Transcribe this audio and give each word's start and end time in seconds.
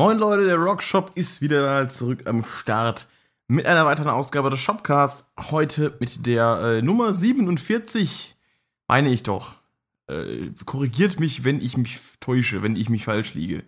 Moin 0.00 0.16
Leute, 0.16 0.46
der 0.46 0.56
Rockshop 0.56 1.12
ist 1.14 1.42
wieder 1.42 1.86
zurück 1.90 2.26
am 2.26 2.42
Start 2.42 3.06
mit 3.48 3.66
einer 3.66 3.84
weiteren 3.84 4.08
Ausgabe 4.08 4.48
des 4.48 4.58
Shopcast. 4.58 5.26
Heute 5.50 5.94
mit 6.00 6.26
der 6.26 6.78
äh, 6.78 6.80
Nummer 6.82 7.12
47, 7.12 8.34
meine 8.88 9.10
ich 9.10 9.24
doch. 9.24 9.56
Äh, 10.06 10.52
korrigiert 10.64 11.20
mich, 11.20 11.44
wenn 11.44 11.60
ich 11.60 11.76
mich 11.76 12.00
täusche, 12.18 12.62
wenn 12.62 12.76
ich 12.76 12.88
mich 12.88 13.04
falsch 13.04 13.34
liege. 13.34 13.62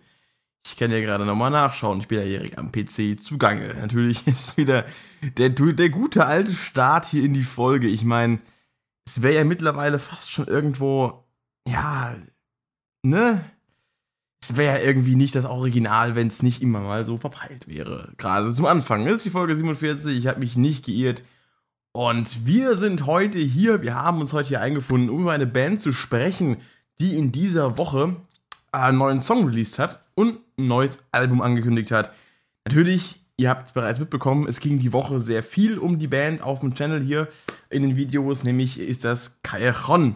Ich 0.65 0.75
kann 0.75 0.89
ja 0.89 1.01
gerade 1.01 1.23
nochmal 1.23 1.51
nachschauen. 1.51 1.99
Ich 1.99 2.07
bin 2.07 2.17
ja 2.17 2.25
hier 2.25 2.57
am 2.57 2.71
PC 2.71 3.21
zugange. 3.21 3.75
Natürlich 3.75 4.25
ist 4.27 4.57
wieder 4.57 4.87
der, 5.37 5.49
der 5.49 5.89
gute 5.91 6.25
alte 6.25 6.53
Start 6.53 7.05
hier 7.05 7.23
in 7.23 7.35
die 7.35 7.43
Folge. 7.43 7.85
Ich 7.85 8.03
meine, 8.03 8.39
es 9.05 9.21
wäre 9.21 9.35
ja 9.35 9.43
mittlerweile 9.43 9.99
fast 9.99 10.31
schon 10.31 10.47
irgendwo, 10.47 11.27
ja, 11.67 12.15
ne? 13.03 13.45
Es 14.43 14.57
wäre 14.57 14.81
irgendwie 14.81 15.15
nicht 15.15 15.35
das 15.35 15.45
Original, 15.45 16.15
wenn 16.15 16.27
es 16.27 16.43
nicht 16.43 16.61
immer 16.61 16.81
mal 16.81 17.05
so 17.05 17.15
verpeilt 17.15 17.69
wäre. 17.69 18.11
Gerade 18.17 18.53
zum 18.53 18.65
Anfang. 18.65 19.07
Ist 19.07 19.23
die 19.23 19.29
Folge 19.29 19.55
47. 19.55 20.17
Ich 20.17 20.27
habe 20.27 20.41
mich 20.41 20.57
nicht 20.57 20.85
geirrt. 20.85 21.23
Und 21.93 22.45
wir 22.45 22.75
sind 22.75 23.05
heute 23.05 23.39
hier, 23.39 23.83
wir 23.83 23.95
haben 23.95 24.19
uns 24.19 24.33
heute 24.33 24.49
hier 24.49 24.59
eingefunden, 24.59 25.09
um 25.09 25.21
über 25.21 25.31
eine 25.31 25.47
Band 25.47 25.79
zu 25.79 25.93
sprechen, 25.93 26.57
die 26.99 27.15
in 27.15 27.31
dieser 27.31 27.77
Woche 27.77 28.17
einen 28.73 28.97
neuen 28.97 29.21
Song 29.21 29.45
released 29.45 29.79
hat 29.79 30.01
und 30.13 30.39
ein 30.57 30.67
neues 30.67 30.99
Album 31.13 31.41
angekündigt 31.41 31.91
hat. 31.91 32.11
Natürlich, 32.65 33.23
ihr 33.37 33.49
habt 33.49 33.67
es 33.67 33.71
bereits 33.71 33.99
mitbekommen, 33.99 34.47
es 34.49 34.59
ging 34.59 34.77
die 34.77 34.91
Woche 34.91 35.21
sehr 35.21 35.43
viel 35.43 35.77
um 35.77 35.99
die 35.99 36.07
Band 36.07 36.41
auf 36.41 36.59
dem 36.59 36.73
Channel 36.73 37.01
hier 37.01 37.29
in 37.69 37.83
den 37.83 37.95
Videos, 37.95 38.43
nämlich 38.43 38.77
ist 38.77 39.05
das 39.05 39.41
Cajon, 39.41 40.15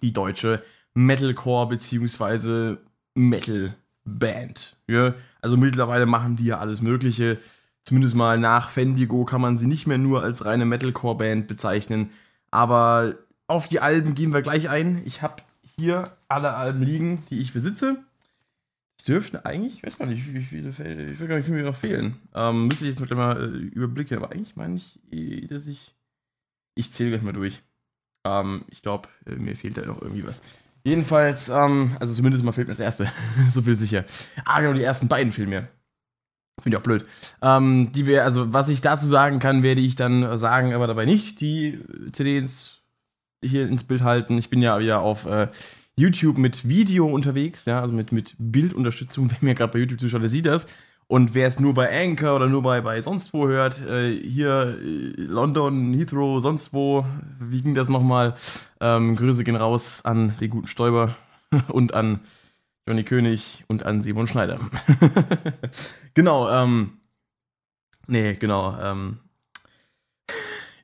die 0.00 0.12
deutsche 0.12 0.62
Metalcore 0.94 1.68
bzw. 1.68 2.76
Metal-Band. 3.14 4.76
Ja? 4.86 5.14
Also 5.40 5.56
mittlerweile 5.56 6.06
machen 6.06 6.36
die 6.36 6.46
ja 6.46 6.58
alles 6.58 6.80
Mögliche. 6.80 7.38
Zumindest 7.84 8.14
mal 8.14 8.38
nach 8.38 8.70
Fendigo 8.70 9.24
kann 9.24 9.40
man 9.40 9.58
sie 9.58 9.66
nicht 9.66 9.86
mehr 9.86 9.98
nur 9.98 10.22
als 10.22 10.44
reine 10.44 10.66
Metalcore-Band 10.66 11.48
bezeichnen. 11.48 12.10
Aber 12.50 13.16
auf 13.46 13.68
die 13.68 13.80
Alben 13.80 14.14
gehen 14.14 14.32
wir 14.32 14.42
gleich 14.42 14.68
ein. 14.68 15.02
Ich 15.04 15.22
habe 15.22 15.42
hier 15.62 16.12
alle 16.28 16.54
Alben 16.54 16.82
liegen, 16.82 17.24
die 17.30 17.40
ich 17.40 17.52
besitze. 17.52 18.02
Es 18.98 19.04
dürften 19.04 19.38
eigentlich, 19.38 19.78
ich 19.78 19.82
weiß 19.82 19.98
gar 19.98 20.06
nicht, 20.06 20.32
wie 20.34 20.42
viele 20.42 20.68
ich 20.68 20.78
weiß 21.20 21.28
gar 21.28 21.36
nicht, 21.36 21.48
wie 21.48 21.52
viele 21.52 21.62
noch 21.62 21.76
fehlen. 21.76 22.16
Ähm, 22.34 22.66
müsste 22.66 22.86
ich 22.86 22.98
jetzt 22.98 23.10
mal 23.10 23.42
äh, 23.42 23.56
überblicken, 23.56 24.18
aber 24.18 24.30
eigentlich 24.30 24.56
meine 24.56 24.76
ich, 24.76 25.00
eh, 25.10 25.46
dass 25.46 25.66
ich. 25.66 25.94
Ich 26.74 26.92
zähle 26.92 27.10
gleich 27.10 27.22
mal 27.22 27.32
durch. 27.32 27.62
Ähm, 28.24 28.64
ich 28.68 28.82
glaube, 28.82 29.08
äh, 29.26 29.36
mir 29.36 29.56
fehlt 29.56 29.78
da 29.78 29.86
noch 29.86 30.02
irgendwie 30.02 30.24
was. 30.26 30.42
Jedenfalls, 30.82 31.48
ähm, 31.48 31.96
also 32.00 32.14
zumindest 32.14 32.44
mal 32.44 32.52
fehlt 32.52 32.68
mir 32.68 32.74
das 32.74 32.80
erste. 32.80 33.10
so 33.50 33.62
viel 33.62 33.76
sicher. 33.76 34.04
Ah, 34.44 34.60
genau, 34.60 34.72
die 34.72 34.82
ersten 34.82 35.08
beiden 35.08 35.32
fehlen 35.32 35.50
mir. 35.50 35.68
Bin 36.62 36.72
ja 36.72 36.78
auch 36.78 36.82
blöd. 36.82 37.04
Ähm, 37.42 37.90
die 37.92 38.06
wir, 38.06 38.24
also 38.24 38.52
was 38.52 38.68
ich 38.68 38.80
dazu 38.80 39.06
sagen 39.06 39.38
kann, 39.38 39.62
werde 39.62 39.80
ich 39.80 39.94
dann 39.94 40.36
sagen, 40.36 40.74
aber 40.74 40.86
dabei 40.86 41.06
nicht 41.06 41.40
die 41.40 41.80
CDs 42.12 42.82
hier 43.42 43.66
ins 43.66 43.84
Bild 43.84 44.02
halten. 44.02 44.36
Ich 44.36 44.50
bin 44.50 44.60
ja 44.60 44.78
wieder 44.78 45.00
auf 45.00 45.26
äh, 45.26 45.48
YouTube 45.96 46.38
mit 46.38 46.68
Video 46.68 47.06
unterwegs, 47.06 47.64
ja, 47.64 47.80
also 47.80 47.94
mit, 47.94 48.12
mit 48.12 48.34
Bildunterstützung. 48.38 49.30
Wer 49.30 49.38
mir 49.40 49.54
gerade 49.54 49.72
bei 49.72 49.78
YouTube 49.78 50.00
zuschaut, 50.00 50.22
der 50.22 50.28
sieht 50.28 50.46
das. 50.46 50.68
Und 51.10 51.34
wer 51.34 51.48
es 51.48 51.58
nur 51.58 51.74
bei 51.74 51.90
Anchor 51.90 52.36
oder 52.36 52.46
nur 52.46 52.62
bei, 52.62 52.82
bei 52.82 53.02
sonst 53.02 53.32
wo 53.32 53.48
hört, 53.48 53.82
äh, 53.82 54.16
hier 54.16 54.78
äh, 54.80 55.12
London, 55.16 55.92
Heathrow, 55.92 56.40
sonst 56.40 56.72
wo, 56.72 57.04
wie 57.40 57.62
ging 57.62 57.74
das 57.74 57.88
nochmal? 57.88 58.36
Ähm, 58.80 59.16
Grüße 59.16 59.42
gehen 59.42 59.56
raus 59.56 60.04
an 60.04 60.36
den 60.38 60.50
guten 60.50 60.68
Stoiber 60.68 61.16
und 61.68 61.94
an 61.94 62.20
Johnny 62.86 63.02
König 63.02 63.64
und 63.66 63.84
an 63.84 64.02
Simon 64.02 64.28
Schneider. 64.28 64.60
genau, 66.14 66.48
ähm, 66.48 67.00
nee, 68.06 68.34
genau, 68.34 68.78
ähm, 68.80 69.18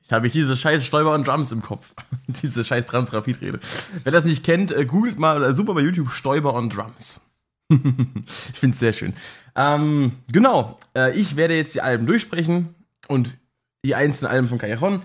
Jetzt 0.01 0.11
habe 0.11 0.27
ich 0.27 0.33
diese 0.33 0.57
scheiß 0.57 0.85
Stoiber 0.85 1.13
und 1.13 1.25
Drums 1.25 1.53
im 1.53 1.61
Kopf. 1.61 1.93
diese 2.27 2.65
scheiß 2.65 2.85
Transrapid-Rede. 2.85 3.61
Wer 4.03 4.11
das 4.11 4.25
nicht 4.25 4.43
kennt, 4.43 4.73
äh, 4.73 4.85
googelt 4.85 5.19
mal 5.19 5.37
oder 5.37 5.53
super 5.53 5.73
bei 5.73 5.81
YouTube 5.81 6.09
Stoiber 6.09 6.53
und 6.53 6.75
Drums. 6.75 7.21
ich 7.69 8.59
finde 8.59 8.73
es 8.73 8.79
sehr 8.79 8.93
schön. 8.93 9.13
Ähm, 9.55 10.13
genau, 10.31 10.79
äh, 10.95 11.17
ich 11.17 11.35
werde 11.35 11.55
jetzt 11.55 11.75
die 11.75 11.81
Alben 11.81 12.05
durchsprechen 12.05 12.75
und 13.07 13.37
die 13.83 13.95
einzelnen 13.95 14.31
Alben 14.31 14.47
von 14.47 14.57
Callejon 14.57 15.01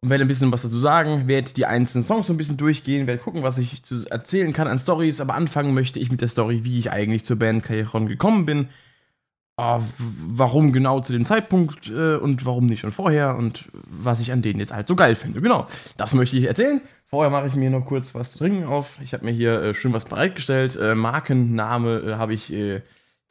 und 0.00 0.10
werde 0.10 0.24
ein 0.24 0.28
bisschen 0.28 0.52
was 0.52 0.62
dazu 0.62 0.78
sagen, 0.78 1.26
werde 1.26 1.52
die 1.52 1.66
einzelnen 1.66 2.04
Songs 2.04 2.28
so 2.28 2.32
ein 2.32 2.36
bisschen 2.36 2.56
durchgehen, 2.56 3.06
werde 3.06 3.22
gucken, 3.22 3.42
was 3.42 3.58
ich 3.58 3.82
zu 3.82 4.06
erzählen 4.08 4.52
kann 4.52 4.68
an 4.68 4.78
Stories, 4.78 5.20
aber 5.20 5.34
anfangen 5.34 5.74
möchte 5.74 5.98
ich 5.98 6.10
mit 6.10 6.20
der 6.20 6.28
Story, 6.28 6.64
wie 6.64 6.78
ich 6.78 6.92
eigentlich 6.92 7.24
zur 7.24 7.38
Band 7.38 7.64
Callejon 7.64 8.06
gekommen 8.06 8.46
bin. 8.46 8.68
Äh, 9.58 9.80
warum 9.98 10.72
genau 10.72 11.00
zu 11.00 11.12
dem 11.12 11.24
Zeitpunkt 11.24 11.88
äh, 11.90 12.14
und 12.14 12.46
warum 12.46 12.66
nicht 12.66 12.78
schon 12.78 12.92
vorher 12.92 13.36
und 13.36 13.64
was 13.72 14.20
ich 14.20 14.30
an 14.30 14.40
denen 14.40 14.60
jetzt 14.60 14.72
halt 14.72 14.86
so 14.86 14.94
geil 14.94 15.16
finde. 15.16 15.40
Genau, 15.40 15.66
das 15.96 16.14
möchte 16.14 16.36
ich 16.36 16.44
erzählen. 16.44 16.80
Vorher 17.06 17.28
mache 17.30 17.48
ich 17.48 17.56
mir 17.56 17.68
noch 17.68 17.84
kurz 17.84 18.14
was 18.14 18.32
zu 18.32 18.38
trinken 18.38 18.64
auf. 18.64 19.00
Ich 19.02 19.14
habe 19.14 19.24
mir 19.24 19.32
hier 19.32 19.60
äh, 19.60 19.74
schön 19.74 19.92
was 19.92 20.04
bereitgestellt. 20.04 20.76
Äh, 20.76 20.94
Markenname 20.94 21.98
äh, 21.98 22.14
habe 22.14 22.34
ich 22.34 22.52
äh, 22.52 22.82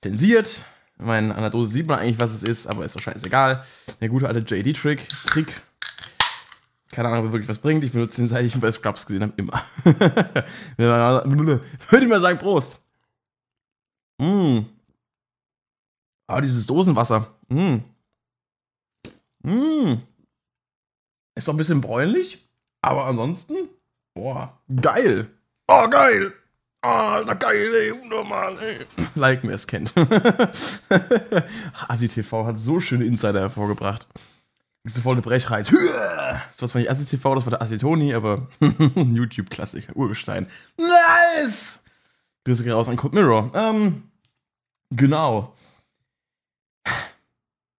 zensiert. 0.02 0.66
Ich 1.00 1.06
meine, 1.06 1.34
an 1.34 1.42
der 1.42 1.50
Dose 1.50 1.72
sieht 1.72 1.88
man 1.88 2.00
eigentlich, 2.00 2.20
was 2.20 2.34
es 2.34 2.44
ist, 2.44 2.68
aber 2.68 2.84
ist 2.84 2.96
doch 2.96 3.04
scheißegal. 3.04 3.64
Der 4.02 4.10
gute 4.10 4.28
alte 4.28 4.40
JD-Trick. 4.40 5.08
Trick. 5.28 5.62
Keine 6.92 7.08
Ahnung, 7.08 7.20
ob 7.20 7.26
er 7.28 7.34
wirklich 7.34 7.50
was 7.50 7.60
bringt. 7.60 7.86
Ich 7.86 7.94
benutze 7.94 8.20
den, 8.20 8.28
seit 8.28 8.44
ich 8.44 8.54
ihn 8.54 8.60
bei 8.60 8.72
Scrubs 8.72 9.06
gesehen 9.06 9.22
habe, 9.22 9.34
immer. 9.38 9.64
Würde 10.78 11.70
ich 12.02 12.10
mal 12.10 12.20
sagen, 12.20 12.38
Prost. 12.38 12.82
Mmh. 14.18 14.66
Ah, 16.28 16.42
dieses 16.42 16.68
Dosenwasser. 16.68 17.28
Mmh. 17.48 17.80
Mmh. 19.44 19.98
Ist 21.36 21.48
doch 21.48 21.54
ein 21.54 21.58
bisschen 21.58 21.82
bräunlich. 21.82 22.46
Aber 22.82 23.06
ansonsten, 23.06 23.56
boah, 24.14 24.58
geil. 24.82 25.30
Oh, 25.68 25.88
geil. 25.90 26.34
Ah, 26.82 27.22
oh, 27.22 27.36
geil, 27.40 27.74
ey, 27.74 27.92
unnormal, 27.92 28.58
ey. 28.60 28.78
Like 29.16 29.44
mir 29.44 29.54
es 29.54 29.68
kennt. 29.68 29.94
Asi 31.88 32.08
TV 32.08 32.46
hat 32.46 32.60
so 32.60 32.80
schöne 32.80 33.06
Insider 33.06 33.40
hervorgebracht. 33.40 34.08
So 34.84 35.02
voll 35.02 35.14
eine 35.14 35.22
Brechreiz. 35.22 35.70
Das 35.70 36.62
war 36.62 36.70
zwar 36.70 36.80
nicht 36.80 36.90
Asi 36.90 37.06
TV, 37.06 37.36
das 37.36 37.46
war 37.46 37.52
der 37.52 37.62
Asitoni, 37.62 38.14
aber 38.14 38.48
YouTube-Klassiker, 38.96 39.96
Urgestein. 39.96 40.48
Nice! 40.78 41.84
Grüße 42.46 42.70
raus 42.72 42.88
an 42.88 42.96
Code 42.96 43.16
Mirror. 43.16 43.52
Ähm, 43.54 44.04
genau. 44.92 45.54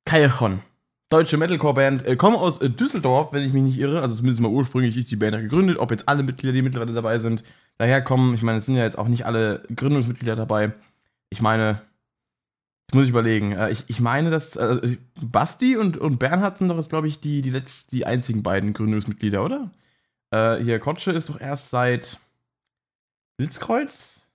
Callejon 0.08 0.62
deutsche 1.08 1.38
Metalcore-Band, 1.38 2.06
äh, 2.06 2.16
kommen 2.16 2.36
aus 2.36 2.60
äh, 2.60 2.70
Düsseldorf, 2.70 3.32
wenn 3.32 3.44
ich 3.44 3.52
mich 3.52 3.62
nicht 3.62 3.78
irre. 3.78 4.02
Also 4.02 4.16
zumindest 4.16 4.42
mal 4.42 4.50
ursprünglich 4.50 4.96
ist 4.96 5.10
die 5.10 5.16
Band 5.16 5.36
gegründet. 5.36 5.78
Ob 5.78 5.91
jetzt 5.91 6.08
alle 6.08 6.22
Mitglieder, 6.22 6.52
die 6.52 6.62
mittlerweile 6.62 6.92
dabei 6.92 7.19
sind, 7.19 7.44
daherkommen. 7.78 8.34
Ich 8.34 8.42
meine, 8.42 8.58
es 8.58 8.66
sind 8.66 8.76
ja 8.76 8.84
jetzt 8.84 8.98
auch 8.98 9.08
nicht 9.08 9.26
alle 9.26 9.62
Gründungsmitglieder 9.74 10.36
dabei. 10.36 10.72
Ich 11.30 11.41
meine, 11.41 11.82
das 12.88 12.94
muss 12.94 13.04
ich 13.04 13.10
überlegen. 13.10 13.52
Äh, 13.52 13.70
ich, 13.70 13.84
ich 13.88 14.00
meine, 14.00 14.30
dass 14.30 14.56
äh, 14.56 14.96
Basti 15.20 15.76
und, 15.76 15.96
und 15.96 16.19
Bernhard 16.19 16.58
sind 16.58 16.69
doch 16.69 16.76
jetzt, 16.76 16.90
glaube 16.90 17.08
ich, 17.08 17.20
die, 17.20 17.42
die, 17.42 17.50
letzten, 17.50 17.96
die 17.96 18.06
einzigen 18.06 18.42
beiden 18.42 18.72
Gründungsmitglieder, 18.72 19.42
oder? 19.42 19.70
Äh, 20.30 20.62
hier, 20.62 20.78
Kotsche 20.78 21.12
ist 21.12 21.30
doch 21.30 21.40
erst 21.40 21.70
seit 21.70 22.20
Blitzkreuz 23.38 24.26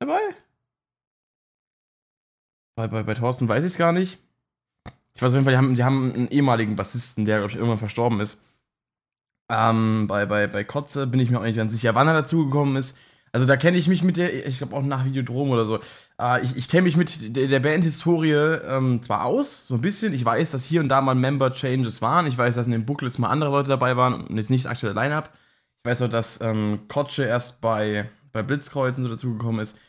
dabei? 0.00 0.18
Bei, 2.76 2.88
bei, 2.88 3.02
bei 3.04 3.14
Thorsten 3.14 3.48
weiß 3.48 3.64
ich 3.64 3.72
es 3.72 3.78
gar 3.78 3.92
nicht. 3.92 4.18
Ich 5.18 5.22
weiß 5.22 5.32
auf 5.32 5.34
jeden 5.34 5.44
Fall, 5.46 5.54
die 5.54 5.58
haben, 5.58 5.74
die 5.74 5.82
haben 5.82 6.14
einen 6.14 6.28
ehemaligen 6.28 6.76
Bassisten, 6.76 7.24
der, 7.24 7.38
glaube 7.38 7.50
ich, 7.50 7.56
irgendwann 7.56 7.78
verstorben 7.78 8.20
ist. 8.20 8.40
Ähm, 9.50 10.06
bei, 10.06 10.26
bei, 10.26 10.46
bei 10.46 10.62
Kotze 10.62 11.08
bin 11.08 11.18
ich 11.18 11.28
mir 11.28 11.40
auch 11.40 11.42
nicht 11.42 11.56
ganz 11.56 11.72
sicher, 11.72 11.96
wann 11.96 12.06
er 12.06 12.14
dazugekommen 12.14 12.76
ist. 12.76 12.96
Also 13.32 13.44
da 13.44 13.56
kenne 13.56 13.78
ich 13.78 13.88
mich 13.88 14.04
mit 14.04 14.16
der, 14.16 14.46
ich 14.46 14.58
glaube 14.58 14.76
auch 14.76 14.82
nach 14.82 15.04
Videodrom 15.04 15.50
oder 15.50 15.64
so. 15.64 15.80
Äh, 16.20 16.44
ich 16.44 16.56
ich 16.56 16.68
kenne 16.68 16.82
mich 16.82 16.96
mit 16.96 17.36
der, 17.36 17.58
Bandhistorie 17.58 18.30
ähm, 18.32 19.02
zwar 19.02 19.24
aus, 19.24 19.66
so 19.66 19.74
ein 19.74 19.80
bisschen. 19.80 20.14
Ich 20.14 20.24
weiß, 20.24 20.52
dass 20.52 20.64
hier 20.64 20.80
und 20.80 20.88
da 20.88 21.00
mal 21.00 21.16
Member-Changes 21.16 22.00
waren. 22.00 22.28
Ich 22.28 22.38
weiß, 22.38 22.54
dass 22.54 22.66
in 22.66 22.72
den 22.72 22.86
Booklets 22.86 23.18
mal 23.18 23.28
andere 23.28 23.50
Leute 23.50 23.70
dabei 23.70 23.96
waren 23.96 24.24
und 24.24 24.36
jetzt 24.36 24.50
nicht 24.50 24.66
das 24.66 24.70
aktuelle 24.70 24.94
Line-Up. 24.94 25.32
Ich 25.82 25.90
weiß 25.90 26.02
auch, 26.02 26.10
dass 26.10 26.40
ähm, 26.42 26.82
Kotsche 26.86 27.24
erst 27.24 27.60
bei, 27.60 28.08
bei 28.32 28.44
Blitzkreuzen 28.44 29.02
so 29.02 29.08
dazugekommen 29.08 29.60
ist. 29.60 29.80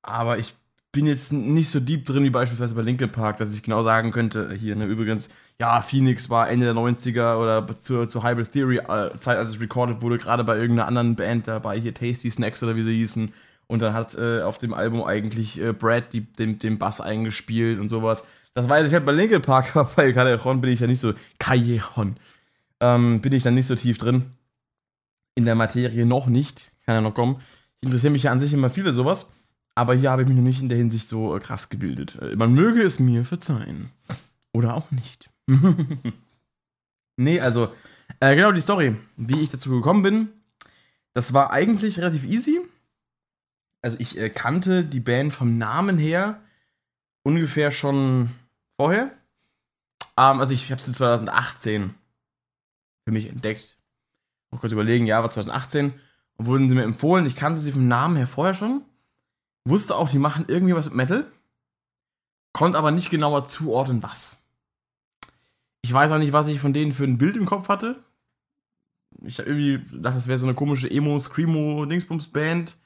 Aber 0.00 0.38
ich 0.38 0.54
bin 0.92 1.06
jetzt 1.06 1.32
nicht 1.32 1.70
so 1.70 1.80
deep 1.80 2.06
drin 2.06 2.24
wie 2.24 2.30
beispielsweise 2.30 2.74
bei 2.74 2.82
Linkin 2.82 3.12
Park, 3.12 3.36
dass 3.38 3.54
ich 3.54 3.62
genau 3.62 3.82
sagen 3.82 4.10
könnte, 4.10 4.52
hier 4.54 4.74
ne, 4.74 4.86
übrigens, 4.86 5.28
ja, 5.60 5.80
Phoenix 5.82 6.30
war 6.30 6.48
Ende 6.48 6.66
der 6.66 6.74
90er 6.74 7.36
oder 7.36 7.66
zur, 7.78 8.08
zur 8.08 8.24
Hybrid 8.24 8.50
Theory 8.52 8.78
äh, 8.78 9.10
Zeit, 9.18 9.36
als 9.36 9.50
es 9.50 9.60
recorded 9.60 10.00
wurde, 10.00 10.18
gerade 10.18 10.44
bei 10.44 10.56
irgendeiner 10.56 10.88
anderen 10.88 11.14
Band 11.16 11.46
dabei, 11.46 11.78
hier 11.78 11.92
Tasty 11.92 12.30
Snacks 12.30 12.62
oder 12.62 12.76
wie 12.76 12.82
sie 12.82 12.96
hießen. 12.96 13.32
Und 13.66 13.82
dann 13.82 13.92
hat 13.92 14.14
äh, 14.14 14.40
auf 14.40 14.56
dem 14.56 14.72
Album 14.72 15.02
eigentlich 15.04 15.60
äh, 15.60 15.72
Brad 15.72 16.12
die, 16.14 16.22
den, 16.22 16.58
den 16.58 16.78
Bass 16.78 17.02
eingespielt 17.02 17.78
und 17.78 17.88
sowas. 17.88 18.26
Das 18.54 18.68
weiß 18.68 18.88
ich 18.88 18.94
halt 18.94 19.04
bei 19.04 19.12
Linkin 19.12 19.42
Park, 19.42 19.70
aber 19.76 19.90
bei 19.94 20.12
Callejon 20.12 20.60
bin 20.62 20.70
ich 20.70 20.80
ja 20.80 20.86
nicht 20.86 21.00
so, 21.00 21.12
Callejon, 21.38 22.16
ähm, 22.80 23.20
bin 23.20 23.32
ich 23.32 23.42
dann 23.42 23.54
nicht 23.54 23.66
so 23.66 23.74
tief 23.74 23.98
drin. 23.98 24.32
In 25.34 25.44
der 25.44 25.54
Materie 25.54 26.06
noch 26.06 26.28
nicht, 26.28 26.72
kann 26.86 26.94
ja 26.94 27.00
noch 27.02 27.14
kommen. 27.14 27.36
Ich 27.80 27.86
interessiere 27.86 28.12
mich 28.12 28.24
ja 28.24 28.32
an 28.32 28.40
sich 28.40 28.54
immer 28.54 28.70
viel 28.70 28.84
für 28.84 28.92
sowas. 28.92 29.30
Aber 29.78 29.94
hier 29.94 30.10
habe 30.10 30.22
ich 30.22 30.28
mich 30.28 30.36
noch 30.36 30.42
nicht 30.42 30.60
in 30.60 30.68
der 30.68 30.76
Hinsicht 30.76 31.06
so 31.06 31.36
äh, 31.36 31.38
krass 31.38 31.68
gebildet. 31.68 32.18
Äh, 32.20 32.34
man 32.34 32.52
möge 32.52 32.82
es 32.82 32.98
mir 32.98 33.24
verzeihen. 33.24 33.92
Oder 34.52 34.74
auch 34.74 34.90
nicht. 34.90 35.30
nee, 37.16 37.38
also, 37.38 37.72
äh, 38.18 38.34
genau 38.34 38.50
die 38.50 38.60
Story, 38.60 38.96
wie 39.16 39.40
ich 39.40 39.50
dazu 39.50 39.70
gekommen 39.70 40.02
bin. 40.02 40.30
Das 41.14 41.32
war 41.32 41.52
eigentlich 41.52 41.98
relativ 42.00 42.24
easy. 42.24 42.60
Also, 43.80 43.96
ich 44.00 44.18
äh, 44.18 44.30
kannte 44.30 44.84
die 44.84 44.98
Band 44.98 45.32
vom 45.32 45.58
Namen 45.58 45.96
her 45.96 46.42
ungefähr 47.22 47.70
schon 47.70 48.30
vorher. 48.80 49.12
Ähm, 50.16 50.40
also, 50.40 50.52
ich 50.52 50.72
habe 50.72 50.82
sie 50.82 50.90
2018 50.90 51.94
für 53.06 53.12
mich 53.12 53.28
entdeckt. 53.28 53.78
Mal 54.50 54.58
kurz 54.58 54.72
überlegen, 54.72 55.06
ja, 55.06 55.22
war 55.22 55.30
2018. 55.30 55.92
Und 56.34 56.46
wurden 56.46 56.68
sie 56.68 56.74
mir 56.74 56.82
empfohlen. 56.82 57.26
Ich 57.26 57.36
kannte 57.36 57.60
sie 57.60 57.70
vom 57.70 57.86
Namen 57.86 58.16
her 58.16 58.26
vorher 58.26 58.54
schon. 58.54 58.82
Wusste 59.64 59.96
auch, 59.96 60.08
die 60.08 60.18
machen 60.18 60.44
irgendwie 60.48 60.74
was 60.74 60.86
mit 60.86 60.94
Metal. 60.94 61.30
Konnte 62.52 62.78
aber 62.78 62.90
nicht 62.90 63.10
genauer 63.10 63.46
zuordnen, 63.46 64.02
was. 64.02 64.42
Ich 65.82 65.92
weiß 65.92 66.10
auch 66.12 66.18
nicht, 66.18 66.32
was 66.32 66.48
ich 66.48 66.60
von 66.60 66.72
denen 66.72 66.92
für 66.92 67.04
ein 67.04 67.18
Bild 67.18 67.36
im 67.36 67.46
Kopf 67.46 67.68
hatte. 67.68 68.02
Ich 69.22 69.38
habe 69.38 69.48
irgendwie 69.48 69.78
gedacht, 69.96 70.16
das 70.16 70.28
wäre 70.28 70.38
so 70.38 70.46
eine 70.46 70.54
komische 70.54 70.90
Emo, 70.90 71.18
Screamo, 71.18 71.86
Dingsbums-Band. 71.86 72.76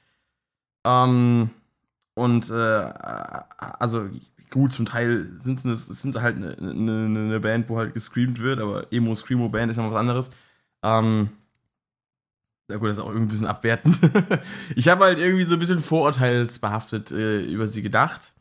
Ähm, 0.85 1.49
und, 2.15 2.49
äh, 2.49 2.53
also, 3.79 4.09
gut, 4.49 4.73
zum 4.73 4.85
Teil 4.85 5.25
sind 5.25 5.59
sie 5.59 6.21
halt 6.21 6.37
eine, 6.37 6.57
eine, 6.57 7.05
eine, 7.05 7.39
Band, 7.39 7.69
wo 7.69 7.77
halt 7.77 7.93
gescreamt 7.93 8.39
wird, 8.39 8.59
aber 8.59 8.91
Emo, 8.91 9.15
Screamo-Band 9.15 9.71
ist 9.71 9.77
ja 9.77 9.89
was 9.89 9.97
anderes. 9.97 10.31
Ähm, 10.83 11.29
ja 12.69 12.77
gut, 12.77 12.89
das 12.89 12.97
ist 12.97 13.01
auch 13.01 13.09
irgendwie 13.09 13.25
ein 13.25 13.29
bisschen 13.29 13.47
abwertend. 13.47 13.99
ich 14.75 14.87
habe 14.87 15.05
halt 15.05 15.19
irgendwie 15.19 15.43
so 15.43 15.55
ein 15.55 15.59
bisschen 15.59 15.79
vorurteilsbehaftet 15.79 17.11
äh, 17.11 17.41
über 17.41 17.67
sie 17.67 17.81
gedacht, 17.81 18.33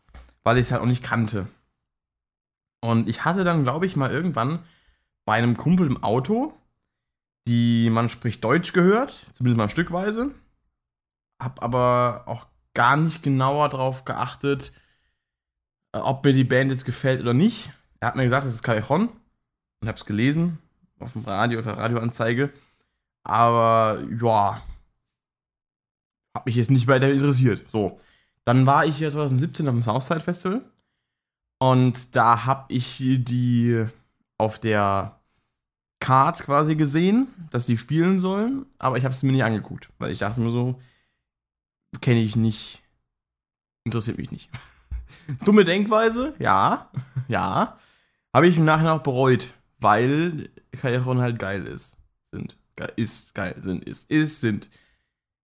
weil 0.45 0.59
ich 0.59 0.67
es 0.67 0.73
halt 0.73 0.83
auch 0.83 0.87
nicht 0.87 1.03
kannte. 1.03 1.49
Und 2.81 3.09
ich 3.09 3.25
hatte 3.25 3.45
dann, 3.45 3.63
glaube 3.63 3.87
ich, 3.87 3.97
mal 3.97 4.11
irgendwann 4.11 4.61
bei 5.25 5.35
einem 5.35 5.57
Kumpel 5.57 5.87
im 5.87 6.03
Auto, 6.03 6.53
die 7.47 7.91
man 7.91 8.09
spricht 8.09 8.43
Deutsch 8.45 8.73
gehört, 8.73 9.27
zumindest 9.33 9.59
mal 9.59 9.69
stückweise. 9.69 10.33
Hab 11.41 11.63
aber 11.63 12.25
auch 12.27 12.47
gar 12.75 12.97
nicht 12.97 13.23
genauer 13.23 13.69
darauf 13.69 14.05
geachtet, 14.05 14.73
äh, 15.93 15.99
ob 15.99 16.25
mir 16.25 16.33
die 16.33 16.45
Band 16.45 16.71
jetzt 16.71 16.85
gefällt 16.85 17.21
oder 17.21 17.35
nicht. 17.35 17.73
Er 18.01 18.09
hat 18.09 18.17
mir 18.17 18.25
gesagt, 18.25 18.47
das 18.47 18.55
ist 18.55 18.63
Callejon 18.63 19.09
und 19.81 19.89
hab's 19.89 20.07
gelesen 20.07 20.59
auf 20.99 21.13
dem 21.13 21.23
Radio, 21.23 21.59
auf 21.59 21.65
der 21.65 21.79
Radioanzeige. 21.79 22.53
Aber 23.25 24.03
ja, 24.21 24.63
hat 26.35 26.47
mich 26.47 26.57
jetzt 26.57 26.71
nicht 26.71 26.87
weiter 26.87 27.11
interessiert. 27.11 27.71
So, 27.71 27.97
dann 28.45 28.67
war 28.67 28.87
ich 28.87 29.01
ja 29.01 29.11
2017 29.11 29.69
auf 29.69 29.75
dem 29.75 29.83
Southside 29.83 30.21
Festival. 30.21 30.63
Und 31.61 32.17
da 32.17 32.45
habe 32.45 32.73
ich 32.73 32.99
die 32.99 33.87
auf 34.39 34.59
der 34.59 35.21
Card 36.01 36.41
quasi 36.41 36.75
gesehen, 36.75 37.29
dass 37.51 37.67
die 37.67 37.79
spielen 37.79 38.19
sollen, 38.19 38.67
aber 38.79 38.97
ich 38.97 39.05
habe 39.05 39.15
es 39.15 39.23
mir 39.23 39.31
nicht 39.31 39.45
angeguckt, 39.45 39.89
weil 39.99 40.11
ich 40.11 40.19
dachte 40.19 40.41
mir 40.41 40.51
so, 40.51 40.81
kenne 42.01 42.21
ich 42.21 42.35
nicht, 42.35 42.83
interessiert 43.85 44.19
mich 44.19 44.33
nicht. 44.33 44.51
Dumme 45.45 45.63
Denkweise, 45.63 46.35
ja, 46.41 46.91
ja, 47.29 47.79
habe 48.35 48.49
ich 48.49 48.59
im 48.59 48.65
Nachhinein 48.65 48.99
auch 48.99 49.05
bereut, 49.05 49.55
weil 49.79 50.51
Callejon 50.73 51.21
halt 51.21 51.39
geil 51.39 51.65
ist, 51.65 51.97
sind 52.33 52.59
ist 52.97 53.35
geil, 53.35 53.55
sind, 53.59 53.85
ist, 53.85 54.11
ist, 54.11 54.41
sind. 54.41 54.71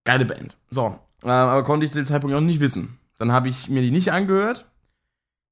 Geile 0.04 0.24
Band. 0.24 0.56
So, 0.70 0.98
äh, 1.22 1.28
aber 1.28 1.64
konnte 1.64 1.84
ich 1.84 1.92
zu 1.92 2.00
dem 2.00 2.06
Zeitpunkt 2.06 2.34
auch 2.36 2.40
nicht 2.40 2.60
wissen. 2.60 2.98
Dann 3.18 3.32
habe 3.32 3.48
ich 3.48 3.68
mir 3.68 3.82
die 3.82 3.90
nicht 3.90 4.12
angehört. 4.12 4.70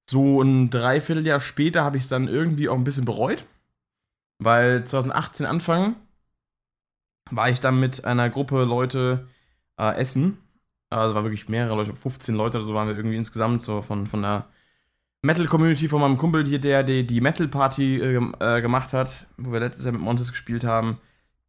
So 0.09 0.41
ein 0.41 0.71
Dreivierteljahr 0.71 1.41
später 1.41 1.85
habe 1.85 1.97
ich 1.97 2.05
es 2.05 2.09
dann 2.09 2.29
irgendwie 2.29 2.69
auch 2.69 2.77
ein 2.77 2.85
bisschen 2.85 3.05
bereut. 3.05 3.45
Weil 4.39 4.85
2018 4.85 5.47
Anfang 5.47 5.97
war 7.31 7.51
ich 7.51 7.61
dann 7.61 7.81
mit 7.81 8.05
einer 8.05 8.31
Gruppe 8.31 8.65
Leute 8.65 9.29
äh, 9.79 9.97
essen. 9.97 10.39
Also 10.91 11.15
war 11.15 11.25
wirklich 11.25 11.49
mehrere 11.49 11.75
Leute, 11.75 11.97
15 11.97 12.35
Leute 12.35 12.59
oder 12.59 12.65
so 12.65 12.75
waren 12.75 12.89
wir 12.89 12.97
irgendwie 12.97 13.17
insgesamt 13.17 13.63
so 13.63 13.83
von, 13.83 14.07
von 14.07 14.23
der 14.23 14.47
Metal-Community 15.23 15.89
von 15.89 16.01
meinem 16.01 16.19
Kumpel 16.19 16.47
hier, 16.47 16.61
der 16.61 16.85
die, 16.85 17.05
die 17.05 17.21
Metal-Party 17.21 18.01
äh, 18.01 18.21
äh, 18.39 18.63
gemacht 18.63 18.93
hat, 18.93 19.27
wo 19.37 19.53
wir 19.53 19.59
letztes 19.59 19.85
Jahr 19.85 19.93
mit 19.93 20.03
Montes 20.03 20.31
gespielt 20.31 20.63
haben 20.63 21.01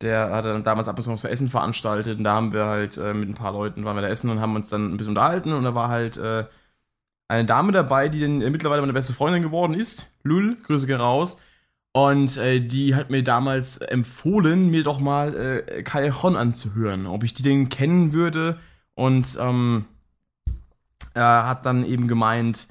der 0.01 0.31
hat 0.31 0.45
dann 0.45 0.63
damals 0.63 0.87
ab 0.87 0.97
und 0.97 1.03
zu 1.03 1.11
noch 1.11 1.17
so 1.17 1.27
Essen 1.27 1.49
veranstaltet 1.49 2.17
und 2.17 2.23
da 2.23 2.33
haben 2.33 2.53
wir 2.53 2.65
halt 2.65 2.97
äh, 2.97 3.13
mit 3.13 3.29
ein 3.29 3.33
paar 3.33 3.51
Leuten 3.51 3.83
waren 3.85 3.95
wir 3.95 4.01
da 4.01 4.09
essen 4.09 4.29
und 4.29 4.39
haben 4.39 4.55
uns 4.55 4.69
dann 4.69 4.93
ein 4.93 4.97
bisschen 4.97 5.11
unterhalten 5.11 5.53
und 5.53 5.63
da 5.63 5.73
war 5.73 5.89
halt 5.89 6.17
äh, 6.17 6.45
eine 7.27 7.45
Dame 7.45 7.71
dabei, 7.71 8.09
die 8.09 8.21
dann 8.21 8.41
äh, 8.41 8.49
mittlerweile 8.49 8.81
meine 8.81 8.93
beste 8.93 9.13
Freundin 9.13 9.41
geworden 9.41 9.73
ist. 9.73 10.11
Lul, 10.23 10.57
Grüße 10.63 10.87
gehen 10.87 11.01
raus. 11.01 11.41
Und 11.93 12.37
äh, 12.37 12.59
die 12.59 12.95
hat 12.95 13.09
mir 13.09 13.23
damals 13.23 13.79
empfohlen, 13.79 14.69
mir 14.69 14.83
doch 14.83 14.99
mal 14.99 15.35
äh, 15.35 15.83
Callejon 15.83 16.35
anzuhören, 16.35 17.07
ob 17.07 17.23
ich 17.23 17.33
die 17.33 17.43
denn 17.43 17.69
kennen 17.69 18.13
würde. 18.13 18.59
Und 18.93 19.37
ähm, 19.41 19.85
er 21.13 21.47
hat 21.47 21.65
dann 21.65 21.83
eben 21.85 22.07
gemeint, 22.07 22.67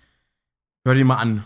hör 0.84 0.94
die 0.94 1.04
mal 1.04 1.16
an. 1.16 1.44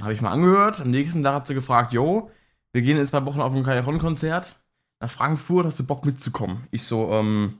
Habe 0.00 0.14
ich 0.14 0.22
mal 0.22 0.30
angehört. 0.30 0.80
Am 0.80 0.90
nächsten 0.90 1.22
Tag 1.22 1.34
hat 1.34 1.46
sie 1.46 1.54
gefragt, 1.54 1.92
yo, 1.92 2.30
wir 2.72 2.80
gehen 2.80 2.96
in 2.96 3.06
zwei 3.06 3.24
Wochen 3.26 3.40
auf 3.42 3.52
ein 3.52 3.64
Callejon-Konzert 3.64 4.59
nach 5.00 5.10
Frankfurt, 5.10 5.66
hast 5.66 5.78
du 5.78 5.86
Bock 5.86 6.04
mitzukommen? 6.04 6.66
Ich 6.70 6.84
so, 6.84 7.10
ähm, 7.12 7.58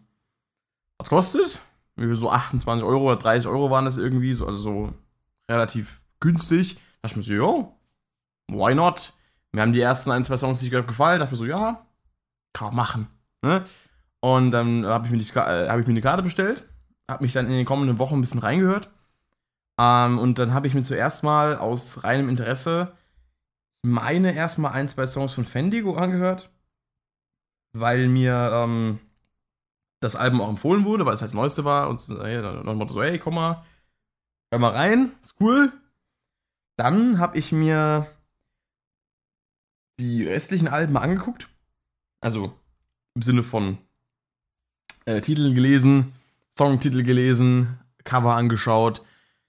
was 0.99 1.09
kostet? 1.09 1.63
So 1.97 2.31
28 2.31 2.85
Euro 2.85 3.07
oder 3.07 3.17
30 3.17 3.49
Euro 3.49 3.71
waren 3.71 3.85
das 3.85 3.99
irgendwie, 3.99 4.33
so, 4.33 4.47
also 4.47 4.59
so 4.59 4.95
relativ 5.51 6.05
günstig. 6.21 6.75
Da 6.75 7.09
dachte 7.09 7.13
ich 7.13 7.17
mir 7.17 7.23
so, 7.23 7.33
jo, 7.33 7.75
why 8.49 8.75
not? 8.75 9.15
Mir 9.53 9.63
haben 9.63 9.73
die 9.73 9.81
ersten 9.81 10.11
ein, 10.11 10.25
zwei 10.25 10.37
Songs 10.37 10.63
nicht 10.63 10.71
gefallen, 10.71 11.19
da 11.19 11.25
dachte 11.25 11.35
ich 11.35 11.41
mir 11.41 11.47
so, 11.47 11.51
ja, 11.51 11.87
kann 12.53 12.69
man 12.69 12.77
machen. 12.77 13.07
Ne? 13.43 13.65
Und 14.21 14.51
dann 14.51 14.87
habe 14.87 15.07
ich, 15.07 15.13
mir 15.13 15.19
die, 15.19 15.29
äh, 15.31 15.69
hab 15.69 15.81
ich 15.81 15.87
mir 15.87 15.93
eine 15.93 16.03
Karte 16.03 16.23
bestellt, 16.23 16.69
habe 17.11 17.25
mich 17.25 17.33
dann 17.33 17.47
in 17.47 17.53
den 17.53 17.65
kommenden 17.65 17.99
Wochen 17.99 18.17
ein 18.17 18.21
bisschen 18.21 18.41
reingehört. 18.41 18.91
Ähm, 19.81 20.19
und 20.19 20.39
dann 20.39 20.53
habe 20.53 20.67
ich 20.67 20.75
mir 20.75 20.83
zuerst 20.83 21.25
mal 21.25 21.57
aus 21.57 22.05
reinem 22.05 22.29
Interesse 22.29 22.93
meine 23.83 24.35
erstmal 24.35 24.73
ein, 24.73 24.89
zwei 24.89 25.07
Songs 25.07 25.33
von 25.33 25.45
Fendigo 25.45 25.97
angehört 25.97 26.51
weil 27.73 28.09
mir 28.09 28.51
ähm, 28.53 28.99
das 30.01 30.17
Album 30.17 30.41
auch 30.41 30.49
empfohlen 30.49 30.85
wurde, 30.85 31.07
weil 31.07 31.15
es 31.15 31.21
halt 31.21 31.29
das 31.29 31.35
neueste 31.35 31.65
war 31.65 31.89
und 31.89 32.07
äh, 32.09 32.43
dann 32.43 32.77
Motto 32.77 32.95
so, 32.95 33.03
hey, 33.03 33.19
komm 33.19 33.35
mal, 33.35 33.65
hör 34.51 34.59
mal 34.59 34.73
rein, 34.73 35.13
ist 35.23 35.35
cool. 35.41 35.73
Dann 36.77 37.19
habe 37.19 37.37
ich 37.39 37.53
mir 37.53 38.07
die 39.99 40.27
restlichen 40.27 40.69
Alben 40.69 40.97
angeguckt. 40.97 41.49
Also 42.23 42.55
im 43.15 43.23
Sinne 43.23 43.43
von 43.43 43.79
äh, 45.05 45.21
Titel 45.21 45.55
gelesen, 45.55 46.13
Songtitel 46.57 47.03
gelesen, 47.03 47.79
Cover 48.05 48.35
angeschaut. 48.35 49.03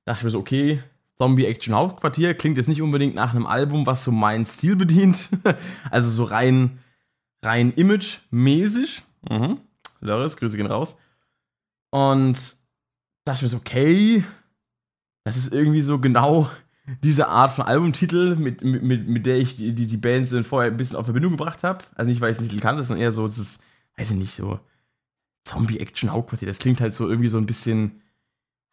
Dachte 0.06 0.26
mir 0.26 0.32
so, 0.32 0.40
okay, 0.40 0.84
Zombie 1.16 1.46
Action 1.46 1.74
Hauptquartier 1.74 2.34
klingt 2.34 2.58
jetzt 2.58 2.68
nicht 2.68 2.82
unbedingt 2.82 3.16
nach 3.16 3.34
einem 3.34 3.46
Album, 3.46 3.86
was 3.86 4.04
so 4.04 4.12
meinen 4.12 4.46
Stil 4.46 4.76
bedient. 4.76 5.30
also 5.92 6.10
so 6.10 6.24
rein 6.26 6.80
rein 7.44 7.72
image-mäßig. 7.74 9.02
Mhm. 9.30 9.60
Loris, 10.00 10.38
Grüße 10.38 10.58
gehen 10.58 10.68
raus. 10.68 10.98
Und 11.92 12.38
dachte 13.26 13.38
ich 13.38 13.42
mir 13.44 13.50
so, 13.50 13.58
okay, 13.58 14.24
das 15.24 15.38
ist 15.38 15.54
irgendwie 15.54 15.82
so 15.82 16.00
genau 16.00 16.50
diese 17.04 17.28
Art 17.28 17.52
von 17.52 17.66
Albumtitel, 17.66 18.36
mit, 18.36 18.64
mit, 18.64 19.08
mit 19.08 19.26
der 19.26 19.38
ich 19.38 19.56
die, 19.56 19.74
die, 19.74 19.88
die 19.88 19.98
Bands 19.98 20.36
vorher 20.48 20.72
ein 20.72 20.78
bisschen 20.78 20.98
auf 20.98 21.06
Verbindung 21.06 21.32
gebracht 21.32 21.64
habe. 21.64 21.84
Also 21.96 22.10
nicht, 22.10 22.22
weil 22.22 22.32
ich 22.32 22.40
nicht 22.40 22.60
kannte, 22.62 22.84
sondern 22.84 23.04
eher 23.04 23.12
so, 23.12 23.26
es 23.26 23.38
ist, 23.38 23.62
weiß 23.98 24.12
ich 24.12 24.18
nicht, 24.18 24.34
so 24.34 24.60
Zombie-Action-Hauptquartier. 25.44 26.48
Das 26.48 26.60
klingt 26.60 26.82
halt 26.82 26.96
so 26.96 27.08
irgendwie 27.08 27.30
so 27.30 27.38
ein 27.38 27.46
bisschen, 27.46 28.02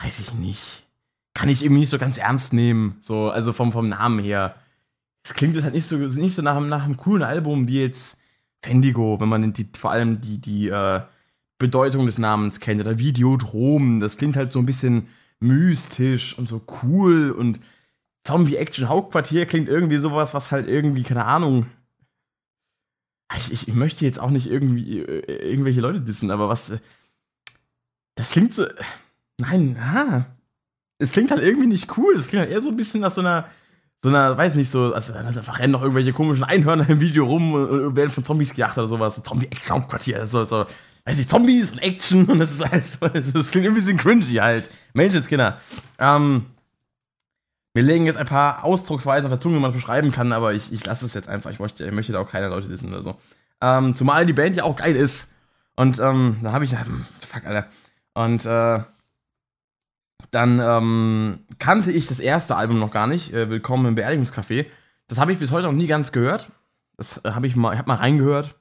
weiß 0.01 0.21
ich 0.21 0.35
nicht. 0.35 0.87
Kann 1.35 1.49
ich 1.49 1.63
irgendwie 1.63 1.81
nicht 1.81 1.91
so 1.91 1.99
ganz 1.99 2.19
ernst 2.19 2.53
nehmen. 2.53 2.97
So, 3.01 3.31
also 3.31 3.53
vom, 3.53 3.73
vom 3.73 3.89
Namen 3.89 4.19
her. 4.19 4.57
Es 5.23 5.35
klingt 5.35 5.55
jetzt 5.55 5.65
halt 5.65 5.75
nicht 5.75 5.87
so, 5.87 5.97
nicht 5.97 6.35
so 6.35 6.43
nach, 6.43 6.61
nach 6.61 6.85
einem 6.85 6.97
coolen 6.97 7.23
Album 7.23 7.69
wie 7.69 7.83
jetzt 7.83 8.19
Fendigo, 8.63 9.21
wenn 9.21 9.29
man 9.29 9.53
die, 9.53 9.69
vor 9.79 9.93
allem 9.93 10.21
die, 10.21 10.39
die 10.39 10.69
äh, 10.69 11.03
Bedeutung 11.59 12.07
des 12.07 12.19
Namens 12.19 12.61
kennt, 12.61 12.81
oder 12.81 12.99
Videodrom, 12.99 14.01
das 14.01 14.17
klingt 14.17 14.37
halt 14.37 14.53
so 14.53 14.59
ein 14.59 14.67
bisschen 14.67 15.09
mystisch 15.41 16.37
und 16.39 16.47
so 16.47 16.63
cool 16.83 17.31
und 17.31 17.61
Zombie-Action-Hauptquartier 18.25 19.47
klingt 19.47 19.69
irgendwie 19.69 19.97
sowas, 19.97 20.35
was 20.35 20.51
halt 20.51 20.69
irgendwie, 20.69 21.03
keine 21.03 21.25
Ahnung. 21.25 21.67
Ich, 23.37 23.53
ich, 23.53 23.69
ich 23.69 23.75
möchte 23.75 24.05
jetzt 24.05 24.21
auch 24.21 24.31
nicht 24.31 24.47
irgendwie 24.47 25.01
äh, 25.01 25.51
irgendwelche 25.51 25.81
Leute 25.81 26.01
dissen, 26.01 26.31
aber 26.31 26.49
was. 26.49 26.71
Äh, 26.71 26.79
das 28.17 28.31
klingt 28.31 28.55
so. 28.55 28.67
Nein, 29.39 29.79
ah. 29.79 30.27
Es 30.99 31.13
klingt 31.13 31.31
halt 31.31 31.43
irgendwie 31.43 31.69
nicht 31.69 31.97
cool. 31.97 32.15
Das 32.15 32.29
klingt 32.29 32.43
halt 32.43 32.53
eher 32.53 32.61
so 32.61 32.69
ein 32.69 32.77
bisschen 32.77 33.01
nach 33.01 33.13
so 33.13 33.21
einer 33.21 33.49
so 34.03 34.11
einer, 34.11 34.37
weiß 34.37 34.55
nicht, 34.55 34.71
so, 34.71 34.95
also 34.95 35.13
da 35.13 35.53
rennen 35.53 35.73
doch 35.73 35.83
irgendwelche 35.83 36.13
komischen 36.13 36.45
Einhörner 36.45 36.89
im 36.89 37.01
Video 37.01 37.25
rum 37.25 37.55
und 37.55 37.97
werden 37.97 38.11
von 38.11 38.25
Zombies 38.25 38.55
gejagt 38.55 38.79
oder 38.79 38.87
sowas. 38.87 39.21
Zombie-Action-Quartier, 39.23 40.25
so, 40.25 40.45
so. 40.45 40.67
weiß 41.05 41.19
ich, 41.19 41.29
Zombies 41.29 41.73
und 41.73 41.79
Action 41.81 42.27
und 42.27 42.39
das 42.39 42.53
ist 42.53 42.63
alles, 42.63 42.99
das 43.33 43.51
klingt 43.51 43.67
ein 43.67 43.75
bisschen 43.75 43.97
cringy 43.97 44.37
halt. 44.37 44.71
Menschenskinder. 44.95 45.59
Ähm, 45.99 46.47
mir 47.75 47.83
legen 47.83 48.07
jetzt 48.07 48.17
ein 48.17 48.27
paar 48.27 48.65
Ausdrucksweisen 48.65 49.27
auf 49.27 49.33
der 49.33 49.41
Zunge, 49.41 49.57
die 49.57 49.63
man 49.63 49.73
beschreiben 49.73 50.13
kann, 50.13 50.33
aber 50.33 50.53
ich, 50.53 50.73
ich 50.73 50.85
lasse 50.87 51.05
es 51.05 51.15
jetzt 51.15 51.29
einfach. 51.29 51.51
Ich 51.51 51.59
möchte, 51.59 51.85
ich 51.85 51.93
möchte 51.93 52.13
da 52.13 52.21
auch 52.21 52.31
keine 52.31 52.49
Leute 52.49 52.69
wissen 52.69 52.89
oder 52.89 53.03
so. 53.03 53.17
Ähm, 53.61 53.95
zumal 53.95 54.27
die 54.27 54.33
Band 54.33 54.57
ja 54.57 54.65
auch 54.65 54.77
geil 54.77 54.97
ist. 54.97 55.35
Und 55.77 55.99
ähm, 55.99 56.39
da 56.43 56.53
habe 56.53 56.65
ich, 56.65 56.73
hm, 56.73 57.05
fuck, 57.21 57.45
Alter. 57.45 57.69
Und 58.15 58.47
äh, 58.47 58.81
dann 60.31 60.61
ähm, 60.61 61.39
kannte 61.59 61.93
ich 61.93 62.07
das 62.07 62.21
erste 62.21 62.57
Album 62.57 62.79
noch 62.79 62.91
gar 62.91 63.07
nicht, 63.07 63.33
äh, 63.33 63.49
Willkommen 63.49 63.87
im 63.87 63.97
Beerdigungscafé. 63.97 64.67
Das 65.07 65.19
habe 65.19 65.33
ich 65.33 65.39
bis 65.39 65.53
heute 65.53 65.67
noch 65.67 65.75
nie 65.75 65.87
ganz 65.87 66.13
gehört. 66.13 66.51
Das 66.97 67.25
äh, 67.25 67.31
habe 67.33 67.47
ich 67.47 67.57
mal, 67.57 67.73
ich 67.73 67.79
habe 67.79 67.89
mal 67.89 67.97
reingehört. 67.97 68.57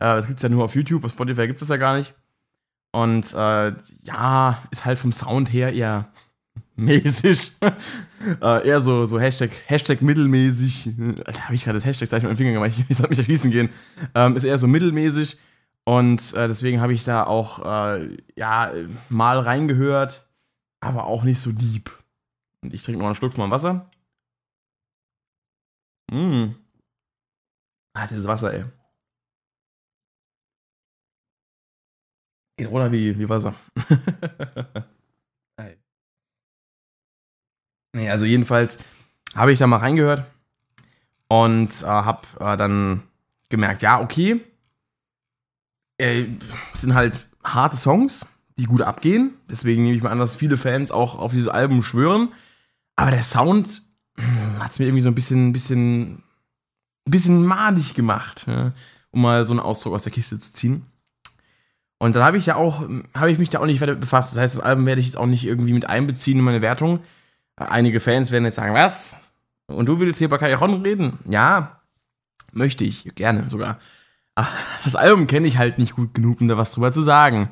Äh, 0.00 0.16
das 0.16 0.26
gibt 0.26 0.38
es 0.38 0.42
ja 0.42 0.48
nur 0.48 0.64
auf 0.64 0.74
YouTube, 0.74 1.04
auf 1.04 1.12
Spotify 1.12 1.46
gibt 1.46 1.62
es 1.62 1.68
ja 1.68 1.76
gar 1.76 1.96
nicht. 1.96 2.14
Und 2.92 3.32
äh, 3.34 3.72
ja, 4.04 4.62
ist 4.70 4.84
halt 4.84 4.98
vom 4.98 5.12
Sound 5.12 5.52
her 5.52 5.72
eher 5.72 6.08
mäßig. 6.76 7.52
äh, 8.42 8.66
eher 8.66 8.80
so, 8.80 9.06
so 9.06 9.20
Hashtag, 9.20 9.50
Hashtag 9.66 10.02
mittelmäßig. 10.02 10.90
Da 11.24 11.42
habe 11.42 11.54
ich 11.54 11.64
gerade 11.64 11.76
das 11.76 11.84
Hashtag 11.84 12.08
gleich 12.08 12.22
mit 12.22 12.32
dem 12.32 12.36
Finger 12.36 12.52
gemacht, 12.52 12.72
ich, 12.76 12.84
ich 12.88 12.96
soll 12.96 13.08
mich 13.08 13.18
erschießen 13.18 13.50
gehen. 13.50 13.68
Ähm, 14.14 14.34
ist 14.34 14.44
eher 14.44 14.58
so 14.58 14.66
mittelmäßig. 14.66 15.38
Und 15.84 16.34
äh, 16.34 16.48
deswegen 16.48 16.80
habe 16.80 16.92
ich 16.92 17.04
da 17.04 17.24
auch, 17.24 17.64
äh, 17.64 18.16
ja, 18.34 18.72
mal 19.08 19.38
reingehört, 19.38 20.25
aber 20.80 21.04
auch 21.04 21.22
nicht 21.22 21.40
so 21.40 21.52
deep. 21.52 21.90
Und 22.62 22.74
ich 22.74 22.82
trinke 22.82 22.98
noch 22.98 23.06
einen 23.06 23.14
Schluck 23.14 23.36
mal 23.38 23.50
Wasser. 23.50 23.90
Mmh. 26.10 26.54
Ah, 27.94 28.06
das 28.06 28.26
Wasser, 28.26 28.52
ey. 28.52 28.64
Geht 32.58 32.68
runter 32.68 32.92
wie, 32.92 33.18
wie 33.18 33.28
Wasser. 33.28 33.54
nee, 37.94 38.10
also 38.10 38.24
jedenfalls 38.24 38.78
habe 39.34 39.52
ich 39.52 39.58
da 39.58 39.66
mal 39.66 39.78
reingehört 39.78 40.24
und 41.28 41.82
äh, 41.82 41.86
habe 41.86 42.22
äh, 42.40 42.56
dann 42.56 43.02
gemerkt, 43.48 43.82
ja, 43.82 44.00
okay, 44.00 44.40
äh, 45.98 46.26
sind 46.72 46.94
halt 46.94 47.28
harte 47.42 47.76
Songs, 47.76 48.26
die 48.58 48.64
gut 48.64 48.82
abgehen. 48.82 49.34
Deswegen 49.50 49.82
nehme 49.82 49.96
ich 49.96 50.02
mal 50.02 50.10
an, 50.10 50.18
dass 50.18 50.36
viele 50.36 50.56
Fans 50.56 50.90
auch 50.90 51.18
auf 51.18 51.32
dieses 51.32 51.48
Album 51.48 51.82
schwören. 51.82 52.30
Aber 52.96 53.10
der 53.10 53.22
Sound 53.22 53.82
hm, 54.16 54.62
hat 54.62 54.72
es 54.72 54.78
mir 54.78 54.86
irgendwie 54.86 55.02
so 55.02 55.10
ein 55.10 55.14
bisschen, 55.14 55.52
bisschen, 55.52 56.22
bisschen 57.04 57.44
madig 57.44 57.94
gemacht, 57.94 58.46
ja, 58.46 58.72
um 59.10 59.22
mal 59.22 59.44
so 59.44 59.52
einen 59.52 59.60
Ausdruck 59.60 59.94
aus 59.94 60.04
der 60.04 60.12
Kiste 60.12 60.38
zu 60.38 60.52
ziehen. 60.52 60.86
Und 61.98 62.14
dann 62.16 62.22
habe 62.22 62.36
ich 62.36 62.46
ja 62.46 62.56
auch, 62.56 62.88
habe 63.14 63.30
ich 63.30 63.38
mich 63.38 63.50
da 63.50 63.60
auch 63.60 63.66
nicht 63.66 63.80
weiter 63.80 63.94
befasst. 63.94 64.32
Das 64.32 64.38
heißt, 64.38 64.56
das 64.56 64.62
Album 64.62 64.86
werde 64.86 65.00
ich 65.00 65.06
jetzt 65.06 65.16
auch 65.16 65.26
nicht 65.26 65.44
irgendwie 65.44 65.72
mit 65.72 65.88
einbeziehen 65.88 66.38
in 66.38 66.44
meine 66.44 66.60
Wertung. 66.60 67.00
Einige 67.56 68.00
Fans 68.00 68.30
werden 68.30 68.44
jetzt 68.44 68.56
sagen, 68.56 68.74
was? 68.74 69.18
Und 69.66 69.86
du 69.86 69.98
willst 69.98 70.18
hier 70.18 70.28
bei 70.28 70.36
Callejon 70.36 70.82
reden? 70.82 71.18
Ja, 71.28 71.80
möchte 72.52 72.84
ich, 72.84 73.14
gerne 73.14 73.48
sogar. 73.48 73.78
Aber 74.34 74.48
das 74.84 74.94
Album 74.94 75.26
kenne 75.26 75.46
ich 75.46 75.56
halt 75.56 75.78
nicht 75.78 75.96
gut 75.96 76.12
genug, 76.12 76.40
um 76.40 76.48
da 76.48 76.58
was 76.58 76.72
drüber 76.72 76.92
zu 76.92 77.02
sagen. 77.02 77.48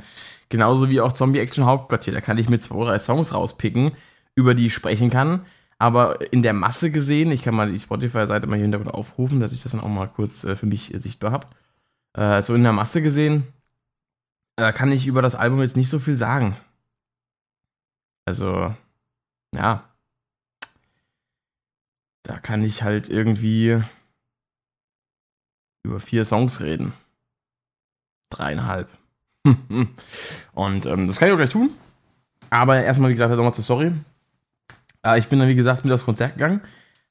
Genauso 0.54 0.88
wie 0.88 1.00
auch 1.00 1.12
Zombie 1.12 1.40
Action 1.40 1.64
Hauptquartier. 1.64 2.12
Da 2.12 2.20
kann 2.20 2.38
ich 2.38 2.48
mir 2.48 2.60
zwei, 2.60 2.84
drei 2.84 3.00
Songs 3.00 3.34
rauspicken, 3.34 3.90
über 4.36 4.54
die 4.54 4.66
ich 4.66 4.74
sprechen 4.74 5.10
kann. 5.10 5.44
Aber 5.78 6.32
in 6.32 6.42
der 6.44 6.52
Masse 6.52 6.92
gesehen, 6.92 7.32
ich 7.32 7.42
kann 7.42 7.56
mal 7.56 7.72
die 7.72 7.78
Spotify-Seite 7.80 8.46
mal 8.46 8.54
hier 8.54 8.62
hintergrund 8.62 8.94
aufrufen, 8.94 9.40
dass 9.40 9.52
ich 9.52 9.64
das 9.64 9.72
dann 9.72 9.80
auch 9.80 9.88
mal 9.88 10.06
kurz 10.06 10.44
äh, 10.44 10.54
für 10.54 10.66
mich 10.66 10.94
äh, 10.94 11.00
sichtbar 11.00 11.32
habe. 11.32 11.48
Äh, 12.12 12.40
so 12.42 12.54
in 12.54 12.62
der 12.62 12.72
Masse 12.72 13.02
gesehen, 13.02 13.48
da 14.54 14.70
kann 14.70 14.92
ich 14.92 15.08
über 15.08 15.22
das 15.22 15.34
Album 15.34 15.60
jetzt 15.60 15.74
nicht 15.74 15.88
so 15.88 15.98
viel 15.98 16.14
sagen. 16.14 16.56
Also, 18.24 18.76
ja. 19.56 19.82
Da 22.22 22.38
kann 22.38 22.62
ich 22.62 22.84
halt 22.84 23.08
irgendwie 23.08 23.82
über 25.82 25.98
vier 25.98 26.24
Songs 26.24 26.60
reden. 26.60 26.92
Dreieinhalb. 28.30 28.88
Und 30.54 30.86
ähm, 30.86 31.06
das 31.06 31.18
kann 31.18 31.28
ich 31.28 31.34
auch 31.34 31.38
gleich 31.38 31.50
tun. 31.50 31.70
Aber 32.50 32.82
erstmal, 32.82 33.10
wie 33.10 33.14
gesagt, 33.14 33.34
nochmal 33.34 33.54
zur 33.54 33.64
Story. 33.64 33.92
Äh, 35.04 35.18
ich 35.18 35.28
bin 35.28 35.38
dann, 35.38 35.48
wie 35.48 35.54
gesagt, 35.54 35.84
mit 35.84 35.92
aufs 35.92 36.04
Konzert 36.04 36.34
gegangen. 36.34 36.60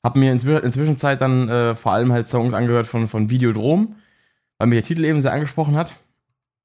Hab 0.03 0.15
mir 0.15 0.31
inzwischen, 0.31 0.97
Zeit 0.97 1.21
dann 1.21 1.47
äh, 1.47 1.75
vor 1.75 1.93
allem 1.93 2.11
halt 2.11 2.27
Songs 2.27 2.53
angehört 2.53 2.87
von, 2.87 3.07
von 3.07 3.29
Videodrom, 3.29 3.95
weil 4.57 4.67
mir 4.67 4.75
der 4.75 4.83
Titel 4.83 5.05
eben 5.05 5.21
sehr 5.21 5.31
angesprochen 5.31 5.77
hat. 5.77 5.93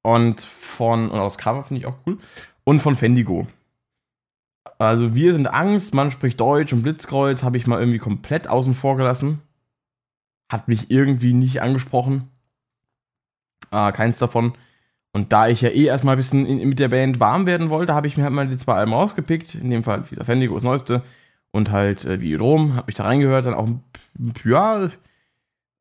Und 0.03 0.41
von, 0.41 1.11
und 1.11 1.19
das 1.19 1.39
Cover 1.39 1.63
finde 1.65 1.81
ich 1.81 1.87
auch 1.87 1.97
cool. 2.07 2.19
Und 2.65 2.81
von 2.81 2.97
Fendigo. 2.97 3.47
Also 4.79 5.15
wir 5.15 5.33
sind 5.33 5.47
Angst, 5.47 5.95
man 5.95 6.11
spricht 6.11 6.41
Deutsch 6.41 6.73
und 6.73 6.83
Blitzkreuz 6.83 7.43
habe 7.43 7.57
ich 7.57 7.67
mal 7.67 7.81
irgendwie 7.81 7.99
komplett 7.99 8.49
außen 8.49 8.75
vor 8.75 8.97
gelassen. 8.97 9.43
Hat 10.51 10.69
mich 10.69 10.91
irgendwie 10.91 11.33
nicht 11.33 11.63
angesprochen. 11.63 12.31
Äh, 13.71 13.93
keins 13.93 14.19
davon. 14.19 14.55
Und 15.19 15.33
da 15.33 15.49
ich 15.49 15.63
ja 15.63 15.71
eh 15.71 15.87
erstmal 15.87 16.15
ein 16.15 16.19
bisschen 16.19 16.47
in, 16.47 16.69
mit 16.69 16.79
der 16.79 16.89
Band 16.89 17.19
warm 17.19 17.47
werden 17.47 17.71
wollte, 17.71 17.93
habe 17.93 18.07
ich 18.07 18.17
mir 18.17 18.23
halt 18.23 18.33
mal 18.33 18.47
die 18.47 18.57
zwei 18.57 18.75
Alben 18.75 18.93
rausgepickt. 18.93 19.57
In 19.57 19.69
dem 19.69 19.83
Fall 19.83 20.09
wieder 20.09 20.25
Fendigo, 20.25 20.55
das 20.55 20.63
neueste. 20.63 21.03
Und 21.51 21.73
halt 21.73 22.05
äh, 22.05 22.21
Videodrom, 22.21 22.77
habe 22.77 22.89
ich 22.89 22.95
da 22.95 23.03
reingehört. 23.03 23.47
Dann 23.47 23.55
auch, 23.55 23.69
ja, 24.45 24.91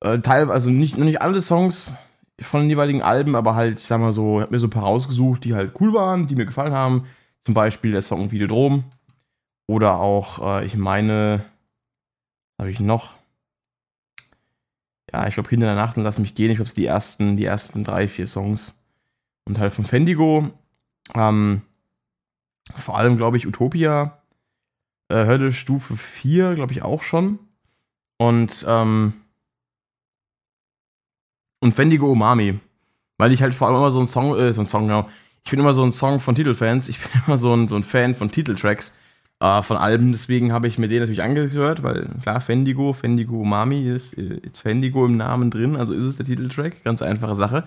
äh, 0.01 0.19
teilweise, 0.19 0.53
also 0.53 0.69
nicht, 0.71 0.97
nicht 0.97 1.21
alle 1.21 1.39
Songs 1.39 1.95
von 2.41 2.61
den 2.61 2.69
jeweiligen 2.71 3.03
Alben, 3.03 3.35
aber 3.35 3.53
halt, 3.53 3.79
ich 3.79 3.85
sag 3.85 3.99
mal 3.99 4.11
so, 4.11 4.37
ich 4.37 4.43
hab 4.43 4.51
mir 4.51 4.57
so 4.57 4.67
ein 4.67 4.71
paar 4.71 4.83
rausgesucht, 4.83 5.43
die 5.43 5.53
halt 5.53 5.79
cool 5.79 5.93
waren, 5.93 6.25
die 6.25 6.35
mir 6.35 6.47
gefallen 6.47 6.73
haben. 6.73 7.05
Zum 7.41 7.53
Beispiel 7.53 7.91
der 7.91 8.01
Song 8.01 8.31
Videodrom. 8.31 8.85
Oder 9.67 9.99
auch, 9.99 10.61
äh, 10.61 10.65
ich 10.65 10.75
meine, 10.77 11.45
habe 12.59 12.71
ich 12.71 12.79
noch? 12.79 13.13
Ja, 15.13 15.27
ich 15.27 15.35
glaube, 15.35 15.49
hinter 15.49 15.67
der 15.67 15.75
Nacht 15.75 15.95
und 15.95 16.03
lass 16.03 16.17
mich 16.17 16.33
gehen. 16.33 16.49
Ich 16.49 16.57
glaube, 16.57 16.69
es 16.69 16.73
die 16.73 16.87
ersten, 16.87 17.37
die 17.37 17.45
ersten 17.45 17.83
drei, 17.83 18.07
vier 18.07 18.25
Songs. 18.25 18.81
Und 19.47 19.59
halt 19.59 19.71
von 19.71 19.85
Fendigo. 19.85 20.51
Ähm, 21.15 21.61
vor 22.75 22.97
allem, 22.97 23.15
glaube 23.15 23.37
ich, 23.37 23.47
Utopia. 23.47 24.21
Äh, 25.07 25.25
Hölle 25.25 25.53
Stufe 25.53 25.95
4, 25.95 26.55
glaube 26.55 26.73
ich, 26.73 26.83
auch 26.83 27.01
schon. 27.01 27.39
Und, 28.17 28.65
ähm, 28.67 29.13
und 31.61 31.73
Fendigo 31.73 32.11
Umami. 32.11 32.59
Weil 33.17 33.31
ich 33.31 33.41
halt 33.41 33.55
vor 33.55 33.67
allem 33.67 33.77
immer 33.77 33.89
so 33.89 34.01
ein 34.01 34.07
Song, 34.07 34.37
äh, 34.37 34.51
so 34.51 34.61
ein 34.61 34.65
Song, 34.65 34.87
genau. 34.87 35.07
Ich 35.45 35.51
bin 35.51 35.61
immer 35.61 35.71
so 35.71 35.83
ein 35.83 35.93
Song 35.93 36.19
von 36.19 36.35
Titelfans. 36.35 36.89
Ich 36.89 36.99
bin 37.01 37.21
immer 37.25 37.37
so 37.37 37.53
ein, 37.53 37.67
so 37.67 37.77
ein 37.77 37.83
Fan 37.83 38.13
von 38.15 38.29
Titeltracks, 38.29 38.93
äh, 39.39 39.61
von 39.61 39.77
Alben. 39.77 40.11
Deswegen 40.11 40.51
habe 40.51 40.67
ich 40.67 40.77
mir 40.77 40.89
den 40.89 40.99
natürlich 40.99 41.23
angehört, 41.23 41.83
weil 41.83 42.09
klar, 42.21 42.41
Fendigo, 42.41 42.91
Fendigo 42.91 43.39
Umami 43.39 43.83
ist, 43.83 44.11
ist 44.11 44.59
Fendigo 44.59 45.05
im 45.05 45.15
Namen 45.15 45.51
drin, 45.51 45.77
also 45.77 45.93
ist 45.93 46.03
es 46.03 46.17
der 46.17 46.25
Titeltrack. 46.25 46.83
Ganz 46.83 47.01
einfache 47.01 47.35
Sache. 47.35 47.63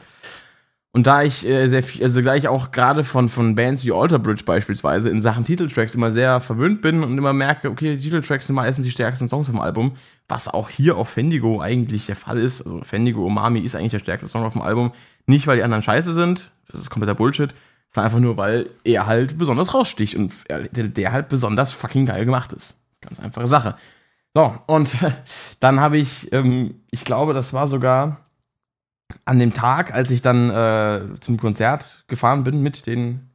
Und 0.92 1.06
da 1.06 1.22
ich 1.22 1.46
äh, 1.46 1.68
sehr 1.68 1.84
viel, 1.84 2.02
also 2.02 2.20
gleich 2.20 2.48
auch 2.48 2.72
gerade 2.72 3.04
von, 3.04 3.28
von 3.28 3.54
Bands 3.54 3.84
wie 3.84 3.92
Alter 3.92 4.18
Bridge 4.18 4.42
beispielsweise 4.44 5.08
in 5.08 5.22
Sachen 5.22 5.44
Titeltracks 5.44 5.94
immer 5.94 6.10
sehr 6.10 6.40
verwöhnt 6.40 6.82
bin 6.82 7.04
und 7.04 7.16
immer 7.16 7.32
merke, 7.32 7.70
okay, 7.70 7.96
Titeltracks 7.96 8.48
sind 8.48 8.56
meistens 8.56 8.86
die 8.86 8.90
stärksten 8.90 9.28
Songs 9.28 9.48
vom 9.48 9.60
Album, 9.60 9.92
was 10.26 10.48
auch 10.48 10.68
hier 10.68 10.96
auf 10.96 11.10
Fendigo 11.10 11.60
eigentlich 11.60 12.06
der 12.06 12.16
Fall 12.16 12.38
ist. 12.38 12.62
Also 12.62 12.82
Fendigo 12.82 13.24
Umami 13.24 13.60
ist 13.60 13.76
eigentlich 13.76 13.92
der 13.92 14.00
stärkste 14.00 14.28
Song 14.28 14.42
auf 14.42 14.54
dem 14.54 14.62
Album. 14.62 14.90
Nicht, 15.26 15.46
weil 15.46 15.58
die 15.58 15.62
anderen 15.62 15.82
scheiße 15.82 16.12
sind, 16.12 16.50
das 16.68 16.80
ist 16.80 16.90
kompletter 16.90 17.14
Bullshit, 17.14 17.54
sondern 17.88 18.06
einfach 18.06 18.20
nur, 18.20 18.36
weil 18.36 18.68
er 18.82 19.06
halt 19.06 19.38
besonders 19.38 19.72
raussticht 19.74 20.16
und 20.16 20.32
er, 20.48 20.64
der, 20.64 20.88
der 20.88 21.12
halt 21.12 21.28
besonders 21.28 21.70
fucking 21.70 22.06
geil 22.06 22.24
gemacht 22.24 22.52
ist. 22.52 22.80
Ganz 23.00 23.20
einfache 23.20 23.46
Sache. 23.46 23.76
So, 24.34 24.56
und 24.66 24.96
dann 25.60 25.78
habe 25.78 25.98
ich, 25.98 26.32
ähm, 26.32 26.80
ich 26.90 27.04
glaube, 27.04 27.32
das 27.32 27.52
war 27.52 27.68
sogar 27.68 28.26
an 29.24 29.38
dem 29.38 29.52
Tag, 29.52 29.92
als 29.94 30.10
ich 30.10 30.22
dann 30.22 30.50
äh, 30.50 31.20
zum 31.20 31.36
Konzert 31.36 32.04
gefahren 32.08 32.44
bin 32.44 32.62
mit 32.62 32.86
den 32.86 33.30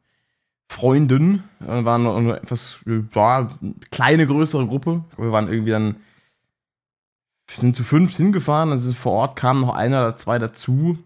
Freunden, 0.68 1.44
äh, 1.62 1.86
waren 1.86 2.08
eine 2.08 2.38
etwas 2.38 2.80
war 2.86 3.58
kleine, 3.92 4.28
größere 4.28 4.66
Gruppe. 4.68 5.04
Wir 5.18 5.32
waren 5.32 5.48
irgendwie 5.48 5.72
dann, 5.72 5.96
wir 7.48 7.58
sind 7.58 7.76
zu 7.76 7.84
fünf 7.84 8.16
hingefahren, 8.16 8.72
also 8.72 8.92
vor 8.94 9.14
Ort 9.14 9.36
kamen 9.36 9.62
noch 9.62 9.74
einer 9.74 10.00
oder 10.00 10.18
zwei 10.18 10.40
dazu. 10.40 10.98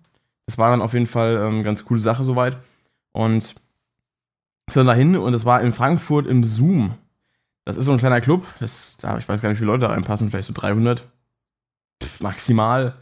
Das 0.45 0.57
war 0.57 0.71
dann 0.71 0.81
auf 0.81 0.93
jeden 0.93 1.05
Fall 1.05 1.37
eine 1.37 1.57
ähm, 1.57 1.63
ganz 1.63 1.85
coole 1.85 1.99
Sache 1.99 2.23
soweit. 2.23 2.57
Und 3.11 3.55
sind 4.69 4.87
dahin 4.87 5.15
und 5.15 5.31
das 5.31 5.45
war 5.45 5.61
in 5.61 5.71
Frankfurt 5.71 6.27
im 6.27 6.43
Zoom. 6.43 6.95
Das 7.65 7.75
ist 7.75 7.85
so 7.85 7.91
ein 7.91 7.97
kleiner 7.97 8.21
Club. 8.21 8.45
Das, 8.59 8.97
da, 8.97 9.17
ich 9.17 9.27
weiß 9.27 9.41
gar 9.41 9.49
nicht, 9.49 9.57
wie 9.57 9.63
viele 9.63 9.71
Leute 9.71 9.81
da 9.81 9.93
reinpassen, 9.93 10.29
vielleicht 10.29 10.47
so 10.47 10.53
300 10.53 11.07
Pff, 12.01 12.21
maximal. 12.21 12.93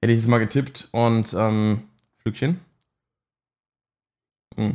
Hätte 0.00 0.12
ich 0.12 0.20
jetzt 0.20 0.28
mal 0.28 0.38
getippt 0.38 0.88
und 0.92 1.34
ähm, 1.34 1.84
Stückchen. 2.20 2.60
Hm. 4.56 4.74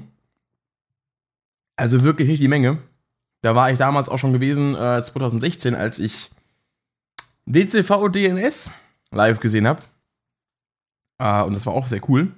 Also 1.75 2.01
wirklich 2.01 2.27
nicht 2.27 2.41
die 2.41 2.47
Menge. 2.47 2.79
Da 3.41 3.55
war 3.55 3.71
ich 3.71 3.77
damals 3.77 4.09
auch 4.09 4.17
schon 4.17 4.33
gewesen, 4.33 4.75
äh, 4.75 5.03
2016, 5.03 5.73
als 5.73 5.99
ich 5.99 6.29
DCV 7.45 8.09
DNS 8.09 8.71
live 9.11 9.39
gesehen 9.39 9.67
habe. 9.67 9.81
Äh, 11.17 11.43
und 11.43 11.53
das 11.53 11.65
war 11.65 11.73
auch 11.73 11.87
sehr 11.87 12.07
cool. 12.09 12.31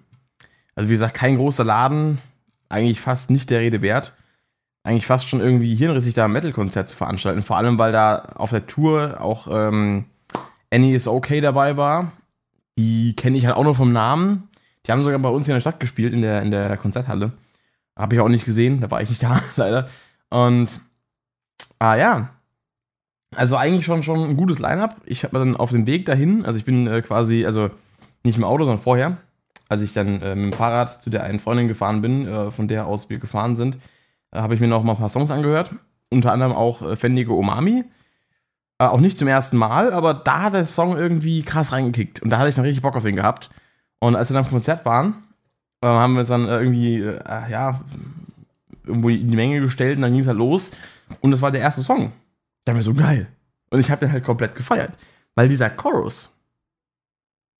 Also 0.76 0.90
wie 0.90 0.94
gesagt, 0.94 1.14
kein 1.14 1.36
großer 1.36 1.64
Laden, 1.64 2.20
eigentlich 2.70 3.02
fast 3.02 3.30
nicht 3.30 3.50
der 3.50 3.60
Rede 3.60 3.82
wert. 3.82 4.14
Eigentlich 4.84 5.06
fast 5.06 5.30
schon 5.30 5.40
irgendwie 5.40 5.76
hirnrissig 5.76 6.14
da 6.14 6.26
ein 6.26 6.32
Metal-Konzert 6.32 6.90
zu 6.90 6.98
veranstalten. 6.98 7.42
Vor 7.42 7.58
allem, 7.58 7.78
weil 7.78 7.92
da 7.92 8.18
auf 8.36 8.50
der 8.50 8.66
Tour 8.66 9.22
auch 9.22 9.48
ähm, 9.50 10.06
Annie 10.72 10.96
is 10.96 11.08
Okay 11.08 11.40
dabei 11.40 11.78
war. 11.78 12.12
Die 12.78 13.16
kenne 13.16 13.38
ich 13.38 13.46
halt 13.46 13.56
auch 13.56 13.64
nur 13.64 13.76
vom 13.76 13.92
Namen. 13.92 14.50
Die 14.86 14.92
haben 14.92 15.02
sogar 15.02 15.20
bei 15.20 15.30
uns 15.30 15.46
hier 15.46 15.54
in 15.54 15.58
der 15.58 15.62
Stadt 15.62 15.80
gespielt, 15.80 16.14
in 16.14 16.22
der, 16.22 16.42
in 16.42 16.52
der 16.52 16.76
Konzerthalle. 16.78 17.32
Habe 17.98 18.16
ich 18.16 18.22
auch 18.22 18.30
nicht 18.30 18.46
gesehen, 18.46 18.82
da 18.82 18.90
war 18.90 19.02
ich 19.02 19.10
nicht 19.10 19.24
da, 19.24 19.42
leider. 19.56 19.88
Und, 20.30 20.80
ah 21.80 21.96
ja. 21.96 22.30
Also 23.36 23.58
eigentlich 23.58 23.86
schon, 23.86 24.04
schon 24.04 24.30
ein 24.30 24.38
gutes 24.38 24.60
Line-Up. 24.60 25.02
Ich 25.06 25.24
habe 25.24 25.40
dann 25.40 25.56
auf 25.56 25.72
dem 25.72 25.88
Weg 25.88 26.06
dahin, 26.06 26.46
also 26.46 26.58
ich 26.60 26.66
bin 26.66 26.88
äh, 26.88 27.02
quasi, 27.02 27.46
also 27.46 27.70
nicht 28.24 28.38
im 28.38 28.44
Auto, 28.44 28.64
sondern 28.64 28.82
vorher, 28.82 29.18
als 29.70 29.82
ich 29.82 29.94
dann 29.94 30.22
äh, 30.22 30.36
mit 30.36 30.46
dem 30.46 30.54
Fahrrad 30.54 31.02
zu 31.02 31.10
der 31.10 31.24
einen 31.24 31.40
Freundin 31.40 31.68
gefahren 31.68 32.02
bin, 32.02 32.28
äh, 32.28 32.52
von 32.52 32.68
der 32.68 32.86
aus 32.86 33.10
wir 33.10 33.18
gefahren 33.18 33.56
sind, 33.56 33.78
äh, 34.32 34.40
habe 34.40 34.54
ich 34.54 34.60
mir 34.60 34.68
noch 34.68 34.84
mal 34.84 34.94
ein 34.94 35.00
paar 35.00 35.10
Songs 35.10 35.32
angehört. 35.32 35.72
Unter 36.10 36.32
anderem 36.32 36.54
auch 36.54 36.82
äh, 36.82 36.96
Fendige 36.96 37.34
Omami. 37.34 37.86
Äh, 38.80 38.86
auch 38.86 39.00
nicht 39.00 39.18
zum 39.18 39.28
ersten 39.28 39.58
Mal, 39.58 39.94
aber 39.94 40.14
da 40.14 40.44
hat 40.44 40.54
der 40.54 40.66
Song 40.66 40.98
irgendwie 40.98 41.42
krass 41.42 41.72
reingekickt. 41.72 42.22
Und 42.22 42.30
da 42.30 42.40
hatte 42.40 42.50
ich 42.50 42.56
dann 42.56 42.66
richtig 42.66 42.82
Bock 42.82 42.96
auf 42.96 43.04
den 43.04 43.16
gehabt. 43.16 43.50
Und 44.00 44.16
als 44.16 44.30
wir 44.30 44.36
dann 44.36 44.46
im 44.46 44.52
Konzert 44.52 44.86
waren, 44.86 45.24
äh, 45.82 45.88
haben 45.88 46.16
wir 46.16 46.22
es 46.22 46.28
dann 46.28 46.48
irgendwie, 46.48 47.00
äh, 47.02 47.50
ja, 47.50 47.80
irgendwo 48.86 49.10
in 49.10 49.30
die 49.30 49.36
Menge 49.36 49.62
gestellt 49.62 49.98
und 49.98 50.02
dann 50.02 50.12
ging 50.12 50.22
es 50.22 50.28
halt 50.28 50.38
los. 50.38 50.72
Und 51.22 51.32
das 51.32 51.42
war 51.42 51.52
der 51.52 51.62
erste 51.62 51.84
Song. 51.84 52.12
Der 52.66 52.76
war 52.76 52.82
so 52.82 52.94
geil. 52.94 53.28
Und 53.70 53.80
ich 53.80 53.90
habe 53.90 54.00
den 54.00 54.12
halt 54.12 54.24
komplett 54.24 54.56
gefeiert. 54.56 54.98
Weil 55.36 55.50
dieser 55.50 55.70
Chorus, 55.70 56.34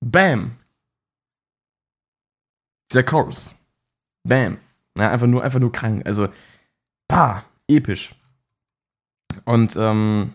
Bam. 0.00 0.56
Dieser 2.90 3.02
Chorus, 3.02 3.54
Bam. 4.22 4.58
Ja, 4.96 5.10
einfach 5.10 5.26
nur, 5.26 5.42
einfach 5.42 5.60
nur 5.60 5.72
krank. 5.72 6.06
Also, 6.06 6.28
bah, 7.08 7.44
episch. 7.68 8.14
Und 9.44 9.76
ähm, 9.76 10.34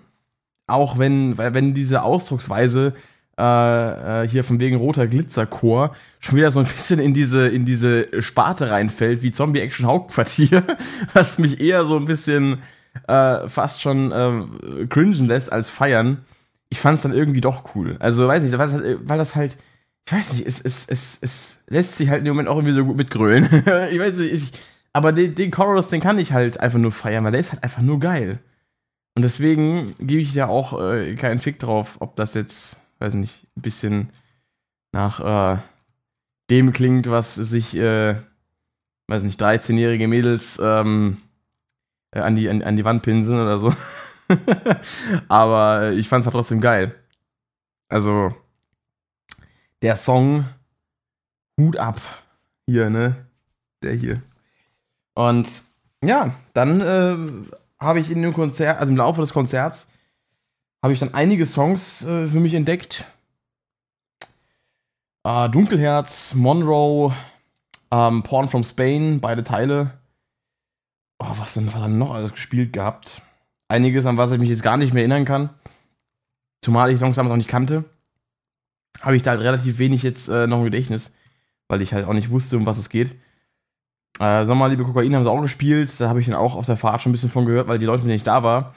auch 0.70 0.98
wenn, 0.98 1.38
wenn 1.38 1.74
diese 1.74 2.04
Ausdrucksweise 2.04 2.94
äh, 3.38 4.24
äh, 4.24 4.28
hier 4.28 4.44
von 4.44 4.60
wegen 4.60 4.78
roter 4.78 5.08
Glitzerchor 5.08 5.96
schon 6.20 6.38
wieder 6.38 6.52
so 6.52 6.60
ein 6.60 6.66
bisschen 6.66 7.00
in 7.00 7.14
diese, 7.14 7.48
in 7.48 7.66
diese 7.66 8.22
Sparte 8.22 8.70
reinfällt, 8.70 9.22
wie 9.22 9.32
Zombie-Action 9.32 9.86
Hauptquartier, 9.86 10.64
was 11.14 11.40
mich 11.40 11.60
eher 11.60 11.86
so 11.86 11.98
ein 11.98 12.06
bisschen 12.06 12.60
äh, 13.08 13.48
fast 13.48 13.82
schon 13.82 14.12
äh, 14.12 14.86
cringen 14.88 15.28
lässt 15.28 15.52
als 15.52 15.70
feiern. 15.70 16.26
Ich 16.70 16.80
fand 16.80 16.98
es 16.98 17.04
dann 17.04 17.14
irgendwie 17.14 17.42
doch 17.42 17.76
cool. 17.76 17.98
Also, 18.00 18.28
weiß 18.28 18.44
nicht, 18.44 18.52
weil 18.52 18.68
das 18.68 18.74
halt, 18.74 19.00
weil 19.04 19.18
das 19.18 19.36
halt 19.36 19.58
ich 20.10 20.14
weiß 20.14 20.34
nicht, 20.34 20.48
es, 20.48 20.60
es, 20.60 20.88
es, 20.88 21.20
es 21.22 21.64
lässt 21.68 21.96
sich 21.98 22.10
halt 22.10 22.22
im 22.22 22.30
Moment 22.30 22.50
auch 22.50 22.56
irgendwie 22.56 22.74
so 22.74 22.84
gut 22.84 22.98
mitgrölen. 22.98 23.46
ich 23.92 24.00
weiß 24.00 24.18
nicht, 24.18 24.34
ich, 24.34 24.52
aber 24.92 25.12
den, 25.12 25.36
den 25.36 25.52
Chorus, 25.52 25.90
den 25.90 26.02
kann 26.02 26.18
ich 26.18 26.34
halt 26.34 26.60
einfach 26.60 26.80
nur 26.80 26.92
feiern, 26.92 27.24
weil 27.24 27.32
der 27.32 27.42
ist 27.42 27.52
halt 27.52 27.64
einfach 27.64 27.84
nur 27.84 28.00
geil. 28.00 28.40
Und 29.20 29.24
deswegen 29.24 29.96
gebe 29.98 30.22
ich 30.22 30.34
ja 30.34 30.48
auch 30.48 30.80
äh, 30.80 31.14
keinen 31.16 31.40
Fick 31.40 31.60
drauf, 31.60 31.98
ob 32.00 32.16
das 32.16 32.36
jetzt 32.36 32.80
weiß 33.00 33.16
nicht, 33.16 33.48
ein 33.58 33.62
bisschen 33.62 34.14
nach 34.94 35.20
äh, 35.58 35.62
dem 36.50 36.72
klingt, 36.72 37.10
was 37.10 37.36
sich, 37.36 37.76
äh, 37.76 38.16
weiß 39.08 39.24
nicht, 39.24 39.42
13-jährige 39.42 40.08
Mädels 40.08 40.58
ähm, 40.64 41.18
äh, 42.12 42.20
an, 42.20 42.36
die, 42.36 42.50
an, 42.50 42.62
an 42.62 42.78
die 42.78 42.86
Wand 42.86 43.04
pinseln 43.04 43.42
oder 43.42 43.60
so. 43.60 43.76
Aber 45.28 45.92
ich 45.92 46.08
fand 46.08 46.22
es 46.22 46.28
halt 46.28 46.36
trotzdem 46.36 46.62
geil. 46.62 46.96
Also, 47.90 48.34
der 49.82 49.98
Song 49.98 50.46
Hut 51.60 51.76
ab. 51.76 52.00
Hier, 52.68 52.90
ne? 52.90 53.28
Der 53.84 53.96
hier. 53.96 54.22
Und 55.14 55.66
ja, 56.06 56.34
dann 56.54 56.80
äh, 56.80 57.58
habe 57.80 58.00
ich 58.00 58.12
in 58.12 58.22
dem 58.22 58.34
Konzert, 58.34 58.80
also 58.80 58.92
im 58.92 58.98
Laufe 58.98 59.22
des 59.22 59.34
Konzerts, 59.34 59.90
habe 60.84 60.94
ich 60.94 61.00
dann 61.00 61.14
einige 61.14 61.46
Songs 61.46 62.04
äh, 62.06 62.28
für 62.28 62.40
mich 62.40 62.54
entdeckt. 62.54 63.06
Äh, 65.24 65.50
Dunkelherz, 65.50 66.34
Monroe, 66.36 67.14
ähm, 67.92 68.24
Porn 68.24 68.48
from 68.48 68.64
Spain, 68.64 69.20
beide 69.20 69.44
Teile. 69.44 70.00
Oh, 71.20 71.34
was 71.38 71.56
denn 71.56 71.74
war 71.74 71.82
dann 71.82 71.98
noch 71.98 72.12
alles 72.12 72.32
gespielt 72.32 72.72
gehabt? 72.72 73.22
Einiges, 73.68 74.06
an 74.06 74.18
was 74.18 74.32
ich 74.32 74.40
mich 74.40 74.50
jetzt 74.50 74.64
gar 74.64 74.78
nicht 74.78 74.94
mehr 74.94 75.02
erinnern 75.02 75.26
kann. 75.26 75.50
Zumal 76.64 76.92
ich 76.92 77.00
Songs 77.00 77.16
damals 77.16 77.32
auch 77.32 77.38
nicht 77.38 77.50
kannte. 77.50 77.86
Habe 79.02 79.16
ich 79.16 79.24
da 79.24 79.32
halt 79.32 79.42
relativ 79.42 79.80
wenig 79.80 80.04
jetzt 80.04 80.28
äh, 80.28 80.48
noch 80.48 80.60
im 80.60 80.66
Gedächtnis, 80.66 81.16
weil 81.68 81.82
ich 81.82 81.94
halt 81.94 82.06
auch 82.06 82.14
nicht 82.14 82.32
wusste, 82.32 82.58
um 82.58 82.66
was 82.66 82.78
es 82.78 82.90
geht. 82.90 83.16
Äh, 84.20 84.44
Sommerliebe 84.44 84.84
Kokain 84.84 85.16
haben 85.16 85.24
sie 85.24 85.32
auch 85.32 85.42
gespielt. 85.42 86.00
Da 86.00 86.10
habe 86.10 86.20
ich 86.20 86.26
dann 86.26 86.36
auch 86.36 86.56
auf 86.56 86.66
der 86.66 86.78
Fahrt 86.78 87.02
schon 87.02 87.12
ein 87.12 87.14
bisschen 87.14 87.32
von 87.32 87.46
gehört, 87.46 87.68
weil 87.68 87.80
die 87.80 87.86
Leute, 87.86 88.04
mit 88.04 88.10
denen 88.10 88.18
ich 88.18 88.24
da 88.24 88.44
war, 88.44 88.74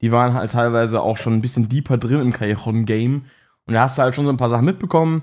die 0.00 0.10
waren 0.10 0.34
halt 0.34 0.50
teilweise 0.50 1.02
auch 1.02 1.16
schon 1.16 1.34
ein 1.34 1.42
bisschen 1.42 1.68
deeper 1.68 1.98
drin 1.98 2.20
im 2.20 2.32
Callejon-Game. 2.32 3.26
Und 3.66 3.74
da 3.74 3.82
hast 3.82 3.98
du 3.98 4.02
halt 4.02 4.14
schon 4.14 4.24
so 4.24 4.30
ein 4.30 4.36
paar 4.36 4.48
Sachen 4.48 4.64
mitbekommen. 4.64 5.22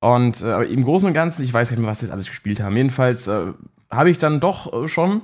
Und 0.00 0.42
äh, 0.42 0.62
im 0.64 0.84
Großen 0.84 1.08
und 1.08 1.14
Ganzen, 1.14 1.44
ich 1.44 1.52
weiß 1.52 1.70
nicht 1.70 1.80
mehr, 1.80 1.88
was 1.88 2.00
sie 2.00 2.06
jetzt 2.06 2.12
alles 2.12 2.26
gespielt 2.26 2.60
haben. 2.60 2.76
Jedenfalls 2.76 3.28
äh, 3.28 3.52
habe 3.90 4.10
ich 4.10 4.18
dann 4.18 4.40
doch 4.40 4.72
äh, 4.72 4.88
schon 4.88 5.22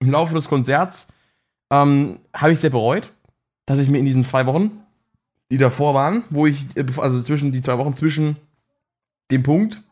im 0.00 0.10
Laufe 0.10 0.34
des 0.34 0.48
Konzerts, 0.48 1.08
ähm, 1.70 2.20
habe 2.32 2.52
ich 2.52 2.60
sehr 2.60 2.70
bereut, 2.70 3.12
dass 3.66 3.78
ich 3.78 3.90
mir 3.90 3.98
in 3.98 4.04
diesen 4.04 4.24
zwei 4.24 4.46
Wochen, 4.46 4.70
die 5.50 5.58
davor 5.58 5.94
waren, 5.94 6.22
wo 6.30 6.46
ich, 6.46 6.76
äh, 6.76 6.84
also 6.98 7.20
zwischen 7.20 7.52
die 7.52 7.62
zwei 7.62 7.78
Wochen 7.78 7.94
zwischen 7.96 8.36
dem 9.30 9.42
Punkt, 9.42 9.82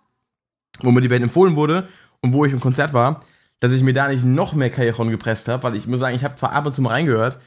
wo 0.80 0.90
mir 0.92 1.00
die 1.00 1.08
Band 1.08 1.22
empfohlen 1.22 1.56
wurde 1.56 1.88
und 2.20 2.32
wo 2.32 2.44
ich 2.44 2.52
im 2.52 2.60
Konzert 2.60 2.94
war, 2.94 3.20
dass 3.60 3.72
ich 3.72 3.82
mir 3.82 3.92
da 3.92 4.08
nicht 4.08 4.24
noch 4.24 4.54
mehr 4.54 4.70
Callejon 4.70 5.10
gepresst 5.10 5.48
habe, 5.48 5.62
weil 5.62 5.76
ich 5.76 5.86
muss 5.86 6.00
sagen, 6.00 6.16
ich 6.16 6.24
habe 6.24 6.34
zwar 6.34 6.52
ab 6.52 6.66
und 6.66 6.72
zu 6.72 6.82
mal 6.82 6.90
reingehört, 6.90 7.38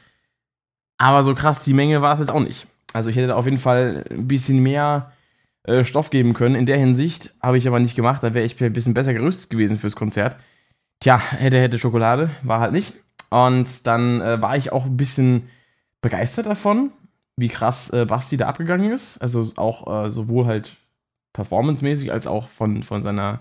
aber 0.98 1.22
so 1.22 1.34
krass 1.34 1.64
die 1.64 1.74
Menge 1.74 2.02
war 2.02 2.12
es 2.12 2.18
jetzt 2.18 2.30
auch 2.30 2.40
nicht. 2.40 2.66
Also 2.92 3.10
ich 3.10 3.16
hätte 3.16 3.28
da 3.28 3.36
auf 3.36 3.44
jeden 3.44 3.58
Fall 3.58 4.04
ein 4.10 4.26
bisschen 4.26 4.58
mehr 4.58 5.12
äh, 5.64 5.84
Stoff 5.84 6.10
geben 6.10 6.34
können. 6.34 6.54
In 6.54 6.66
der 6.66 6.78
Hinsicht 6.78 7.34
habe 7.42 7.58
ich 7.58 7.68
aber 7.68 7.80
nicht 7.80 7.96
gemacht. 7.96 8.22
Da 8.22 8.34
wäre 8.34 8.44
ich 8.44 8.62
ein 8.62 8.72
bisschen 8.72 8.94
besser 8.94 9.12
gerüstet 9.12 9.50
gewesen 9.50 9.78
fürs 9.78 9.96
Konzert. 9.96 10.36
Tja, 11.00 11.18
hätte, 11.18 11.60
hätte 11.60 11.78
Schokolade, 11.78 12.30
war 12.42 12.60
halt 12.60 12.72
nicht. 12.72 12.94
Und 13.30 13.86
dann 13.86 14.20
äh, 14.20 14.42
war 14.42 14.56
ich 14.56 14.72
auch 14.72 14.86
ein 14.86 14.96
bisschen 14.96 15.48
begeistert 16.02 16.46
davon, 16.46 16.90
wie 17.36 17.48
krass 17.48 17.90
äh, 17.90 18.04
Basti 18.04 18.36
da 18.36 18.48
abgegangen 18.48 18.90
ist. 18.90 19.18
Also 19.18 19.52
auch 19.56 20.04
äh, 20.04 20.10
sowohl 20.10 20.46
halt 20.46 20.76
performancemäßig 21.32 22.12
als 22.12 22.26
auch 22.26 22.48
von, 22.48 22.82
von 22.82 23.02
seiner 23.02 23.40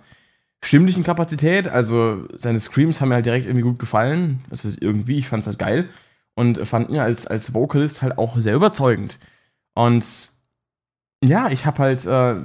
stimmlichen 0.63 1.03
Kapazität. 1.03 1.67
Also 1.67 2.27
seine 2.33 2.59
Screams 2.59 3.01
haben 3.01 3.09
mir 3.09 3.15
halt 3.15 3.25
direkt 3.25 3.45
irgendwie 3.45 3.63
gut 3.63 3.79
gefallen. 3.79 4.43
Das 4.49 4.65
ist 4.65 4.81
irgendwie, 4.81 5.17
ich 5.17 5.27
fand 5.27 5.41
es 5.41 5.47
halt 5.47 5.59
geil 5.59 5.89
und 6.35 6.65
fand 6.67 6.89
ihn 6.89 6.99
als, 6.99 7.27
als 7.27 7.53
Vocalist 7.53 8.01
halt 8.01 8.17
auch 8.17 8.37
sehr 8.37 8.55
überzeugend. 8.55 9.17
Und 9.73 10.31
ja, 11.23 11.49
ich 11.49 11.65
habe 11.65 11.79
halt 11.79 12.05
äh, 12.05 12.35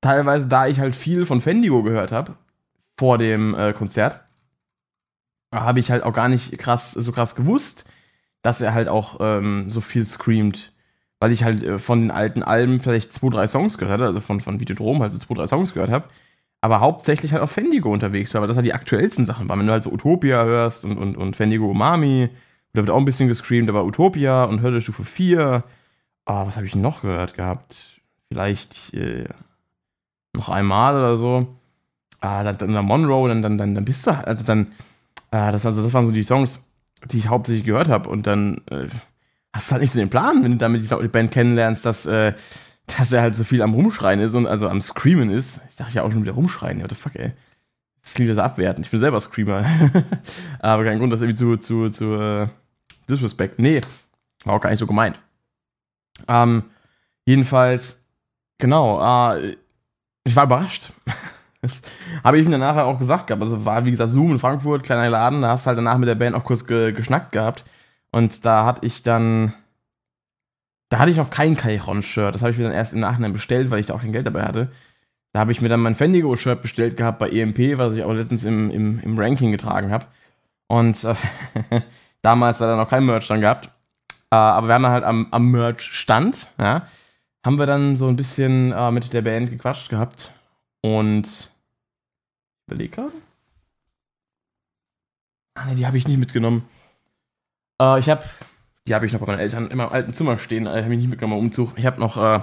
teilweise, 0.00 0.48
da 0.48 0.66
ich 0.66 0.80
halt 0.80 0.96
viel 0.96 1.24
von 1.24 1.40
Fendigo 1.40 1.82
gehört 1.82 2.12
habe 2.12 2.34
vor 2.98 3.18
dem 3.18 3.54
äh, 3.54 3.72
Konzert, 3.72 4.20
habe 5.54 5.80
ich 5.80 5.90
halt 5.90 6.02
auch 6.02 6.12
gar 6.12 6.28
nicht 6.28 6.58
krass, 6.58 6.92
so 6.92 7.12
krass 7.12 7.34
gewusst, 7.36 7.88
dass 8.42 8.60
er 8.60 8.74
halt 8.74 8.88
auch 8.88 9.18
ähm, 9.20 9.68
so 9.68 9.80
viel 9.80 10.04
screamt. 10.04 10.72
Weil 11.20 11.30
ich 11.30 11.44
halt 11.44 11.62
äh, 11.62 11.78
von 11.78 12.00
den 12.00 12.10
alten 12.10 12.42
Alben 12.42 12.80
vielleicht 12.80 13.12
zwei, 13.12 13.28
drei 13.28 13.46
Songs 13.46 13.78
gehört 13.78 14.00
habe, 14.00 14.06
also 14.06 14.20
von, 14.20 14.40
von 14.40 14.58
Videodrom 14.58 15.00
halt 15.00 15.12
so 15.12 15.18
zwei, 15.18 15.34
drei 15.34 15.46
Songs 15.46 15.74
gehört 15.74 15.90
habe, 15.90 16.08
aber 16.62 16.80
hauptsächlich 16.80 17.32
halt 17.32 17.42
auf 17.42 17.50
Fendigo 17.50 17.92
unterwegs 17.92 18.32
war, 18.32 18.40
weil 18.40 18.48
das 18.48 18.56
halt 18.56 18.66
die 18.66 18.72
aktuellsten 18.72 19.26
Sachen 19.26 19.48
waren. 19.50 19.58
Wenn 19.58 19.66
du 19.66 19.72
halt 19.72 19.82
so 19.82 19.92
Utopia 19.92 20.44
hörst 20.44 20.86
und, 20.86 20.96
und, 20.96 21.16
und 21.16 21.36
Fendigo 21.36 21.68
Umami 21.68 22.30
da 22.72 22.80
wird 22.80 22.90
auch 22.90 22.98
ein 22.98 23.04
bisschen 23.04 23.28
gescreamt, 23.28 23.68
aber 23.68 23.84
Utopia 23.84 24.44
und 24.44 24.62
Hölle 24.62 24.80
Stufe 24.80 25.04
4. 25.04 25.62
Ah, 26.24 26.46
was 26.46 26.56
habe 26.56 26.66
ich 26.66 26.74
noch 26.74 27.02
gehört 27.02 27.34
gehabt? 27.34 28.00
Vielleicht 28.28 28.94
äh, 28.94 29.28
noch 30.32 30.48
einmal 30.48 30.96
oder 30.96 31.16
so. 31.16 31.46
Ah, 32.20 32.42
dann, 32.44 32.56
dann 32.56 32.84
Monroe, 32.84 33.28
dann, 33.28 33.42
dann, 33.42 33.58
dann, 33.58 33.74
dann 33.74 33.84
bist 33.84 34.06
du 34.06 34.16
halt, 34.16 34.48
dann, 34.48 34.72
ah, 35.30 35.50
das, 35.50 35.66
also 35.66 35.82
das 35.82 35.92
waren 35.92 36.06
so 36.06 36.12
die 36.12 36.22
Songs, 36.22 36.66
die 37.04 37.18
ich 37.18 37.28
hauptsächlich 37.28 37.66
gehört 37.66 37.88
habe. 37.88 38.08
Und 38.08 38.26
dann 38.26 38.62
äh, 38.70 38.86
hast 39.52 39.70
du 39.70 39.72
halt 39.72 39.82
nicht 39.82 39.92
so 39.92 39.98
den 39.98 40.08
Plan, 40.08 40.42
wenn 40.42 40.52
du 40.52 40.58
damit 40.58 40.82
die 40.82 41.08
Band 41.08 41.30
kennenlernst, 41.30 41.84
dass, 41.84 42.06
äh, 42.06 42.32
dass 42.86 43.12
er 43.12 43.22
halt 43.22 43.36
so 43.36 43.44
viel 43.44 43.62
am 43.62 43.74
Rumschreien 43.74 44.20
ist 44.20 44.34
und 44.34 44.46
also 44.46 44.68
am 44.68 44.80
Screamen 44.80 45.30
ist. 45.30 45.60
Ich 45.68 45.76
dachte 45.76 45.94
ja 45.94 46.02
auch 46.02 46.10
schon 46.10 46.22
wieder 46.22 46.32
rumschreien, 46.32 46.82
what 46.82 46.90
the 46.90 46.94
fuck, 46.94 47.16
ey. 47.16 47.32
Das 48.02 48.14
klingt 48.14 48.28
ja 48.28 48.34
so 48.34 48.42
abwertend. 48.42 48.84
Ich 48.84 48.90
bin 48.90 48.98
selber 48.98 49.20
Screamer. 49.20 49.64
Aber 50.58 50.84
kein 50.84 50.98
Grund, 50.98 51.12
das 51.12 51.20
irgendwie 51.20 51.36
zu, 51.36 51.56
zu, 51.56 51.90
zu, 51.90 52.14
äh, 52.16 52.48
Disrespect. 53.08 53.58
Nee, 53.58 53.80
war 54.44 54.54
auch 54.54 54.60
gar 54.60 54.70
nicht 54.70 54.78
so 54.78 54.86
gemeint. 54.86 55.20
Ähm, 56.28 56.64
jedenfalls, 57.24 58.04
genau, 58.58 59.00
äh, 59.34 59.56
ich 60.24 60.36
war 60.36 60.44
überrascht. 60.44 60.92
Das 61.64 61.80
habe 62.24 62.40
ich 62.40 62.48
mir 62.48 62.58
nachher 62.58 62.86
auch 62.86 62.98
gesagt 62.98 63.28
gehabt. 63.28 63.40
Also 63.40 63.64
war, 63.64 63.84
wie 63.84 63.92
gesagt, 63.92 64.10
Zoom 64.10 64.32
in 64.32 64.40
Frankfurt, 64.40 64.82
kleiner 64.82 65.08
Laden. 65.08 65.42
Da 65.42 65.50
hast 65.50 65.64
du 65.64 65.68
halt 65.68 65.78
danach 65.78 65.96
mit 65.96 66.08
der 66.08 66.16
Band 66.16 66.34
auch 66.34 66.42
kurz 66.42 66.66
ge 66.66 66.90
geschnackt 66.90 67.30
gehabt. 67.30 67.64
Und 68.10 68.44
da 68.44 68.64
hatte 68.64 68.84
ich 68.84 69.04
dann. 69.04 69.54
Da 70.92 70.98
hatte 70.98 71.10
ich 71.10 71.16
noch 71.16 71.30
kein 71.30 71.56
Kairon-Shirt. 71.56 72.34
Das 72.34 72.42
habe 72.42 72.52
ich 72.52 72.58
mir 72.58 72.64
dann 72.64 72.74
erst 72.74 72.92
im 72.92 73.00
Nachhinein 73.00 73.32
bestellt, 73.32 73.70
weil 73.70 73.80
ich 73.80 73.86
da 73.86 73.94
auch 73.94 74.02
kein 74.02 74.12
Geld 74.12 74.26
dabei 74.26 74.42
hatte. 74.42 74.70
Da 75.32 75.40
habe 75.40 75.50
ich 75.50 75.62
mir 75.62 75.70
dann 75.70 75.80
mein 75.80 75.94
Fendigo-Shirt 75.94 76.60
bestellt 76.60 76.98
gehabt 76.98 77.18
bei 77.18 77.30
EMP, 77.30 77.78
was 77.78 77.94
ich 77.94 78.04
auch 78.04 78.12
letztens 78.12 78.44
im, 78.44 78.70
im, 78.70 79.00
im 79.00 79.18
Ranking 79.18 79.52
getragen 79.52 79.90
habe. 79.90 80.04
Und 80.66 81.02
äh, 81.04 81.14
damals 82.20 82.60
hat 82.60 82.68
er 82.68 82.76
noch 82.76 82.90
kein 82.90 83.06
Merch 83.06 83.26
dann 83.26 83.40
gehabt. 83.40 83.70
Äh, 84.30 84.34
aber 84.34 84.68
wir 84.68 84.74
haben 84.74 84.82
dann 84.82 84.92
halt 84.92 85.04
am, 85.04 85.28
am 85.30 85.50
Merch-Stand, 85.50 86.50
ja, 86.58 86.86
haben 87.42 87.58
wir 87.58 87.64
dann 87.64 87.96
so 87.96 88.08
ein 88.08 88.16
bisschen 88.16 88.72
äh, 88.72 88.90
mit 88.90 89.14
der 89.14 89.22
Band 89.22 89.48
gequatscht 89.48 89.88
gehabt. 89.88 90.34
Und 90.82 91.50
überleg 92.66 92.92
gerade. 92.92 93.14
Ah, 95.54 95.64
ne, 95.64 95.74
die 95.74 95.86
habe 95.86 95.96
ich 95.96 96.06
nicht 96.06 96.18
mitgenommen. 96.18 96.68
Äh, 97.80 97.98
ich 97.98 98.10
habe, 98.10 98.22
die 98.86 98.94
habe 98.94 99.06
ich 99.06 99.12
noch 99.12 99.20
bei 99.20 99.26
meinen 99.26 99.40
Eltern 99.40 99.70
in 99.70 99.76
meinem 99.76 99.90
alten 99.90 100.12
Zimmer 100.12 100.38
stehen, 100.38 100.66
äh, 100.66 100.82
habe 100.82 100.94
ich 100.94 101.00
nicht 101.00 101.08
mitgenommen 101.08 101.38
im 101.38 101.46
Umzug. 101.46 101.74
Ich 101.76 101.86
habe 101.86 102.00
noch, 102.00 102.16
äh, 102.16 102.40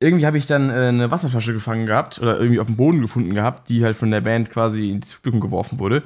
irgendwie 0.00 0.26
habe 0.26 0.38
ich 0.38 0.46
dann 0.46 0.70
äh, 0.70 0.88
eine 0.88 1.10
Wasserflasche 1.10 1.52
gefangen 1.52 1.86
gehabt 1.86 2.18
oder 2.20 2.38
irgendwie 2.38 2.60
auf 2.60 2.66
dem 2.66 2.76
Boden 2.76 3.00
gefunden 3.00 3.34
gehabt, 3.34 3.68
die 3.68 3.84
halt 3.84 3.96
von 3.96 4.10
der 4.10 4.22
Band 4.22 4.50
quasi 4.50 4.90
ins 4.90 5.14
Publikum 5.14 5.40
geworfen 5.40 5.78
wurde. 5.78 6.02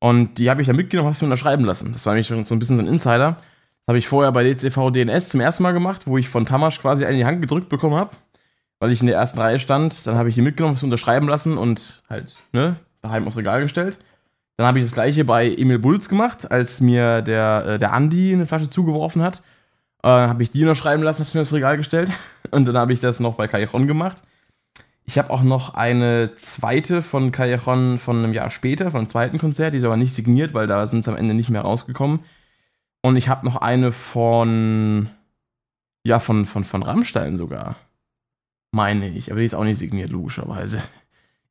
Und 0.00 0.38
die 0.38 0.48
habe 0.48 0.60
ich 0.60 0.66
dann 0.66 0.76
mitgenommen, 0.76 1.08
habe 1.08 1.16
sie 1.16 1.24
unterschreiben 1.24 1.64
lassen. 1.64 1.92
Das 1.92 2.06
war 2.06 2.14
nämlich 2.14 2.28
so 2.28 2.34
ein 2.34 2.58
bisschen 2.58 2.76
so 2.76 2.82
ein 2.82 2.88
Insider. 2.88 3.32
Das 3.32 3.88
habe 3.88 3.98
ich 3.98 4.08
vorher 4.08 4.32
bei 4.32 4.44
DCV 4.44 4.90
DNS 4.90 5.30
zum 5.30 5.40
ersten 5.40 5.62
Mal 5.62 5.72
gemacht, 5.72 6.06
wo 6.06 6.18
ich 6.18 6.28
von 6.28 6.44
Tamasch 6.44 6.80
quasi 6.80 7.04
eine 7.04 7.14
in 7.14 7.18
die 7.18 7.24
Hand 7.24 7.40
gedrückt 7.40 7.68
bekommen 7.68 7.96
habe, 7.96 8.10
weil 8.78 8.92
ich 8.92 9.00
in 9.00 9.06
der 9.06 9.16
ersten 9.16 9.40
Reihe 9.40 9.58
stand. 9.58 10.06
Dann 10.06 10.16
habe 10.16 10.28
ich 10.28 10.36
die 10.36 10.42
mitgenommen, 10.42 10.76
sie 10.76 10.86
unterschreiben 10.86 11.28
lassen 11.28 11.58
und 11.58 12.02
halt, 12.08 12.36
ne, 12.52 12.76
daheim 13.02 13.26
aufs 13.26 13.36
Regal 13.36 13.60
gestellt. 13.60 13.98
Dann 14.58 14.66
habe 14.66 14.80
ich 14.80 14.84
das 14.84 14.92
gleiche 14.92 15.24
bei 15.24 15.48
Emil 15.54 15.78
Bulls 15.78 16.08
gemacht, 16.08 16.50
als 16.50 16.80
mir 16.80 17.22
der, 17.22 17.64
äh, 17.64 17.78
der 17.78 17.92
Andi 17.92 18.32
eine 18.32 18.44
Flasche 18.44 18.68
zugeworfen 18.68 19.22
hat. 19.22 19.40
Äh, 20.02 20.08
habe 20.08 20.42
ich 20.42 20.50
die 20.50 20.62
unterschreiben 20.62 21.04
lassen, 21.04 21.24
habe 21.24 21.38
mir 21.38 21.42
aufs 21.42 21.52
Regal 21.52 21.76
gestellt. 21.76 22.10
Und 22.50 22.66
dann 22.66 22.76
habe 22.76 22.92
ich 22.92 22.98
das 22.98 23.20
noch 23.20 23.34
bei 23.34 23.46
Callejon 23.46 23.86
gemacht. 23.86 24.20
Ich 25.04 25.16
habe 25.16 25.30
auch 25.30 25.42
noch 25.42 25.74
eine 25.74 26.34
zweite 26.34 27.02
von 27.02 27.30
Callejon 27.30 28.00
von 28.00 28.18
einem 28.18 28.34
Jahr 28.34 28.50
später, 28.50 28.90
von 28.90 29.02
einem 29.02 29.08
zweiten 29.08 29.38
Konzert, 29.38 29.74
die 29.74 29.78
ist 29.78 29.84
aber 29.84 29.96
nicht 29.96 30.12
signiert, 30.12 30.54
weil 30.54 30.66
da 30.66 30.84
sind 30.88 31.04
sie 31.04 31.10
am 31.10 31.16
Ende 31.16 31.34
nicht 31.34 31.50
mehr 31.50 31.62
rausgekommen. 31.62 32.18
Und 33.00 33.16
ich 33.16 33.28
habe 33.28 33.46
noch 33.46 33.56
eine 33.56 33.92
von, 33.92 35.08
ja, 36.02 36.18
von, 36.18 36.46
von, 36.46 36.64
von 36.64 36.82
Rammstein 36.82 37.36
sogar. 37.36 37.76
Meine 38.72 39.08
ich, 39.08 39.30
aber 39.30 39.38
die 39.38 39.46
ist 39.46 39.54
auch 39.54 39.64
nicht 39.64 39.78
signiert, 39.78 40.10
logischerweise. 40.10 40.82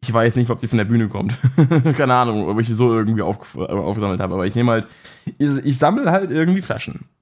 Ich 0.03 0.13
weiß 0.13 0.35
nicht, 0.35 0.49
ob 0.49 0.59
die 0.59 0.67
von 0.67 0.77
der 0.77 0.85
Bühne 0.85 1.07
kommt. 1.07 1.37
Keine 1.97 2.13
Ahnung, 2.13 2.47
ob 2.47 2.59
ich 2.59 2.67
die 2.67 2.73
so 2.73 2.93
irgendwie 2.93 3.23
auf, 3.23 3.57
aufgesammelt 3.57 4.21
habe. 4.21 4.35
Aber 4.35 4.45
ich 4.45 4.55
nehme 4.55 4.71
halt, 4.71 4.87
ich, 5.37 5.57
ich 5.63 5.77
sammle 5.77 6.11
halt 6.11 6.31
irgendwie 6.31 6.61
Flaschen. 6.61 7.05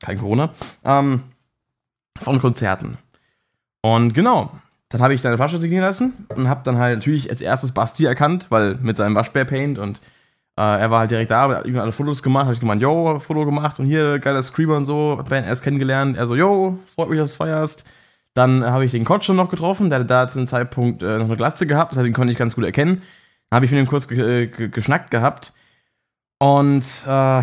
Kein 0.00 0.18
Corona. 0.18 0.54
Ähm, 0.84 1.22
von 2.20 2.40
Konzerten. 2.40 2.98
Und 3.82 4.14
genau, 4.14 4.52
dann 4.88 5.02
habe 5.02 5.14
ich 5.14 5.22
deine 5.22 5.36
Flasche 5.36 5.58
signieren 5.58 5.84
lassen 5.84 6.26
und 6.34 6.48
habe 6.48 6.62
dann 6.64 6.78
halt 6.78 6.98
natürlich 6.98 7.30
als 7.30 7.40
erstes 7.40 7.72
Basti 7.72 8.04
erkannt, 8.04 8.46
weil 8.50 8.76
mit 8.76 8.96
seinem 8.96 9.14
Waschbär-Paint 9.14 9.78
und 9.78 10.00
äh, 10.56 10.80
er 10.80 10.90
war 10.90 11.00
halt 11.00 11.10
direkt 11.10 11.30
da, 11.30 11.48
hat 11.48 11.66
ihm 11.66 11.78
alle 11.78 11.92
Fotos 11.92 12.22
gemacht, 12.22 12.46
habe 12.46 12.54
ich 12.54 12.60
gemeint, 12.60 12.82
yo, 12.82 13.18
Foto 13.20 13.44
gemacht 13.44 13.78
und 13.78 13.86
hier, 13.86 14.18
geiler 14.18 14.42
Screamer 14.42 14.76
und 14.76 14.86
so, 14.86 15.22
Band 15.28 15.46
erst 15.46 15.62
kennengelernt. 15.62 16.16
Er 16.16 16.26
so, 16.26 16.34
yo, 16.34 16.78
freut 16.94 17.10
mich, 17.10 17.18
dass 17.18 17.32
du 17.32 17.36
feierst. 17.36 17.88
Dann 18.34 18.64
habe 18.64 18.84
ich 18.84 18.92
den 18.92 19.04
Kotsch 19.04 19.28
noch 19.30 19.48
getroffen, 19.48 19.90
der 19.90 20.00
hat 20.00 20.10
da 20.10 20.28
zu 20.28 20.38
dem 20.38 20.46
Zeitpunkt 20.46 21.02
äh, 21.02 21.18
noch 21.18 21.24
eine 21.24 21.36
Glatze 21.36 21.66
gehabt, 21.66 21.92
das 21.92 21.98
heißt, 21.98 22.06
den 22.06 22.14
konnte 22.14 22.32
ich 22.32 22.38
ganz 22.38 22.54
gut 22.54 22.64
erkennen. 22.64 23.02
Dann 23.50 23.56
habe 23.56 23.66
ich 23.66 23.72
mit 23.72 23.80
ihm 23.80 23.86
kurz 23.86 24.08
ge 24.08 24.46
ge 24.46 24.68
geschnackt 24.68 25.10
gehabt. 25.10 25.52
Und, 26.38 26.84
äh, 27.06 27.42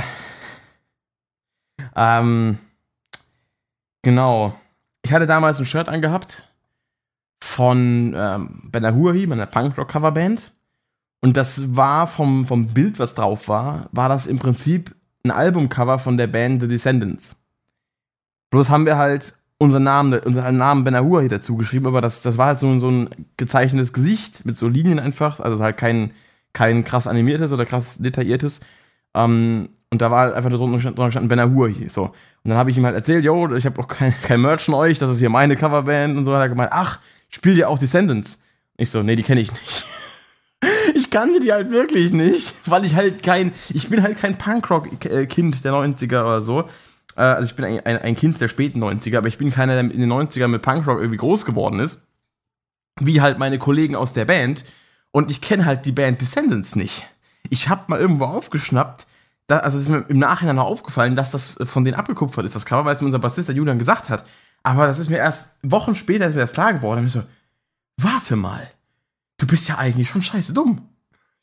ähm, 1.95 2.57
genau. 4.01 4.55
Ich 5.03 5.13
hatte 5.13 5.25
damals 5.25 5.59
ein 5.59 5.65
Shirt 5.65 5.89
angehabt 5.89 6.47
von 7.43 8.13
ähm, 8.15 8.61
Ben 8.65 8.85
Ahurahi, 8.85 9.27
meiner 9.27 9.45
Punkrock-Coverband. 9.45 10.53
Und 11.21 11.37
das 11.37 11.75
war 11.75 12.07
vom, 12.07 12.45
vom 12.45 12.67
Bild, 12.67 12.99
was 12.99 13.15
drauf 13.15 13.47
war, 13.47 13.89
war 13.91 14.09
das 14.09 14.27
im 14.27 14.39
Prinzip 14.39 14.95
ein 15.23 15.31
Albumcover 15.31 15.99
von 15.99 16.17
der 16.17 16.27
Band 16.27 16.61
The 16.61 16.67
Descendants. 16.67 17.35
Bloß 18.51 18.69
haben 18.69 18.85
wir 18.85 18.97
halt 18.97 19.35
unseren 19.65 19.83
Namen, 19.83 20.19
unseren 20.19 20.57
Namen 20.57 20.83
Ben 20.83 20.95
Ahua 20.95 21.19
hier 21.21 21.29
dazu 21.29 21.57
geschrieben, 21.57 21.87
aber 21.87 22.01
das, 22.01 22.21
das 22.21 22.37
war 22.37 22.47
halt 22.47 22.59
so, 22.59 22.77
so 22.77 22.89
ein 22.89 23.09
gezeichnetes 23.37 23.93
Gesicht 23.93 24.45
mit 24.45 24.57
so 24.57 24.67
Linien 24.67 24.99
einfach, 24.99 25.39
also 25.39 25.63
halt 25.63 25.77
kein, 25.77 26.11
kein 26.53 26.83
krass 26.83 27.07
animiertes 27.07 27.51
oder 27.53 27.65
krass 27.65 27.97
detailliertes. 27.97 28.61
Ähm, 29.13 29.69
und 29.89 30.01
da 30.01 30.11
war 30.11 30.21
halt 30.21 30.35
einfach 30.35 30.49
drunter 30.49 30.77
gestanden 30.77 31.29
Ben 31.29 31.39
Ahua 31.39 31.67
hier. 31.67 31.89
So. 31.89 32.03
Und 32.05 32.49
dann 32.49 32.57
habe 32.57 32.69
ich 32.69 32.77
ihm 32.77 32.85
halt 32.85 32.95
erzählt, 32.95 33.23
yo, 33.23 33.53
ich 33.55 33.65
habe 33.65 33.81
auch 33.81 33.87
kein, 33.87 34.13
kein 34.21 34.41
Merch 34.41 34.61
von 34.63 34.73
euch, 34.73 34.99
das 34.99 35.09
ist 35.09 35.19
hier 35.19 35.29
meine 35.29 35.55
Coverband 35.55 36.17
und 36.17 36.25
so. 36.25 36.31
Und 36.31 36.37
er 36.37 36.43
hat 36.43 36.49
gemeint, 36.49 36.71
ach, 36.71 36.99
spielt 37.29 37.57
ihr 37.57 37.69
auch 37.69 37.79
Descendants? 37.79 38.41
Ich 38.77 38.89
so, 38.89 39.03
nee, 39.03 39.15
die 39.15 39.23
kenne 39.23 39.41
ich 39.41 39.51
nicht. 39.51 39.85
ich 40.95 41.09
kannte 41.09 41.39
die 41.39 41.51
halt 41.53 41.71
wirklich 41.71 42.13
nicht, 42.13 42.55
weil 42.65 42.85
ich 42.85 42.95
halt 42.95 43.23
kein, 43.23 43.53
ich 43.69 43.89
bin 43.89 44.03
halt 44.03 44.17
kein 44.17 44.37
Punkrock-Kind 44.37 45.63
der 45.63 45.73
90er 45.73 46.21
oder 46.21 46.41
so. 46.41 46.65
Äh, 47.15 47.21
also 47.21 47.49
ich 47.49 47.55
bin 47.55 47.65
ein, 47.65 47.79
ein, 47.85 47.97
ein, 47.97 48.15
Kind 48.15 48.39
der 48.39 48.47
späten 48.47 48.83
90er, 48.83 49.17
aber 49.17 49.27
ich 49.27 49.37
bin 49.37 49.51
keiner, 49.51 49.73
der 49.73 49.83
in 49.83 49.99
den 49.99 50.11
90ern 50.11 50.47
mit 50.47 50.61
Punkrock 50.61 50.99
irgendwie 50.99 51.17
groß 51.17 51.45
geworden 51.45 51.79
ist. 51.79 52.05
Wie 52.99 53.21
halt 53.21 53.39
meine 53.39 53.59
Kollegen 53.59 53.95
aus 53.95 54.13
der 54.13 54.25
Band. 54.25 54.65
Und 55.11 55.31
ich 55.31 55.41
kenne 55.41 55.65
halt 55.65 55.85
die 55.85 55.91
Band 55.91 56.21
Descendants 56.21 56.75
nicht. 56.75 57.07
Ich 57.49 57.69
habe 57.69 57.83
mal 57.87 57.99
irgendwo 57.99 58.25
aufgeschnappt, 58.25 59.07
da, 59.47 59.59
also 59.59 59.77
ist 59.77 59.89
mir 59.89 60.05
im 60.07 60.17
Nachhinein 60.17 60.55
noch 60.55 60.65
aufgefallen, 60.65 61.15
dass 61.15 61.31
das 61.31 61.57
von 61.63 61.85
denen 61.85 61.95
abgekupfert 61.95 62.45
ist, 62.45 62.55
das 62.55 62.65
Cover, 62.65 62.85
weil 62.85 62.95
es 62.95 63.01
mir 63.01 63.05
unser 63.05 63.19
Bassist, 63.19 63.47
der 63.47 63.55
Julian, 63.55 63.77
gesagt 63.77 64.09
hat. 64.09 64.25
Aber 64.63 64.87
das 64.87 64.97
ist 64.97 65.09
mir 65.09 65.17
erst 65.17 65.55
Wochen 65.61 65.95
später 65.95 66.25
ist 66.25 66.33
mir 66.33 66.41
das 66.41 66.53
klar 66.53 66.73
geworden. 66.73 67.01
Und 67.01 67.05
ich 67.05 67.11
so, 67.11 67.23
warte 67.97 68.35
mal, 68.35 68.67
du 69.37 69.45
bist 69.45 69.69
ja 69.69 69.77
eigentlich 69.77 70.09
schon 70.09 70.23
scheiße 70.23 70.53
dumm. 70.53 70.89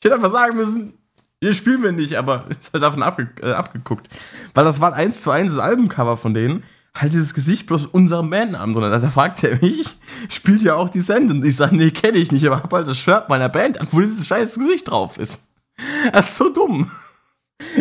Ich 0.01 0.05
hätte 0.05 0.17
einfach 0.17 0.31
sagen 0.31 0.57
müssen, 0.57 0.95
hier 1.43 1.55
spielen 1.55 1.83
wir 1.83 1.91
nicht, 1.91 2.17
aber 2.17 2.47
ist 2.49 2.73
halt 2.73 2.85
davon 2.85 3.03
abge 3.03 3.29
äh, 3.43 3.53
abgeguckt. 3.53 4.09
Weil 4.55 4.65
das 4.65 4.81
war 4.81 4.95
eins 4.95 5.23
zu 5.23 5.33
eins 5.33 5.57
das 5.57 5.65
Albumcover 5.65 6.17
von 6.17 6.35
denen. 6.35 6.63
Halt 6.95 7.15
dieses 7.15 7.35
Gesicht 7.35 7.67
bloß 7.67 7.87
unserem 7.87 8.31
Bandnamen, 8.31 8.75
sondern 8.75 8.93
da 8.93 9.09
fragt 9.09 9.43
er 9.43 9.57
mich, 9.61 9.97
spielt 10.29 10.63
ja 10.63 10.77
auch 10.77 10.89
Descendant. 10.89 11.45
Ich 11.45 11.57
sage, 11.57 11.75
nee, 11.75 11.91
kenne 11.91 12.19
ich 12.19 12.31
nicht, 12.31 12.47
aber 12.47 12.63
hab 12.63 12.73
halt 12.73 12.87
das 12.87 12.99
Shirt 12.99 13.29
meiner 13.29 13.49
Band 13.49 13.81
an, 13.81 13.89
wo 13.91 14.01
dieses 14.01 14.27
scheiß 14.27 14.59
Gesicht 14.59 14.91
drauf 14.91 15.19
ist. 15.19 15.49
Das 16.13 16.31
ist 16.31 16.37
so 16.37 16.53
dumm. 16.53 16.91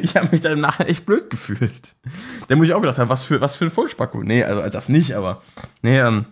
Ich 0.02 0.16
habe 0.16 0.30
mich 0.32 0.42
da 0.42 0.50
im 0.50 0.62
Nachhinein 0.62 0.90
echt 0.90 1.06
blöd 1.06 1.30
gefühlt. 1.30 1.96
Da 2.48 2.56
muss 2.56 2.68
ich 2.68 2.74
auch 2.74 2.80
gedacht 2.82 2.98
haben, 2.98 3.10
was 3.10 3.24
für, 3.24 3.42
was 3.42 3.56
für 3.56 3.66
ein 3.66 3.72
Vollspacko. 3.72 4.24
Nee, 4.24 4.44
also 4.44 4.68
das 4.70 4.90
nicht, 4.90 5.14
aber. 5.14 5.42
Nee, 5.82 6.00
ähm, 6.00 6.26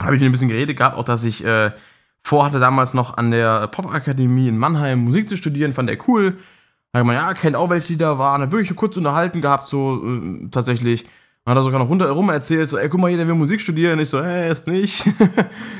habe 0.00 0.16
ich 0.16 0.22
ein 0.22 0.30
bisschen 0.30 0.48
geredet 0.48 0.76
gehabt, 0.76 0.96
auch 0.96 1.04
dass 1.04 1.24
ich 1.24 1.44
äh, 1.44 1.72
vorhatte 2.28 2.60
damals 2.60 2.92
noch 2.92 3.16
an 3.16 3.30
der 3.30 3.68
Popakademie 3.68 4.48
in 4.48 4.58
Mannheim 4.58 4.98
Musik 4.98 5.28
zu 5.28 5.36
studieren, 5.36 5.72
fand 5.72 5.88
er 5.88 5.96
cool. 6.06 6.36
Hat 6.92 7.04
man, 7.04 7.16
ja, 7.16 7.32
kennt 7.32 7.56
auch 7.56 7.70
welche, 7.70 7.88
die 7.88 7.96
da 7.96 8.18
waren. 8.18 8.42
Dann 8.42 8.52
wirklich 8.52 8.74
kurz 8.76 8.98
unterhalten 8.98 9.40
gehabt, 9.40 9.66
so 9.68 10.02
äh, 10.04 10.48
tatsächlich. 10.50 11.04
Dann 11.44 11.54
hat 11.54 11.60
er 11.60 11.62
sogar 11.62 11.78
noch 11.78 11.88
rundherum 11.88 12.28
erzählt, 12.28 12.68
so, 12.68 12.76
ey, 12.76 12.90
guck 12.90 13.00
mal 13.00 13.08
hier, 13.08 13.16
der 13.16 13.26
will 13.26 13.34
Musik 13.34 13.62
studieren. 13.62 13.98
Ich 13.98 14.10
so, 14.10 14.20
ey, 14.20 14.48
das 14.48 14.62
bin 14.62 14.74
ich. 14.74 15.06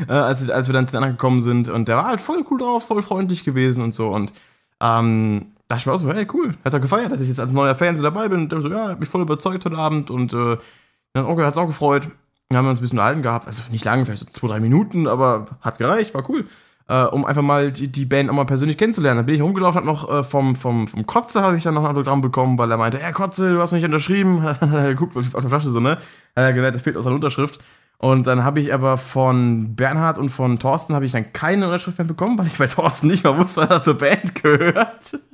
äh, 0.09 0.13
als, 0.13 0.49
als 0.49 0.69
wir 0.69 0.73
dann 0.73 0.87
zu 0.87 0.93
den 0.93 1.05
angekommen 1.05 1.43
sind. 1.43 1.69
Und 1.69 1.89
der 1.89 1.99
war 1.99 2.07
halt 2.07 2.21
voll 2.21 2.43
cool 2.51 2.59
drauf, 2.59 2.87
voll 2.87 3.03
freundlich 3.03 3.45
gewesen 3.45 3.85
und 3.85 3.95
so. 3.95 4.09
Und 4.09 4.33
ähm, 4.81 5.49
da 5.67 5.75
dachte 5.75 5.81
ich 5.81 5.87
mir 5.87 5.93
auch 5.93 5.97
so, 5.99 6.11
hey, 6.11 6.27
cool. 6.33 6.53
Hat 6.65 6.73
er 6.73 6.81
gefeiert, 6.81 7.13
dass 7.13 7.21
ich 7.21 7.29
jetzt 7.29 7.41
als 7.41 7.53
neuer 7.53 7.75
Fan 7.75 7.97
so 7.97 8.03
dabei 8.03 8.29
bin. 8.29 8.41
Und 8.41 8.53
der 8.53 8.63
so, 8.63 8.71
ja, 8.71 8.89
hat 8.89 9.01
mich 9.01 9.09
voll 9.11 9.21
überzeugt 9.21 9.67
heute 9.67 9.77
Abend. 9.77 10.11
Und 10.11 10.33
äh, 10.33 10.57
dann 11.13 11.27
okay, 11.27 11.45
hat 11.45 11.53
es 11.53 11.59
auch 11.59 11.67
gefreut. 11.67 12.11
Dann 12.49 12.59
haben 12.59 12.65
wir 12.65 12.71
uns 12.71 12.81
ein 12.81 12.83
bisschen 12.83 12.99
unterhalten 12.99 13.23
gehabt. 13.23 13.47
Also 13.47 13.63
nicht 13.71 13.85
lange, 13.85 14.07
vielleicht 14.07 14.23
so 14.23 14.27
zwei, 14.27 14.49
drei 14.49 14.61
Minuten, 14.61 15.07
aber 15.07 15.59
hat 15.61 15.79
gereicht, 15.79 16.15
war 16.15 16.29
cool. 16.31 16.47
Äh, 16.89 17.05
um 17.05 17.27
einfach 17.27 17.43
mal 17.43 17.71
die, 17.71 17.89
die 17.89 18.07
Band 18.07 18.31
auch 18.31 18.35
mal 18.35 18.47
persönlich 18.47 18.79
kennenzulernen. 18.79 19.19
Dann 19.19 19.27
bin 19.27 19.35
ich 19.35 19.43
rumgelaufen, 19.43 19.79
hab 19.79 19.85
noch 19.85 20.11
äh, 20.11 20.23
vom, 20.23 20.57
vom, 20.57 20.87
vom 20.87 21.07
Kotze 21.07 21.43
habe 21.43 21.59
ich 21.59 21.63
dann 21.63 21.75
noch 21.75 21.85
ein 21.85 21.91
Autogramm 21.91 22.23
bekommen, 22.23 22.57
weil 22.57 22.71
er 22.71 22.79
meinte, 22.79 22.99
ja 22.99 23.13
Kotze, 23.13 23.53
du 23.53 23.61
hast 23.61 23.73
mich 23.73 23.85
unterschrieben. 23.85 24.41
Guckt 24.97 25.15
auf 25.15 25.31
der 25.31 25.49
Flasche 25.51 25.69
so, 25.69 25.81
ne? 25.81 25.91
Hat 25.91 26.01
er 26.35 26.53
gemerkt, 26.55 26.77
das 26.77 26.83
fehlt 26.83 26.97
aus 26.97 27.05
seiner 27.05 27.17
Unterschrift. 27.17 27.61
Und 27.99 28.27
dann 28.27 28.45
habe 28.45 28.61
ich 28.61 28.73
aber 28.73 28.97
von 28.97 29.75
Bernhard 29.75 30.19
und 30.19 30.31
von 30.31 30.59
Thorsten 30.59 30.95
habe 30.95 31.05
ich 31.05 31.13
dann 31.13 31.33
keine 31.33 31.67
Unterschrift 31.67 31.99
mehr 31.99 32.07
bekommen, 32.07 32.39
weil 32.39 32.47
ich 32.47 32.57
bei 32.57 32.69
Thorsten 32.69 33.09
nicht 33.09 33.25
mal 33.25 33.37
wusste, 33.37 33.63
dass 33.63 33.71
er 33.71 33.83
zur 33.83 33.99
Band 33.99 34.35
gehört. 34.37 35.21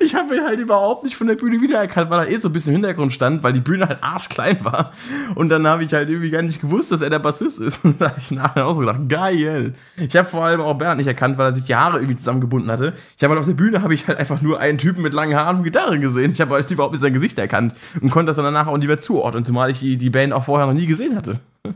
Ich 0.00 0.14
habe 0.14 0.36
ihn 0.36 0.44
halt 0.44 0.60
überhaupt 0.60 1.04
nicht 1.04 1.16
von 1.16 1.26
der 1.26 1.36
Bühne 1.36 1.60
wiedererkannt, 1.62 2.10
weil 2.10 2.26
er 2.26 2.30
eh 2.30 2.36
so 2.36 2.48
ein 2.48 2.52
bisschen 2.52 2.74
im 2.74 2.76
Hintergrund 2.76 3.12
stand, 3.12 3.42
weil 3.42 3.52
die 3.52 3.60
Bühne 3.60 3.88
halt 3.88 4.02
arschklein 4.02 4.64
war. 4.64 4.92
Und 5.34 5.48
dann 5.48 5.66
habe 5.66 5.84
ich 5.84 5.92
halt 5.92 6.10
irgendwie 6.10 6.30
gar 6.30 6.42
nicht 6.42 6.60
gewusst, 6.60 6.92
dass 6.92 7.00
er 7.00 7.10
der 7.10 7.18
Bassist 7.18 7.60
ist. 7.60 7.84
Und 7.84 8.00
da 8.00 8.10
habe 8.10 8.18
ich 8.18 8.30
nachher 8.30 8.66
auch 8.66 8.74
so 8.74 8.80
gedacht, 8.80 9.08
geil. 9.08 9.74
Ich 9.96 10.16
habe 10.16 10.28
vor 10.28 10.44
allem 10.44 10.60
auch 10.60 10.74
Bernd 10.74 10.98
nicht 10.98 11.06
erkannt, 11.06 11.38
weil 11.38 11.46
er 11.46 11.52
sich 11.52 11.64
die 11.64 11.74
Haare 11.74 11.98
irgendwie 11.98 12.16
zusammengebunden 12.16 12.70
hatte. 12.70 12.94
Ich 13.16 13.24
habe 13.24 13.32
halt 13.32 13.40
auf 13.40 13.46
der 13.46 13.54
Bühne 13.54 13.82
habe 13.82 13.94
ich 13.94 14.06
halt 14.06 14.18
einfach 14.18 14.42
nur 14.42 14.60
einen 14.60 14.78
Typen 14.78 15.02
mit 15.02 15.14
langen 15.14 15.36
Haaren 15.36 15.58
und 15.58 15.64
Gitarre 15.64 15.98
gesehen. 15.98 16.32
Ich 16.32 16.40
habe 16.40 16.54
halt 16.54 16.70
überhaupt 16.70 16.92
nicht 16.92 17.02
sein 17.02 17.12
Gesicht 17.12 17.38
erkannt 17.38 17.74
und 18.00 18.10
konnte 18.10 18.30
das 18.30 18.36
dann 18.36 18.44
danach 18.44 18.66
auch 18.66 18.76
nie 18.76 18.86
mehr 18.86 19.00
zuordnen, 19.00 19.44
zumal 19.44 19.70
ich 19.70 19.80
die, 19.80 20.10
Band 20.10 20.32
auch 20.32 20.44
vorher 20.44 20.66
noch 20.66 20.74
nie 20.74 20.86
gesehen 20.86 21.16
hatte. 21.16 21.40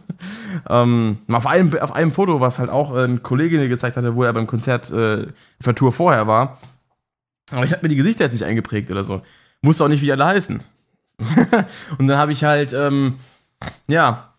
ähm, 0.68 1.18
auf, 1.30 1.46
einem, 1.46 1.76
auf 1.78 1.92
einem 1.92 2.10
Foto, 2.10 2.40
was 2.40 2.58
halt 2.58 2.70
auch 2.70 2.94
ein 2.94 3.22
Kollege 3.22 3.58
mir 3.58 3.68
gezeigt 3.68 3.96
hatte, 3.96 4.14
wo 4.14 4.22
er 4.22 4.32
beim 4.32 4.46
Konzert 4.46 4.90
äh, 4.90 5.26
für 5.60 5.74
Tour 5.74 5.92
vorher 5.92 6.26
war, 6.26 6.58
aber 7.52 7.64
ich 7.64 7.72
habe 7.72 7.82
mir 7.82 7.88
die 7.88 7.96
Gesichter 7.96 8.24
jetzt 8.24 8.34
nicht 8.34 8.44
eingeprägt 8.44 8.90
oder 8.90 9.04
so. 9.04 9.22
Wusste 9.62 9.84
auch 9.84 9.88
nicht, 9.88 10.02
wie 10.02 10.12
alle 10.12 10.24
heißen. 10.24 10.62
und 11.98 12.06
dann 12.06 12.16
habe 12.16 12.32
ich 12.32 12.44
halt, 12.44 12.72
ähm, 12.72 13.18
ja, 13.86 14.34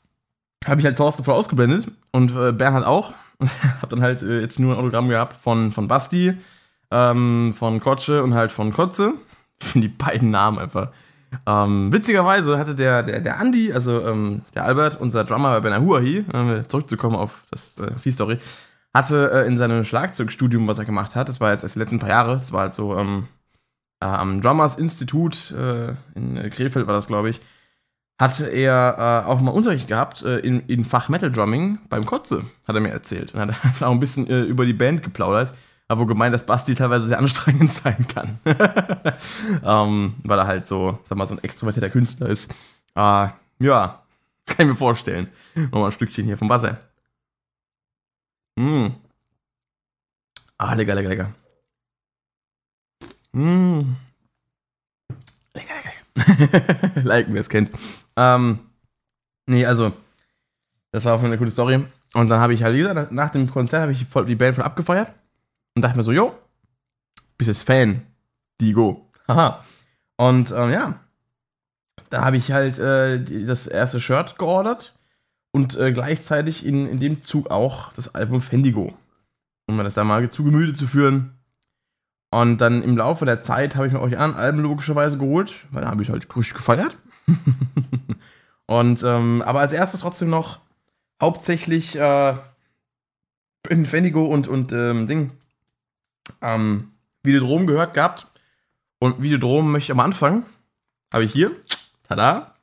habe 0.66 0.80
ich 0.80 0.86
halt 0.86 0.98
Thorsten 0.98 1.24
voll 1.24 1.36
ausgeblendet 1.36 1.88
und 2.12 2.36
äh, 2.36 2.52
Bernhard 2.52 2.86
auch. 2.86 3.14
hab 3.82 3.90
dann 3.90 4.02
halt 4.02 4.22
äh, 4.22 4.42
jetzt 4.42 4.60
nur 4.60 4.74
ein 4.74 4.80
Autogramm 4.80 5.10
gehabt 5.10 5.34
von, 5.34 5.72
von 5.72 5.88
Basti, 5.88 6.34
ähm, 6.92 7.54
von 7.56 7.80
Kotsche 7.80 8.24
und 8.24 8.34
halt 8.34 8.52
von 8.52 8.72
Kotze. 8.74 9.14
Ich 9.62 9.68
finde 9.68 9.90
die 9.90 9.94
beiden 9.94 10.30
Namen 10.30 10.58
einfach. 10.58 10.88
Ähm, 11.46 11.92
witzigerweise 11.92 12.58
hatte 12.58 12.76
der, 12.76 13.04
der, 13.04 13.20
der 13.20 13.40
Andi, 13.40 13.74
also 13.74 14.08
ähm, 14.08 14.42
der 14.56 14.64
Albert, 14.64 14.98
unser 15.02 15.26
Drummer 15.26 15.50
bei 15.50 15.60
Benahuahi, 15.60 16.20
äh, 16.32 16.64
zurückzukommen 16.66 17.18
auf, 17.18 17.46
das, 17.52 17.78
äh, 17.78 17.94
auf 17.94 18.02
die 18.02 18.12
Story, 18.12 18.38
hatte 18.94 19.32
äh, 19.32 19.48
in 19.48 19.58
seinem 19.58 19.84
Schlagzeugstudium, 19.84 20.68
was 20.68 20.80
er 20.80 20.86
gemacht 20.86 21.16
hat, 21.16 21.30
das 21.30 21.40
war 21.40 21.52
jetzt 21.52 21.64
erst 21.64 21.76
die 21.76 21.80
letzten 21.80 22.00
paar 22.00 22.10
Jahre, 22.10 22.34
das 22.34 22.52
war 22.52 22.62
halt 22.62 22.74
so 22.74 22.98
ähm, 22.98 23.28
äh, 24.02 24.06
am 24.06 24.42
Drummers 24.42 24.78
Institut 24.78 25.52
äh, 25.52 25.96
in 26.16 26.50
Krefeld 26.50 26.88
war 26.88 26.94
das, 26.94 27.08
glaube 27.08 27.30
ich, 27.30 27.42
hatte 28.20 28.48
er 28.48 29.24
äh, 29.26 29.30
auch 29.30 29.40
mal 29.40 29.52
Unterricht 29.52 29.88
gehabt 29.88 30.24
äh, 30.24 30.40
in, 30.40 30.62
in 30.68 30.84
Fach 30.84 31.08
Metal 31.08 31.32
Drumming 31.32 31.80
beim 31.90 32.06
Kotze, 32.06 32.44
hat 32.68 32.76
er 32.76 32.82
mir 32.82 32.92
erzählt. 32.92 33.34
Und 33.34 33.64
hat 33.64 33.82
auch 33.84 33.92
ein 33.92 34.00
bisschen 34.00 34.28
äh, 34.28 34.42
über 34.42 34.66
die 34.66 34.74
Band 34.74 35.04
geplaudert, 35.04 35.54
aber 35.88 36.02
wo 36.02 36.06
gemeint, 36.06 36.34
dass 36.34 36.46
Basti 36.46 36.76
teilweise 36.76 37.08
sehr 37.08 37.18
anstrengend 37.18 37.74
sein 37.74 38.06
kann. 38.08 38.40
ähm, 39.64 40.16
weil 40.24 40.40
er 40.40 40.48
halt 40.48 40.68
so, 40.68 41.00
sag 41.04 41.18
mal, 41.18 41.28
so 41.28 41.36
ein 41.36 41.44
extrovertierter 41.44 41.90
Künstler 41.90 42.28
ist. 42.28 42.52
Äh, 42.96 43.28
ja, 43.60 44.04
kann 44.46 44.66
ich 44.66 44.68
mir 44.68 44.76
vorstellen. 44.76 45.30
Nochmal 45.56 45.86
ein 45.86 45.92
Stückchen 45.92 46.26
hier 46.26 46.38
vom 46.38 46.50
Wasser. 46.50 46.78
Mm. 48.60 48.92
Ah, 50.58 50.74
lecker, 50.74 50.94
lecker, 50.94 51.10
lecker. 51.10 51.34
Mm. 53.32 53.96
Lecker, 55.54 55.76
lecker. 55.76 57.02
like, 57.06 57.28
wer 57.30 57.40
es 57.40 57.48
kennt. 57.48 57.72
Ähm, 58.18 58.60
nee, 59.46 59.66
also, 59.66 59.94
das 60.92 61.06
war 61.06 61.16
auch 61.16 61.24
eine 61.24 61.38
coole 61.38 61.50
Story. 61.50 61.86
Und 62.14 62.28
dann 62.28 62.42
habe 62.42 62.54
ich 62.54 62.62
halt, 62.62 62.76
wie 62.76 62.80
gesagt, 62.80 63.14
nach 63.14 63.30
dem 63.30 63.50
Konzert 63.50 63.84
habe 63.84 63.94
ich 63.94 64.06
voll, 64.06 64.26
die 64.26 64.36
Band 64.36 64.56
voll 64.56 64.66
abgefeiert 64.66 65.14
und 65.76 65.82
dachte 65.82 65.96
mir 65.96 66.04
so, 66.04 66.12
jo, 66.12 66.38
bist 67.38 67.48
jetzt 67.48 67.64
Fan, 67.64 68.06
Digo. 68.60 69.10
Haha. 69.26 69.64
Und 70.18 70.52
ähm, 70.52 70.74
ja, 70.74 71.00
da 72.10 72.26
habe 72.26 72.36
ich 72.36 72.52
halt 72.52 72.78
äh, 72.78 73.24
das 73.46 73.68
erste 73.68 74.02
Shirt 74.02 74.38
geordert 74.38 74.99
und 75.52 75.78
äh, 75.78 75.92
gleichzeitig 75.92 76.66
in, 76.66 76.88
in 76.88 77.00
dem 77.00 77.22
Zug 77.22 77.50
auch 77.52 77.94
das 77.94 78.16
Album 78.16 78.42
Fendigo, 78.42 78.94
um 79.68 79.78
mir 79.78 79.84
das 79.84 79.96
da 79.96 80.04
mal 80.04 80.30
zu 80.30 80.44
Gemüte 80.44 80.74
zu 80.74 80.88
führen. 80.88 81.40
Und 82.32 82.60
dann 82.60 82.84
im 82.84 82.96
Laufe 82.96 83.26
der 83.26 83.42
Zeit 83.42 83.76
habe 83.76 83.88
ich 83.88 83.94
mir 83.94 84.08
die 84.08 84.18
anderen 84.18 84.40
Alben 84.40 84.60
logischerweise 84.60 85.18
geholt, 85.18 85.56
weil 85.72 85.82
da 85.82 85.90
habe 85.90 86.04
ich 86.04 86.10
halt 86.10 86.36
richtig 86.36 86.54
gefeiert. 86.54 86.98
und, 88.68 89.04
ähm, 89.04 89.42
aber 89.42 89.62
als 89.62 89.74
erstes 89.74 90.02
trotzdem 90.02 90.30
noch 90.30 90.60
hauptsächlich 91.20 91.98
äh, 91.98 92.36
in 93.68 93.86
Fendigo 93.86 94.26
und, 94.26 94.48
und 94.48 94.72
ähm, 94.72 95.08
Ding, 95.08 95.32
ähm, 96.42 96.92
Videodrom 97.24 97.66
gehört 97.66 97.96
gehabt. 97.96 98.28
Und 99.00 99.22
Videodrom 99.22 99.72
möchte 99.72 99.92
ich 99.92 99.98
am 99.98 100.06
Anfang, 100.06 100.44
habe 101.12 101.24
ich 101.24 101.32
hier, 101.32 101.52
tada, 102.08 102.54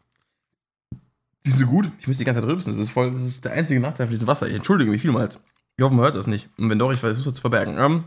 die 1.46 1.52
sind 1.52 1.68
gut. 1.68 1.90
Ich 2.00 2.08
muss 2.08 2.18
die 2.18 2.24
ganze 2.24 2.40
Zeit 2.40 2.50
rülpsen. 2.50 2.72
Das 2.72 2.82
ist, 2.82 2.90
voll, 2.90 3.12
das 3.12 3.24
ist 3.24 3.44
der 3.44 3.52
einzige 3.52 3.80
Nachteil 3.80 4.06
für 4.06 4.12
dieses 4.12 4.26
Wasser. 4.26 4.48
Ich 4.48 4.54
entschuldige 4.54 4.90
mich 4.90 5.00
vielmals. 5.00 5.40
Ich 5.76 5.84
hoffe, 5.84 5.94
man 5.94 6.04
hört 6.04 6.16
das 6.16 6.26
nicht. 6.26 6.48
Und 6.58 6.68
wenn 6.68 6.78
doch, 6.78 6.90
ich 6.90 6.98
versuche 6.98 7.28
es 7.28 7.34
zu 7.34 7.40
verbergen. 7.40 7.78
Ähm, 7.78 8.04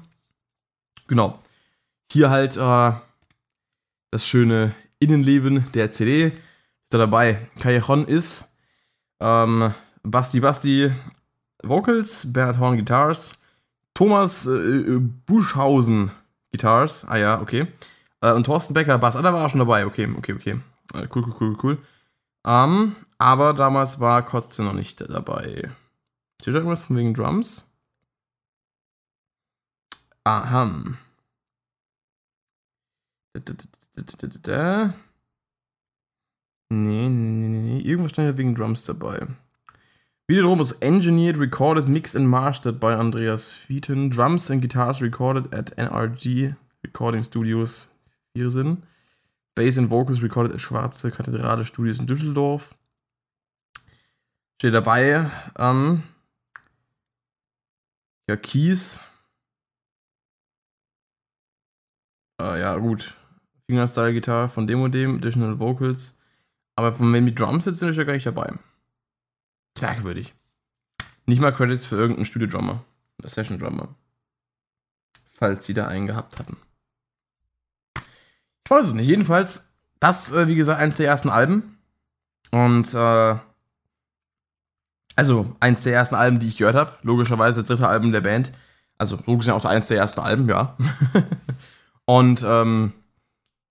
genau. 1.07 1.39
Hier 2.11 2.29
halt 2.29 2.57
äh, 2.57 2.91
das 4.11 4.27
schöne 4.27 4.75
Innenleben 4.99 5.71
der 5.73 5.91
CD. 5.91 6.33
Da 6.89 6.97
dabei. 6.97 7.49
Callejon 7.59 8.05
ist 8.05 8.53
ähm, 9.19 9.73
Basti 10.03 10.39
Basti 10.39 10.91
Vocals, 11.63 12.33
Bernhard 12.33 12.59
Horn 12.59 12.77
Guitars, 12.77 13.39
Thomas 13.93 14.47
äh, 14.47 14.51
äh, 14.51 14.99
Buschhausen 14.99 16.11
Guitars. 16.51 17.05
Ah 17.05 17.17
ja, 17.17 17.41
okay. 17.41 17.67
Äh, 18.21 18.33
und 18.33 18.45
Thorsten 18.45 18.73
Becker 18.73 18.97
Bass. 18.97 19.15
Ah, 19.15 19.21
da 19.21 19.33
war 19.33 19.41
er 19.41 19.49
schon 19.49 19.59
dabei. 19.59 19.85
Okay, 19.85 20.09
okay, 20.17 20.33
okay. 20.33 20.59
Äh, 20.93 21.07
cool, 21.15 21.23
cool, 21.23 21.35
cool, 21.39 21.57
cool. 21.63 21.77
Ähm, 22.45 22.95
aber 23.19 23.53
damals 23.53 23.99
war 23.99 24.25
Kotze 24.25 24.63
noch 24.63 24.73
nicht 24.73 25.01
dabei. 25.01 25.71
Steht 26.41 26.53
da 26.53 26.59
irgendwas 26.59 26.85
von 26.85 26.97
wegen 26.97 27.13
Drums? 27.13 27.69
Aha. 30.23 30.65
Nee, 36.71 37.09
nee, 37.09 37.47
nee, 37.47 37.61
nee. 37.61 37.79
Irgendwas 37.79 38.11
stand 38.11 38.29
ja 38.29 38.37
wegen 38.37 38.55
Drums 38.55 38.85
dabei. 38.85 39.27
Videodrom 40.27 40.59
was 40.59 40.81
engineered, 40.81 41.37
recorded, 41.37 41.87
mixed 41.87 42.15
and 42.15 42.29
mastered 42.29 42.79
by 42.79 42.93
Andreas 42.93 43.53
Vieten. 43.53 44.11
Drums 44.11 44.49
and 44.51 44.61
guitars 44.61 45.01
recorded 45.01 45.53
at 45.53 45.75
NRG 45.77 46.55
Recording 46.83 47.23
Studios 47.23 47.89
Viersen. 48.35 48.83
Bass 49.55 49.77
and 49.77 49.89
Vocals 49.89 50.21
recorded 50.21 50.53
at 50.53 50.61
Schwarze 50.61 51.11
Kathedrale 51.11 51.65
Studios 51.65 51.99
in 51.99 52.05
Düsseldorf. 52.05 52.75
Steht 54.59 54.73
dabei, 54.73 55.31
ähm, 55.57 56.03
ja, 58.29 58.35
Keys. 58.35 59.01
Äh, 62.41 62.59
ja, 62.59 62.75
gut. 62.75 63.15
Fingerstyle-Gitarre 63.67 64.49
von 64.49 64.67
dem 64.67 64.81
und 64.81 64.93
dem, 64.93 65.15
Additional 65.15 65.59
Vocals. 65.59 66.21
Aber 66.75 66.93
von 66.93 67.09
Maybe 67.09 67.31
Drums 67.31 67.65
jetzt 67.65 67.79
sind 67.79 67.95
ja 67.95 68.03
gar 68.03 68.11
nicht 68.11 68.25
dabei. 68.25 68.53
Merkwürdig. 69.79 70.33
Nicht 71.25 71.39
mal 71.39 71.53
Credits 71.53 71.85
für 71.85 71.95
irgendeinen 71.95 72.25
Studio-Drummer. 72.25 72.83
Session-Drummer. 73.23 73.95
Falls 75.25 75.65
sie 75.65 75.73
da 75.73 75.87
einen 75.87 76.05
gehabt 76.05 76.37
hatten. 76.37 76.57
Ich 77.95 78.69
weiß 78.69 78.87
es 78.87 78.93
nicht. 78.93 79.07
Jedenfalls, 79.07 79.71
das, 80.01 80.33
äh, 80.33 80.49
wie 80.49 80.55
gesagt, 80.55 80.81
eins 80.81 80.97
der 80.97 81.07
ersten 81.07 81.29
Alben. 81.29 81.79
Und, 82.51 82.93
äh, 82.93 83.39
also, 85.19 85.53
eins 85.59 85.81
der 85.81 85.91
ersten 85.91 86.15
Alben, 86.15 86.39
die 86.39 86.47
ich 86.47 86.55
gehört 86.55 86.77
habe. 86.77 86.93
Logischerweise 87.01 87.65
dritte 87.65 87.85
Album 87.85 88.13
der 88.13 88.21
Band. 88.21 88.53
Also, 88.97 89.19
logisch 89.25 89.47
ja 89.47 89.53
auch 89.53 89.65
eins 89.65 89.89
der 89.89 89.97
ersten 89.97 90.21
Alben, 90.21 90.47
ja. 90.47 90.77
Und, 92.05 92.41
ähm, 92.47 92.93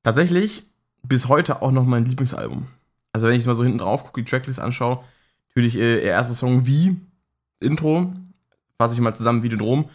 tatsächlich 0.02 0.64
bis 1.02 1.28
heute 1.28 1.62
auch 1.62 1.70
noch 1.70 1.86
mein 1.86 2.04
Lieblingsalbum. 2.04 2.66
Also, 3.14 3.26
wenn 3.26 3.32
ich 3.32 3.38
jetzt 3.38 3.46
mal 3.46 3.54
so 3.54 3.62
hinten 3.62 3.78
drauf 3.78 4.04
gucke, 4.04 4.22
die 4.22 4.30
Tracklist 4.30 4.60
anschaue, 4.60 5.02
natürlich 5.48 5.78
äh, 5.78 5.94
ihr 5.94 6.10
erster 6.10 6.34
Song 6.34 6.66
wie 6.66 7.00
Intro, 7.60 8.12
fasse 8.76 8.92
ich 8.92 9.00
mal 9.00 9.14
zusammen, 9.14 9.42
Videodrom. 9.42 9.88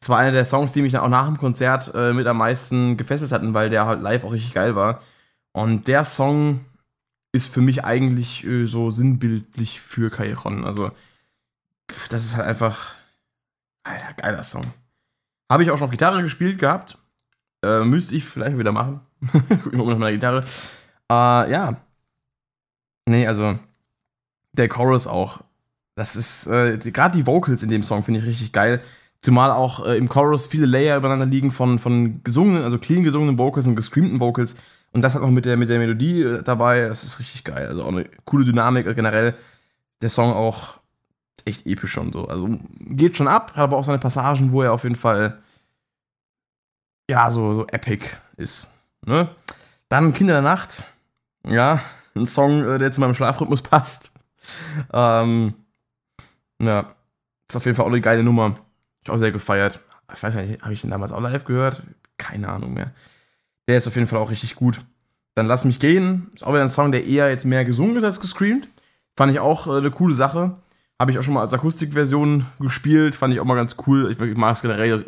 Das 0.00 0.10
war 0.10 0.18
einer 0.18 0.32
der 0.32 0.44
Songs, 0.44 0.74
die 0.74 0.82
mich 0.82 0.92
dann 0.92 1.00
auch 1.00 1.08
nach 1.08 1.24
dem 1.24 1.38
Konzert 1.38 1.90
äh, 1.94 2.12
mit 2.12 2.26
am 2.26 2.36
meisten 2.36 2.98
gefesselt 2.98 3.32
hatten, 3.32 3.54
weil 3.54 3.70
der 3.70 3.86
halt 3.86 4.02
live 4.02 4.24
auch 4.24 4.32
richtig 4.32 4.52
geil 4.52 4.76
war. 4.76 5.00
Und 5.52 5.88
der 5.88 6.04
Song 6.04 6.60
ist 7.32 7.52
für 7.52 7.60
mich 7.60 7.84
eigentlich 7.84 8.44
äh, 8.44 8.64
so 8.64 8.90
sinnbildlich 8.90 9.80
für 9.80 10.10
Callejon. 10.10 10.64
Also, 10.64 10.90
das 12.10 12.24
ist 12.24 12.36
halt 12.36 12.46
einfach. 12.46 12.94
Alter, 13.84 14.12
geiler 14.14 14.42
Song. 14.42 14.64
Habe 15.50 15.62
ich 15.62 15.70
auch 15.70 15.78
schon 15.78 15.86
auf 15.86 15.90
Gitarre 15.90 16.22
gespielt 16.22 16.58
gehabt. 16.58 16.98
Äh, 17.64 17.84
müsste 17.84 18.16
ich 18.16 18.24
vielleicht 18.24 18.58
wieder 18.58 18.72
machen. 18.72 19.00
Guck 19.48 19.72
mal 19.74 19.86
nach 19.86 19.98
meiner 19.98 20.12
Gitarre. 20.12 20.44
Äh, 21.10 21.50
ja. 21.50 21.76
Nee, 23.06 23.26
also. 23.26 23.58
Der 24.52 24.68
Chorus 24.68 25.06
auch. 25.06 25.40
Das 25.94 26.16
ist. 26.16 26.46
Äh, 26.46 26.78
Gerade 26.78 27.16
die 27.16 27.26
Vocals 27.26 27.62
in 27.62 27.70
dem 27.70 27.82
Song 27.82 28.02
finde 28.02 28.20
ich 28.20 28.26
richtig 28.26 28.52
geil. 28.52 28.82
Zumal 29.20 29.50
auch 29.50 29.84
äh, 29.84 29.96
im 29.96 30.08
Chorus 30.08 30.46
viele 30.46 30.66
Layer 30.66 30.96
übereinander 30.96 31.26
liegen 31.26 31.50
von, 31.50 31.78
von 31.78 32.22
gesungenen, 32.22 32.62
also 32.62 32.78
clean 32.78 33.02
gesungenen 33.02 33.38
Vocals 33.38 33.66
und 33.66 33.74
gescreamten 33.74 34.20
Vocals. 34.20 34.56
Und 34.92 35.02
das 35.02 35.14
hat 35.14 35.22
auch 35.22 35.30
mit 35.30 35.44
der, 35.44 35.56
mit 35.56 35.68
der 35.68 35.78
Melodie 35.78 36.22
äh, 36.22 36.42
dabei. 36.42 36.88
Das 36.88 37.04
ist 37.04 37.20
richtig 37.20 37.44
geil. 37.44 37.68
Also 37.68 37.84
auch 37.84 37.88
eine 37.88 38.04
coole 38.24 38.44
Dynamik 38.44 38.86
äh, 38.86 38.94
generell. 38.94 39.34
Der 40.00 40.08
Song 40.08 40.32
auch 40.32 40.78
echt 41.44 41.66
episch 41.66 41.92
schon 41.92 42.12
so. 42.12 42.26
Also 42.28 42.48
geht 42.80 43.16
schon 43.16 43.28
ab, 43.28 43.52
hat 43.54 43.64
aber 43.64 43.76
auch 43.76 43.84
seine 43.84 43.98
Passagen, 43.98 44.52
wo 44.52 44.62
er 44.62 44.72
auf 44.72 44.84
jeden 44.84 44.96
Fall 44.96 45.38
ja, 47.10 47.30
so, 47.30 47.54
so 47.54 47.66
epic 47.68 48.06
ist. 48.36 48.70
Ne? 49.06 49.28
Dann 49.88 50.12
Kinder 50.12 50.34
der 50.34 50.42
Nacht. 50.42 50.84
Ja, 51.46 51.80
ein 52.14 52.26
Song, 52.26 52.64
äh, 52.64 52.78
der 52.78 52.92
zu 52.92 53.00
meinem 53.00 53.14
Schlafrhythmus 53.14 53.62
passt. 53.62 54.12
Ähm, 54.92 55.54
ja, 56.60 56.94
ist 57.48 57.56
auf 57.56 57.64
jeden 57.64 57.76
Fall 57.76 57.86
auch 57.86 57.90
eine 57.90 58.00
geile 58.00 58.22
Nummer. 58.22 58.56
Ich 59.02 59.10
auch 59.10 59.16
sehr 59.16 59.32
gefeiert. 59.32 59.80
Ich 60.14 60.22
weiß 60.22 60.34
nicht, 60.34 60.62
habe 60.62 60.72
ich 60.72 60.80
den 60.80 60.90
damals 60.90 61.12
auch 61.12 61.20
live 61.20 61.44
gehört? 61.44 61.82
Keine 62.16 62.48
Ahnung 62.48 62.74
mehr. 62.74 62.92
Der 63.68 63.76
ist 63.76 63.86
auf 63.86 63.94
jeden 63.94 64.08
Fall 64.08 64.18
auch 64.18 64.30
richtig 64.30 64.56
gut. 64.56 64.80
Dann 65.34 65.46
Lass 65.46 65.64
mich 65.64 65.78
gehen. 65.78 66.32
Ist 66.34 66.44
auch 66.44 66.52
wieder 66.52 66.62
ein 66.62 66.68
Song, 66.68 66.90
der 66.90 67.06
eher 67.06 67.30
jetzt 67.30 67.44
mehr 67.44 67.64
gesungen 67.64 67.96
ist 67.96 68.02
als 68.02 68.18
gescreamt. 68.18 68.66
Fand 69.16 69.30
ich 69.30 69.38
auch 69.38 69.68
äh, 69.68 69.76
eine 69.76 69.92
coole 69.92 70.14
Sache. 70.14 70.56
Habe 70.98 71.12
ich 71.12 71.18
auch 71.18 71.22
schon 71.22 71.34
mal 71.34 71.42
als 71.42 71.54
Akustikversion 71.54 72.46
gespielt. 72.58 73.14
Fand 73.14 73.32
ich 73.32 73.38
auch 73.38 73.44
mal 73.44 73.54
ganz 73.54 73.76
cool. 73.86 74.10
Ich, 74.10 74.20
ich 74.20 74.36
mag 74.36 74.54
es 74.54 74.62
generell, 74.62 75.04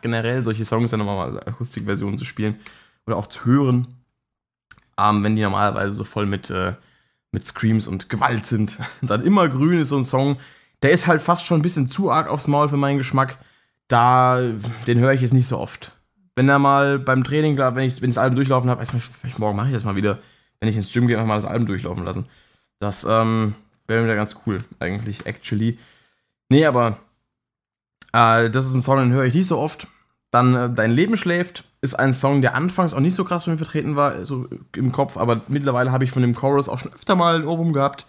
generell, 0.00 0.44
solche 0.44 0.64
Songs 0.64 0.90
dann 0.90 1.00
nochmal 1.00 1.36
als 1.36 1.46
Akustikversion 1.46 2.16
zu 2.16 2.24
spielen 2.24 2.56
oder 3.06 3.16
auch 3.16 3.26
zu 3.26 3.44
hören. 3.44 3.88
Ähm, 4.98 5.22
wenn 5.22 5.36
die 5.36 5.42
normalerweise 5.42 5.94
so 5.94 6.04
voll 6.04 6.24
mit, 6.24 6.48
äh, 6.48 6.74
mit 7.30 7.46
Screams 7.46 7.88
und 7.88 8.08
Gewalt 8.08 8.46
sind. 8.46 8.78
Dann 9.02 9.22
immer 9.22 9.48
grün 9.48 9.80
ist 9.80 9.90
so 9.90 9.98
ein 9.98 10.04
Song, 10.04 10.38
der 10.82 10.92
ist 10.92 11.06
halt 11.06 11.20
fast 11.20 11.46
schon 11.46 11.60
ein 11.60 11.62
bisschen 11.62 11.90
zu 11.90 12.10
arg 12.10 12.28
aufs 12.28 12.46
Maul 12.46 12.68
für 12.68 12.76
meinen 12.76 12.98
Geschmack. 12.98 13.36
Da, 13.88 14.40
den 14.86 14.98
höre 14.98 15.12
ich 15.12 15.20
jetzt 15.20 15.34
nicht 15.34 15.46
so 15.46 15.58
oft. 15.58 15.92
Wenn 16.34 16.48
er 16.48 16.58
mal 16.58 16.98
beim 16.98 17.24
Training, 17.24 17.58
wenn 17.58 17.84
ich, 17.84 18.00
wenn 18.00 18.10
ich 18.10 18.16
das 18.16 18.22
Album 18.22 18.36
durchlaufen 18.36 18.70
habe, 18.70 18.84
vielleicht 18.84 19.38
morgen 19.38 19.56
mache 19.56 19.68
ich 19.68 19.74
das 19.74 19.84
mal 19.84 19.96
wieder, 19.96 20.18
wenn 20.60 20.68
ich 20.68 20.76
ins 20.76 20.92
Gym 20.92 21.06
gehe, 21.06 21.16
einfach 21.16 21.28
mal 21.28 21.40
das 21.40 21.44
Album 21.44 21.66
durchlaufen 21.66 22.04
lassen. 22.04 22.26
Das 22.78 23.04
ähm, 23.04 23.54
wäre 23.86 24.04
wieder 24.04 24.16
ganz 24.16 24.36
cool, 24.46 24.58
eigentlich, 24.78 25.26
actually. 25.26 25.78
Nee, 26.48 26.66
aber 26.66 26.98
äh, 28.12 28.50
das 28.50 28.66
ist 28.66 28.74
ein 28.74 28.82
Song, 28.82 28.98
den 28.98 29.12
höre 29.12 29.24
ich 29.24 29.34
nicht 29.34 29.46
so 29.46 29.58
oft. 29.58 29.88
Dann 30.30 30.54
äh, 30.54 30.70
Dein 30.70 30.90
Leben 30.90 31.16
schläft 31.16 31.64
ist 31.82 31.94
ein 31.94 32.14
Song, 32.14 32.42
der 32.42 32.54
anfangs 32.54 32.94
auch 32.94 33.00
nicht 33.00 33.14
so 33.14 33.24
krass 33.24 33.44
von 33.44 33.54
mir 33.54 33.58
vertreten 33.58 33.96
war, 33.96 34.24
so 34.24 34.48
im 34.74 34.92
Kopf, 34.92 35.16
aber 35.16 35.42
mittlerweile 35.48 35.90
habe 35.90 36.04
ich 36.04 36.12
von 36.12 36.22
dem 36.22 36.34
Chorus 36.34 36.68
auch 36.68 36.78
schon 36.78 36.92
öfter 36.92 37.16
mal 37.16 37.36
ein 37.36 37.46
Ohrwurm 37.46 37.72
gehabt. 37.72 38.06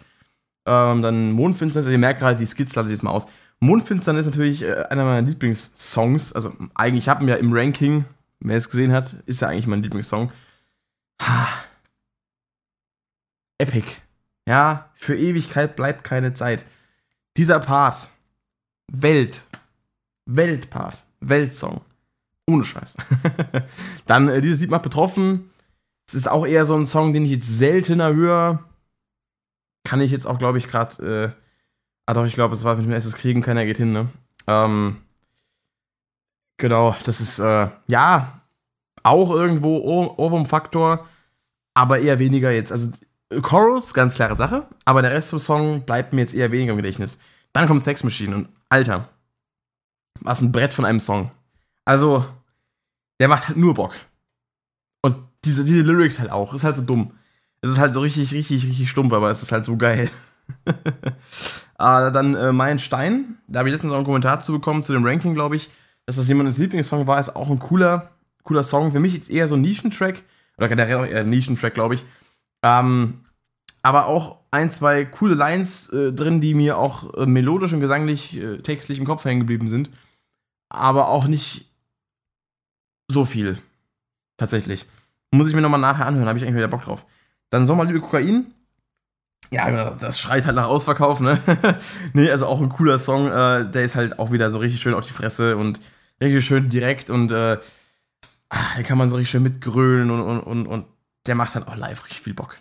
Ähm, 0.65 1.01
dann 1.01 1.31
Mondfinsternis, 1.31 1.91
ihr 1.91 1.97
merkt 1.97 2.19
gerade, 2.19 2.37
die 2.37 2.45
Skizze 2.45 2.79
lasse 2.79 2.93
ich 2.93 2.97
jetzt 2.97 3.03
mal 3.03 3.11
aus. 3.11 3.27
Mondfinsternis 3.63 4.25
ist 4.25 4.33
natürlich 4.33 4.63
äh, 4.63 4.83
einer 4.89 5.05
meiner 5.05 5.27
Lieblingssongs. 5.27 6.33
Also 6.33 6.53
eigentlich, 6.75 7.05
ich 7.05 7.09
habe 7.09 7.23
ihn 7.23 7.29
ja 7.29 7.35
im 7.35 7.53
Ranking, 7.53 8.05
wer 8.41 8.57
es 8.57 8.69
gesehen 8.69 8.91
hat, 8.91 9.13
ist 9.25 9.41
ja 9.41 9.47
eigentlich 9.47 9.67
mein 9.67 9.81
Lieblingssong. 9.81 10.31
Ha. 11.21 11.47
Epic. 13.57 13.87
Ja, 14.45 14.91
für 14.95 15.15
Ewigkeit 15.15 15.77
bleibt 15.77 16.03
keine 16.03 16.33
Zeit. 16.33 16.65
Dieser 17.37 17.59
Part. 17.59 18.11
Welt. 18.91 19.47
Weltpart. 20.25 21.05
Weltsong. 21.21 21.81
Ohne 22.45 22.65
Scheiß. 22.65 22.97
Dann, 24.05 24.27
äh, 24.27 24.41
dieses 24.41 24.59
Lied 24.59 24.71
macht 24.71 24.83
betroffen. 24.83 25.49
Es 26.05 26.15
ist 26.15 26.29
auch 26.29 26.45
eher 26.45 26.65
so 26.65 26.75
ein 26.75 26.85
Song, 26.85 27.13
den 27.13 27.23
ich 27.23 27.31
jetzt 27.31 27.57
seltener 27.57 28.13
höre. 28.13 28.67
Kann 29.85 30.01
ich 30.01 30.11
jetzt 30.11 30.25
auch, 30.25 30.37
glaube 30.37 30.57
ich, 30.57 30.67
gerade. 30.67 31.33
Äh, 31.37 31.42
ah, 32.05 32.13
doch, 32.13 32.25
ich 32.25 32.33
glaube, 32.33 32.53
es 32.53 32.63
war 32.63 32.75
mit 32.75 32.85
dem 32.85 32.91
erstes 32.91 33.15
Kriegen, 33.15 33.41
keiner 33.41 33.65
geht 33.65 33.77
hin, 33.77 33.91
ne? 33.91 34.09
Ähm, 34.47 35.01
genau, 36.57 36.95
das 37.05 37.21
ist, 37.21 37.39
äh, 37.39 37.69
ja, 37.87 38.41
auch 39.03 39.31
irgendwo 39.31 39.77
Ohrwurm-Faktor, 40.17 41.07
aber 41.73 41.99
eher 41.99 42.19
weniger 42.19 42.51
jetzt. 42.51 42.71
Also, 42.71 42.91
Chorus, 43.41 43.93
ganz 43.93 44.15
klare 44.15 44.35
Sache, 44.35 44.67
aber 44.85 45.01
der 45.01 45.11
Rest 45.11 45.31
vom 45.31 45.39
Song 45.39 45.85
bleibt 45.85 46.13
mir 46.13 46.21
jetzt 46.21 46.35
eher 46.35 46.51
weniger 46.51 46.71
im 46.71 46.77
Gedächtnis. 46.77 47.19
Dann 47.51 47.67
kommt 47.67 47.81
Sex 47.81 48.03
Machine 48.03 48.35
und 48.35 48.49
Alter, 48.69 49.09
was 50.21 50.41
ein 50.41 50.51
Brett 50.51 50.73
von 50.73 50.85
einem 50.85 50.99
Song. 50.99 51.31
Also, 51.85 52.25
der 53.19 53.27
macht 53.27 53.47
halt 53.47 53.57
nur 53.57 53.73
Bock. 53.73 53.93
Und 55.01 55.17
diese, 55.45 55.65
diese 55.65 55.81
Lyrics 55.81 56.19
halt 56.19 56.31
auch. 56.31 56.53
Ist 56.53 56.63
halt 56.63 56.77
so 56.77 56.83
dumm. 56.83 57.13
Es 57.61 57.71
ist 57.71 57.79
halt 57.79 57.93
so 57.93 58.01
richtig, 58.01 58.33
richtig, 58.33 58.65
richtig 58.65 58.89
stumpf, 58.89 59.13
aber 59.13 59.29
es 59.29 59.43
ist 59.43 59.51
halt 59.51 59.65
so 59.65 59.77
geil. 59.77 60.09
äh, 61.77 62.11
dann 62.11 62.35
äh, 62.35 62.51
Mein 62.51 62.79
Stein. 62.79 63.37
Da 63.47 63.59
habe 63.59 63.69
ich 63.69 63.73
letztens 63.73 63.91
auch 63.91 63.97
einen 63.97 64.05
Kommentar 64.05 64.43
zu 64.43 64.53
bekommen, 64.53 64.83
zu 64.83 64.93
dem 64.93 65.05
Ranking, 65.05 65.33
glaube 65.33 65.55
ich. 65.55 65.69
Dass 66.05 66.17
das 66.17 66.27
jemandes 66.27 66.57
Lieblingssong 66.57 67.07
war, 67.07 67.19
ist 67.19 67.35
auch 67.35 67.49
ein 67.49 67.59
cooler, 67.59 68.11
cooler 68.43 68.63
Song. 68.63 68.91
Für 68.91 68.99
mich 68.99 69.13
jetzt 69.13 69.29
eher 69.29 69.47
so 69.47 69.55
ein 69.55 69.61
Nischentrack. 69.61 70.23
Oder 70.57 70.67
generell 70.67 70.97
auch 70.97 71.05
eher 71.05 71.21
ein 71.21 71.29
Nischentrack, 71.29 71.73
glaube 71.73 71.95
ich. 71.95 72.05
Ähm, 72.63 73.25
aber 73.81 74.07
auch 74.07 74.37
ein, 74.51 74.71
zwei 74.71 75.03
coole 75.05 75.35
Lines 75.35 75.89
äh, 75.89 76.13
drin, 76.13 76.41
die 76.41 76.53
mir 76.53 76.77
auch 76.77 77.13
äh, 77.15 77.25
melodisch 77.25 77.73
und 77.73 77.81
gesanglich, 77.81 78.37
äh, 78.37 78.59
textlich 78.59 78.99
im 78.99 79.05
Kopf 79.05 79.25
hängen 79.25 79.41
geblieben 79.41 79.67
sind. 79.67 79.89
Aber 80.69 81.09
auch 81.09 81.27
nicht 81.27 81.71
so 83.07 83.25
viel. 83.25 83.57
Tatsächlich. 84.37 84.85
Muss 85.31 85.47
ich 85.47 85.55
mir 85.55 85.61
nochmal 85.61 85.79
nachher 85.79 86.05
anhören, 86.05 86.27
habe 86.27 86.37
ich 86.37 86.45
eigentlich 86.45 86.55
wieder 86.55 86.67
Bock 86.67 86.83
drauf. 86.83 87.05
Dann 87.49 87.65
Sommerliebe 87.65 87.99
Kokain. 87.99 88.53
Ja, 89.53 89.91
das 89.91 90.19
schreit 90.19 90.47
halt 90.47 90.55
nach 90.55 90.65
Ausverkauf, 90.65 91.19
ne? 91.19 91.39
nee, 92.13 92.29
also 92.31 92.47
auch 92.47 92.59
ein 92.59 92.69
cooler 92.69 92.97
Song. 92.97 93.27
Äh, 93.27 93.69
der 93.69 93.83
ist 93.83 93.95
halt 93.95 94.17
auch 94.17 94.31
wieder 94.31 94.49
so 94.49 94.57
richtig 94.57 94.81
schön 94.81 94.95
auf 94.95 95.05
die 95.05 95.13
Fresse 95.13 95.57
und 95.57 95.79
richtig 96.19 96.43
schön 96.43 96.69
direkt 96.69 97.11
und 97.11 97.31
äh, 97.31 97.59
ah, 98.49 98.75
den 98.75 98.83
kann 98.83 98.97
man 98.97 99.09
so 99.09 99.15
richtig 99.15 99.29
schön 99.29 99.43
mitgrölen 99.43 100.09
und, 100.09 100.21
und, 100.21 100.39
und, 100.39 100.65
und 100.65 100.85
der 101.27 101.35
macht 101.35 101.53
halt 101.53 101.67
auch 101.67 101.75
live 101.75 102.03
richtig 102.03 102.21
viel 102.21 102.33
Bock. 102.33 102.57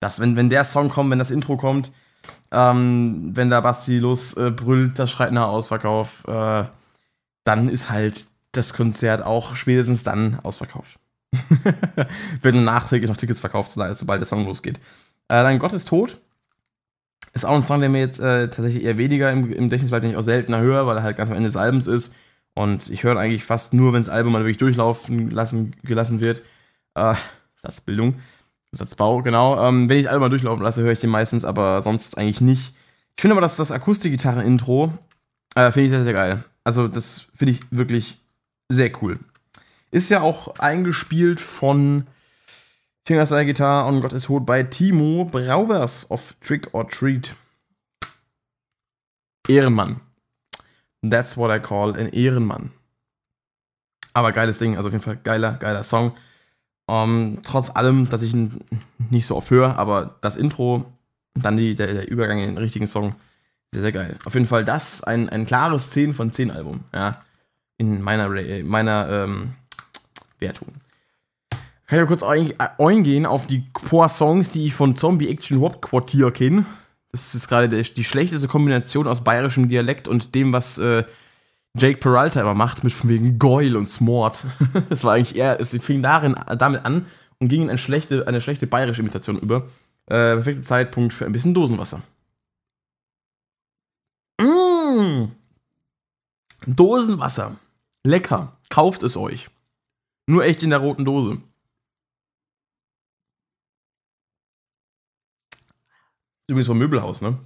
Das, 0.00 0.20
wenn, 0.20 0.36
wenn 0.36 0.50
der 0.50 0.64
Song 0.64 0.90
kommt, 0.90 1.10
wenn 1.10 1.18
das 1.18 1.30
Intro 1.30 1.56
kommt, 1.56 1.92
ähm, 2.50 3.30
wenn 3.34 3.48
da 3.48 3.62
Basti 3.62 3.98
losbrüllt, 3.98 4.92
äh, 4.92 4.94
das 4.96 5.10
schreit 5.10 5.32
nach 5.32 5.48
Ausverkauf, 5.48 6.28
äh, 6.28 6.64
dann 7.44 7.70
ist 7.70 7.88
halt 7.88 8.26
das 8.52 8.74
Konzert 8.74 9.22
auch 9.22 9.56
spätestens 9.56 10.02
dann 10.02 10.40
ausverkauft. 10.42 10.98
Werden 12.42 12.64
nachträglich 12.64 13.08
noch 13.08 13.16
Tickets 13.16 13.40
verkauft, 13.40 13.70
sobald 13.70 14.20
der 14.20 14.26
Song 14.26 14.44
losgeht. 14.44 14.78
Äh, 15.28 15.42
dann 15.42 15.58
Gott 15.58 15.72
ist 15.72 15.88
tot. 15.88 16.18
Ist 17.34 17.44
auch 17.44 17.54
ein 17.54 17.64
Song, 17.64 17.80
der 17.80 17.88
mir 17.88 18.00
jetzt 18.00 18.20
äh, 18.20 18.48
tatsächlich 18.48 18.84
eher 18.84 18.98
weniger 18.98 19.30
im, 19.30 19.52
im 19.52 19.64
Gedächtnis 19.64 19.90
bleibt, 19.90 20.04
den 20.04 20.12
ich 20.12 20.16
auch 20.16 20.22
seltener 20.22 20.60
höre, 20.60 20.86
weil 20.86 20.96
er 20.96 21.02
halt 21.02 21.16
ganz 21.16 21.30
am 21.30 21.36
Ende 21.36 21.48
des 21.48 21.56
Albums 21.56 21.86
ist. 21.86 22.14
Und 22.54 22.90
ich 22.90 23.04
höre 23.04 23.16
eigentlich 23.16 23.44
fast 23.44 23.74
nur, 23.74 23.92
wenn 23.92 24.02
das 24.02 24.08
Album 24.08 24.32
mal 24.32 24.40
wirklich 24.40 24.58
durchlaufen 24.58 25.30
lassen, 25.30 25.76
gelassen 25.84 26.20
wird. 26.20 26.42
Äh, 26.94 27.14
Satzbildung. 27.56 28.16
Satzbau, 28.72 29.22
genau. 29.22 29.62
Ähm, 29.62 29.88
wenn 29.88 29.98
ich 29.98 30.04
das 30.04 30.12
Album 30.12 30.22
mal 30.22 30.30
durchlaufen 30.30 30.62
lasse, 30.62 30.82
höre 30.82 30.92
ich 30.92 30.98
den 30.98 31.10
meistens, 31.10 31.44
aber 31.44 31.82
sonst 31.82 32.18
eigentlich 32.18 32.40
nicht. 32.40 32.74
Ich 33.16 33.22
finde 33.22 33.34
aber, 33.34 33.40
dass 33.40 33.56
das 33.56 33.72
Akustikgitarren-Intro 33.72 34.92
äh, 35.54 35.72
finde 35.72 35.84
ich 35.86 35.90
sehr, 35.90 36.04
sehr 36.04 36.12
geil. 36.12 36.44
Also, 36.64 36.88
das 36.88 37.26
finde 37.34 37.52
ich 37.52 37.60
wirklich 37.70 38.20
sehr 38.68 38.90
cool. 39.02 39.18
Ist 39.90 40.10
ja 40.10 40.20
auch 40.20 40.58
eingespielt 40.58 41.40
von 41.40 42.06
Fingerstyle 43.08 43.46
Gitarre 43.46 43.88
und 43.88 44.02
Gott 44.02 44.12
ist 44.12 44.26
tot 44.26 44.44
bei 44.44 44.62
Timo 44.64 45.24
Brauwers 45.24 46.10
of 46.10 46.34
Trick 46.42 46.74
or 46.74 46.86
Treat. 46.86 47.34
Ehrenmann. 49.48 50.00
That's 51.00 51.34
what 51.38 51.50
I 51.50 51.58
call 51.58 51.98
an 51.98 52.10
Ehrenmann. 52.10 52.70
Aber 54.12 54.32
geiles 54.32 54.58
Ding, 54.58 54.76
also 54.76 54.88
auf 54.88 54.92
jeden 54.92 55.02
Fall 55.02 55.16
geiler, 55.24 55.54
geiler 55.54 55.84
Song. 55.84 56.12
Um, 56.86 56.96
ähm, 56.96 57.38
trotz 57.42 57.70
allem, 57.70 58.10
dass 58.10 58.20
ich 58.20 58.34
ihn 58.34 58.62
nicht 59.08 59.24
so 59.24 59.36
oft 59.36 59.50
höre, 59.50 59.78
aber 59.78 60.16
das 60.20 60.36
Intro, 60.36 60.84
dann 61.32 61.56
die, 61.56 61.74
der, 61.74 61.94
der, 61.94 62.10
Übergang 62.10 62.40
in 62.40 62.48
den 62.48 62.58
richtigen 62.58 62.86
Song, 62.86 63.14
sehr, 63.72 63.80
sehr 63.80 63.92
geil. 63.92 64.18
Auf 64.26 64.34
jeden 64.34 64.44
Fall 64.44 64.66
das, 64.66 65.02
ein, 65.02 65.30
ein 65.30 65.46
klares 65.46 65.88
10 65.88 66.12
von 66.12 66.30
10 66.30 66.50
Album, 66.50 66.84
ja. 66.92 67.12
In 67.78 68.02
meiner, 68.02 68.28
meiner 68.64 69.08
ähm, 69.08 69.54
Wertung. 70.40 70.74
Kann 71.88 72.02
ich 72.02 72.06
kurz 72.06 72.22
eingehen 72.22 73.24
auf 73.24 73.46
die 73.46 73.64
paar 73.72 74.10
Songs, 74.10 74.52
die 74.52 74.66
ich 74.66 74.74
von 74.74 74.94
Zombie 74.94 75.30
Action 75.30 75.62
Wop 75.62 75.80
Quartier 75.80 76.30
kenne. 76.30 76.66
Das 77.12 77.34
ist 77.34 77.48
gerade 77.48 77.82
die 77.82 78.04
schlechteste 78.04 78.46
Kombination 78.46 79.08
aus 79.08 79.24
bayerischem 79.24 79.68
Dialekt 79.68 80.06
und 80.06 80.34
dem, 80.34 80.52
was 80.52 80.76
äh, 80.76 81.04
Jake 81.74 81.98
Peralta 81.98 82.42
immer 82.42 82.52
macht, 82.52 82.84
mit 82.84 82.92
von 82.92 83.08
wegen 83.08 83.38
Goyle 83.38 83.78
und 83.78 83.86
Smort. 83.86 84.44
das 84.90 85.02
war 85.04 85.14
eigentlich 85.14 85.34
eher, 85.34 85.58
es 85.60 85.74
fing 85.80 86.02
darin, 86.02 86.36
damit 86.58 86.84
an 86.84 87.06
und 87.38 87.48
ging 87.48 87.62
in 87.62 87.70
eine 87.70 87.78
schlechte, 87.78 88.28
eine 88.28 88.42
schlechte 88.42 88.66
bayerische 88.66 89.00
Imitation 89.00 89.38
über. 89.38 89.68
Äh, 90.08 90.34
perfekter 90.34 90.62
Zeitpunkt 90.64 91.14
für 91.14 91.24
ein 91.24 91.32
bisschen 91.32 91.54
Dosenwasser. 91.54 92.02
Mmh. 94.38 95.28
Dosenwasser. 96.66 97.56
Lecker. 98.04 98.58
Kauft 98.68 99.02
es 99.02 99.16
euch. 99.16 99.48
Nur 100.26 100.44
echt 100.44 100.62
in 100.62 100.68
der 100.68 100.80
roten 100.80 101.06
Dose. 101.06 101.38
Übrigens 106.48 106.66
vom 106.66 106.78
Möbelhaus, 106.78 107.20
ne? 107.20 107.38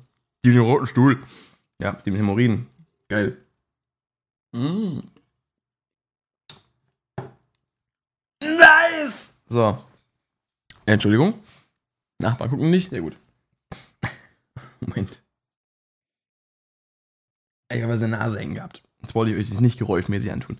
Die 0.44 0.50
mit 0.50 0.58
dem 0.58 0.64
roten 0.64 0.86
Stuhl. 0.86 1.22
Ja, 1.80 1.92
die 1.92 2.12
mit 2.12 2.20
Hämorrhoiden. 2.20 2.68
Geil. 3.08 3.36
Mm. 4.52 5.00
Nice! 8.40 9.40
So. 9.48 9.76
Entschuldigung. 10.86 11.34
Nachbar 12.18 12.48
gucken 12.48 12.70
nicht. 12.70 12.90
Sehr 12.90 13.00
gut. 13.00 13.16
Moment. 14.80 15.20
Ich 17.72 17.82
habe 17.82 17.98
seine 17.98 18.18
Nase 18.18 18.38
hängen 18.38 18.54
gehabt. 18.54 18.82
Jetzt 19.00 19.14
wollte 19.16 19.32
ich 19.32 19.38
euch 19.38 19.50
das 19.50 19.60
nicht 19.60 19.78
geräuschmäßig 19.78 20.30
antun. 20.30 20.58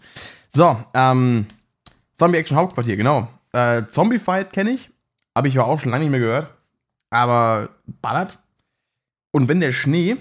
So, 0.49 0.83
ähm. 0.95 1.47
Zombie 2.17 2.39
Action 2.39 2.57
Hauptquartier, 2.57 2.97
genau. 2.97 3.29
Äh, 3.53 3.87
Zombie 3.87 4.19
Fight 4.19 4.53
kenne 4.53 4.71
ich. 4.71 4.91
Habe 5.37 5.49
ich 5.49 5.55
ja 5.55 5.63
auch 5.63 5.79
schon 5.79 5.91
lange 5.91 6.05
nicht 6.05 6.11
mehr 6.11 6.21
gehört. 6.21 6.53
Aber 7.13 7.69
ballert. 8.01 8.39
Und 9.33 9.47
wenn 9.49 9.61
der 9.61 9.73
Schnee. 9.73 10.17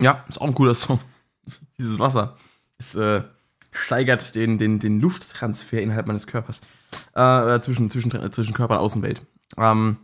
Ja, 0.00 0.24
ist 0.28 0.40
auch 0.40 0.46
ein 0.46 0.54
cooler 0.54 0.74
Song. 0.74 1.00
Dieses 1.78 1.98
Wasser. 1.98 2.36
Es 2.78 2.94
äh, 2.94 3.24
steigert 3.72 4.36
den, 4.36 4.56
den, 4.56 4.78
den 4.78 5.00
Lufttransfer 5.00 5.82
innerhalb 5.82 6.06
meines 6.06 6.28
Körpers. 6.28 6.60
Äh, 7.14 7.58
zwischen, 7.60 7.90
zwischen, 7.90 8.32
zwischen 8.32 8.54
Körper 8.54 8.74
und 8.74 8.84
Außenwelt. 8.84 9.26
Ähm, 9.56 9.96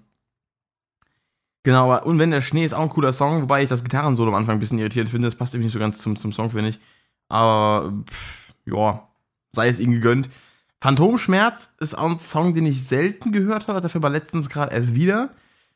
genau, 1.62 2.02
und 2.02 2.18
wenn 2.18 2.32
der 2.32 2.40
Schnee 2.40 2.64
ist 2.64 2.74
auch 2.74 2.82
ein 2.82 2.88
cooler 2.88 3.12
Song, 3.12 3.42
wobei 3.42 3.62
ich 3.62 3.68
das 3.68 3.84
Gitarrensolo 3.84 4.30
am 4.30 4.34
Anfang 4.36 4.56
ein 4.56 4.60
bisschen 4.60 4.78
irritiert 4.80 5.08
finde. 5.08 5.28
Das 5.28 5.36
passt 5.36 5.54
irgendwie 5.54 5.66
nicht 5.66 5.74
so 5.74 5.78
ganz 5.78 5.98
zum, 5.98 6.16
zum 6.16 6.32
Song, 6.32 6.50
finde 6.50 6.70
ich. 6.70 6.80
Aber, 7.28 7.92
ja, 8.64 9.08
sei 9.52 9.68
es 9.68 9.78
ihnen 9.78 9.92
gegönnt. 9.92 10.28
Phantomschmerz 10.82 11.72
ist 11.78 11.94
auch 11.96 12.10
ein 12.10 12.18
Song, 12.18 12.54
den 12.54 12.66
ich 12.66 12.84
selten 12.84 13.30
gehört 13.30 13.68
habe, 13.68 13.80
dafür 13.80 14.02
war 14.02 14.10
letztens 14.10 14.50
gerade 14.50 14.74
erst 14.74 14.96
wieder. 14.96 15.30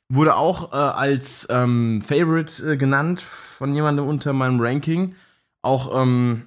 Wurde 0.08 0.34
auch 0.34 0.72
äh, 0.72 0.76
als 0.76 1.46
ähm, 1.48 2.02
Favorite 2.02 2.72
äh, 2.72 2.76
genannt 2.76 3.22
von 3.22 3.72
jemandem 3.72 4.08
unter 4.08 4.32
meinem 4.32 4.58
Ranking. 4.60 5.14
Auch 5.62 6.02
ähm, 6.02 6.46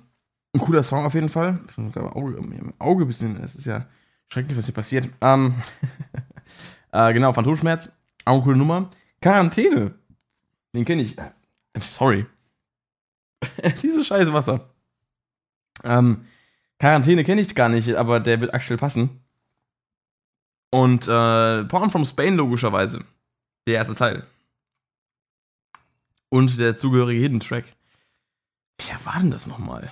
ein 0.53 0.60
cooler 0.60 0.84
Song 0.84 1.05
auf 1.05 1.14
jeden 1.14 1.30
Fall. 1.30 1.60
Ich 1.72 1.95
habe 1.95 2.14
Auge, 2.14 2.36
im 2.36 2.74
Auge 2.80 3.05
ein 3.05 3.07
bisschen, 3.07 3.41
es 3.41 3.55
ist 3.55 3.64
ja 3.64 3.86
schrecklich, 4.28 4.57
was 4.57 4.66
hier 4.66 4.74
passiert. 4.74 5.07
Ähm, 5.22 5.55
äh, 6.91 7.14
genau, 7.14 7.32
Phantomschmerz, 7.32 7.93
auch 8.26 8.34
eine 8.34 8.43
coole 8.43 8.57
Nummer. 8.57 8.89
Quarantäne, 9.22 9.95
den 10.76 10.84
kenne 10.84 11.03
ich. 11.03 11.18
I'm 11.18 11.32
äh, 11.76 11.80
sorry. 11.80 12.26
Dieses 13.82 14.05
scheiße 14.05 14.34
Wasser. 14.34 14.70
Ähm, 15.86 16.26
Quarantäne 16.80 17.23
kenne 17.23 17.41
ich 17.41 17.55
gar 17.55 17.69
nicht, 17.69 17.95
aber 17.95 18.19
der 18.19 18.39
wird 18.39 18.53
aktuell 18.53 18.77
passen. 18.77 19.21
Und 20.71 21.07
äh, 21.07 21.65
Porn 21.65 21.91
from 21.91 22.05
Spain 22.05 22.36
logischerweise. 22.36 23.03
Der 23.67 23.75
erste 23.75 23.95
Teil. 23.95 24.25
Und 26.30 26.57
der 26.59 26.77
zugehörige 26.77 27.21
Hidden 27.21 27.39
Track. 27.39 27.75
Ja, 28.82 29.03
war 29.03 29.19
denn 29.19 29.32
das 29.32 29.47
nochmal? 29.47 29.91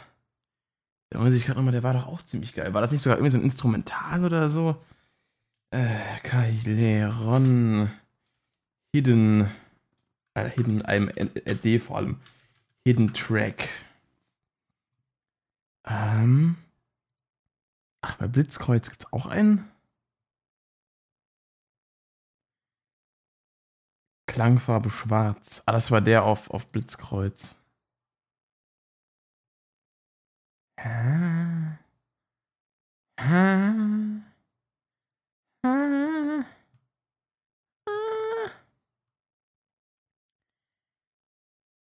Da 1.10 1.20
muss 1.20 1.34
ich 1.34 1.46
gerade 1.46 1.60
nochmal, 1.60 1.74
der 1.74 1.84
war 1.84 1.94
doch 1.94 2.08
auch 2.08 2.22
ziemlich 2.22 2.54
geil. 2.54 2.74
War 2.74 2.82
das 2.82 2.92
nicht 2.92 3.02
sogar 3.02 3.18
irgendwie 3.18 3.32
so 3.32 3.38
ein 3.38 3.44
Instrumental 3.44 4.24
oder 4.24 4.50
so? 4.50 4.82
Äh, 5.72 6.20
Kaileron. 6.24 7.92
Hidden. 8.94 9.52
Äh, 10.36 10.50
Hidden, 10.52 10.84
einem 10.84 11.12
D 11.64 11.80
vor 11.80 11.98
allem. 11.98 12.20
Hidden 12.86 13.14
Track. 13.14 13.70
Ähm. 15.86 16.56
Ach, 18.02 18.16
bei 18.18 18.28
Blitzkreuz 18.28 18.90
gibt 18.90 19.04
es 19.04 19.14
auch 19.14 19.26
einen? 19.28 19.70
Klangfarbe 24.28 24.90
schwarz. 24.90 25.64
Ah, 25.66 25.72
das 25.72 25.90
war 25.92 26.02
der 26.02 26.24
auf, 26.24 26.50
auf 26.52 26.68
Blitzkreuz. 26.72 27.58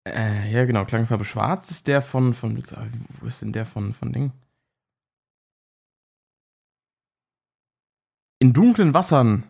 Äh, 0.07 0.51
ja, 0.53 0.65
genau, 0.65 0.85
Klangfarbe 0.85 1.25
schwarz 1.25 1.71
ist 1.71 1.89
der 1.89 2.03
von, 2.03 2.35
von, 2.35 2.57
wo 3.21 3.27
ist 3.27 3.43
denn 3.43 3.53
der 3.53 3.67
von, 3.67 3.95
von 3.95 4.12
Ding? 4.12 4.33
In 8.45 8.53
dunklen 8.53 8.92
Wassern. 8.92 9.45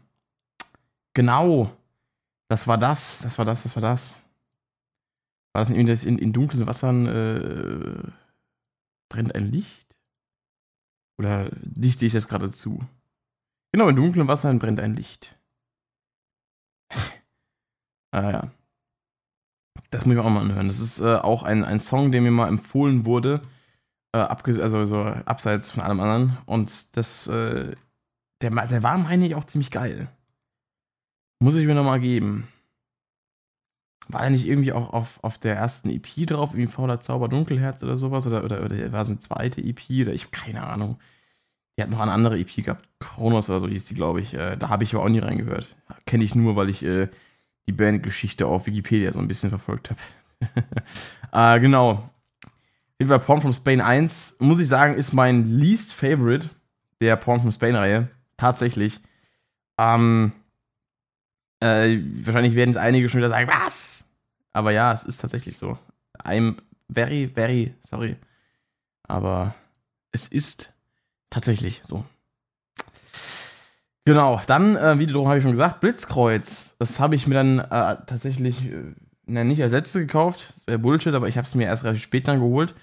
Genau. 1.15 1.77
Das 2.49 2.69
war 2.69 2.79
das, 2.79 3.23
das 3.23 3.39
war 3.39 3.45
das, 3.45 3.65
das 3.65 3.75
war 3.75 3.81
das. 3.81 4.25
War 5.53 5.63
das 5.63 5.69
nicht 5.69 5.89
das 5.89 6.05
in, 6.05 6.17
in 6.17 6.33
dunklen 6.33 6.65
Wassern 6.69 7.07
äh, 7.09 8.13
brennt 9.09 9.35
ein 9.35 9.51
Licht? 9.51 9.97
Oder 11.19 11.51
dichte 11.61 12.07
ich 12.07 12.13
das 12.13 12.29
gerade 12.29 12.53
zu? 12.53 12.87
Genau, 13.73 13.89
in 13.89 13.97
dunklen 13.97 14.29
Wassern 14.29 14.61
brennt 14.61 14.79
ein 14.79 14.95
Licht. 14.95 15.37
ah 18.13 18.31
ja. 18.31 18.53
Das 19.91 20.07
muss 20.07 20.15
ich 20.15 20.21
auch 20.21 20.31
mal 20.31 20.43
anhören. 20.43 20.69
Das 20.69 20.79
ist 20.79 21.01
äh, 21.01 21.17
auch 21.17 21.43
ein, 21.43 21.65
ein 21.65 21.81
Song, 21.81 22.13
der 22.13 22.21
mir 22.21 22.31
mal 22.31 22.47
empfohlen 22.47 23.07
wurde. 23.07 23.43
Äh, 24.13 24.19
also 24.19 24.85
so 24.85 25.01
abseits 25.03 25.73
von 25.73 25.83
allem 25.83 25.99
anderen. 25.99 26.39
Und 26.47 26.97
das 26.97 27.27
äh, 27.27 27.75
der, 28.41 28.51
der 28.51 28.83
war, 28.83 28.99
meine 28.99 29.27
ich, 29.27 29.35
auch 29.35 29.45
ziemlich 29.45 29.71
geil. 29.71 30.09
Muss 31.41 31.57
ich 31.57 31.67
mir 31.67 31.75
nochmal 31.75 32.01
geben. 32.01 32.49
War 34.09 34.25
er 34.25 34.31
nicht 34.31 34.47
irgendwie 34.47 34.73
auch 34.73 34.93
auf, 34.93 35.19
auf 35.23 35.39
der 35.39 35.57
ersten 35.57 35.89
EP 35.89 36.27
drauf, 36.27 36.53
irgendwie 36.53 36.71
Fauler 36.71 37.01
Zauber 37.01 37.29
Dunkelherz 37.29 37.83
oder 37.83 37.97
sowas? 37.97 38.27
Oder, 38.27 38.45
oder, 38.45 38.63
oder 38.65 38.93
war 38.93 39.03
es 39.03 39.09
eine 39.09 39.19
zweite 39.19 39.63
EP? 39.63 39.81
Oder 40.03 40.13
ich 40.13 40.25
habe 40.25 40.33
keine 40.33 40.67
Ahnung. 40.67 40.99
Die 41.77 41.83
hat 41.83 41.91
noch 41.91 42.01
eine 42.01 42.13
andere 42.13 42.39
EP 42.39 42.55
gehabt. 42.57 42.89
Kronos 43.01 43.51
oder 43.51 43.61
so 43.61 43.69
hieß 43.69 43.87
die, 43.87 43.95
glaube 43.95 44.21
ich. 44.21 44.35
Äh, 44.35 44.57
da 44.57 44.69
habe 44.69 44.85
ich 44.85 44.95
aber 44.95 45.05
auch 45.05 45.09
nie 45.09 45.19
reingehört. 45.19 45.75
Kenne 46.07 46.25
ich 46.25 46.35
nur, 46.35 46.55
weil 46.55 46.69
ich 46.69 46.85
äh, 46.85 47.09
die 47.67 47.73
Bandgeschichte 47.73 48.47
auf 48.47 48.67
Wikipedia 48.67 49.11
so 49.13 49.19
ein 49.19 49.29
bisschen 49.29 49.49
verfolgt 49.49 49.91
habe. 49.91 51.57
äh, 51.57 51.61
genau. 51.61 51.91
Auf 51.91 53.11
jeden 53.11 53.21
Porn 53.21 53.41
from 53.41 53.53
Spain 53.53 53.81
1, 53.81 54.37
muss 54.39 54.61
ich 54.61 54.69
sagen, 54.69 54.95
ist 54.95 55.13
mein 55.13 55.47
least 55.47 55.93
favorite 55.93 56.49
der 57.01 57.17
Porn 57.17 57.41
from 57.41 57.51
Spain-Reihe. 57.51 58.09
Tatsächlich. 58.37 59.01
Ähm, 59.79 60.33
äh, 61.61 61.99
wahrscheinlich 62.23 62.55
werden 62.55 62.71
es 62.71 62.77
einige 62.77 63.09
schon 63.09 63.19
wieder 63.19 63.31
sagen, 63.31 63.49
was? 63.49 64.05
Aber 64.53 64.71
ja, 64.71 64.93
es 64.93 65.05
ist 65.05 65.21
tatsächlich 65.21 65.57
so. 65.57 65.79
I'm 66.23 66.57
very, 66.89 67.29
very 67.29 67.75
sorry. 67.81 68.17
Aber 69.03 69.55
es 70.13 70.29
ist 70.29 70.73
tatsächlich 71.31 71.83
so. 71.85 72.05
Genau, 74.07 74.41
dann, 74.47 74.77
äh, 74.77 74.99
wie 74.99 75.13
habe 75.13 75.39
ich 75.39 75.43
schon 75.43 75.53
gesagt, 75.53 75.81
Blitzkreuz. 75.81 76.77
Das 76.79 77.01
habe 77.01 77.15
ich 77.15 77.27
mir 77.27 77.35
dann 77.35 77.59
äh, 77.59 77.97
tatsächlich 78.07 78.67
äh, 78.67 79.45
nicht 79.45 79.63
als 79.63 79.73
letzte 79.73 80.01
gekauft. 80.01 80.53
Das 80.55 80.67
wäre 80.67 80.79
Bullshit, 80.79 81.15
aber 81.15 81.29
ich 81.29 81.39
habe 81.39 81.47
es 81.47 81.55
mir 81.55 81.65
erst 81.65 81.85
relativ 81.85 82.03
spät 82.03 82.29
dann 82.29 82.41
geholt. 82.41 82.75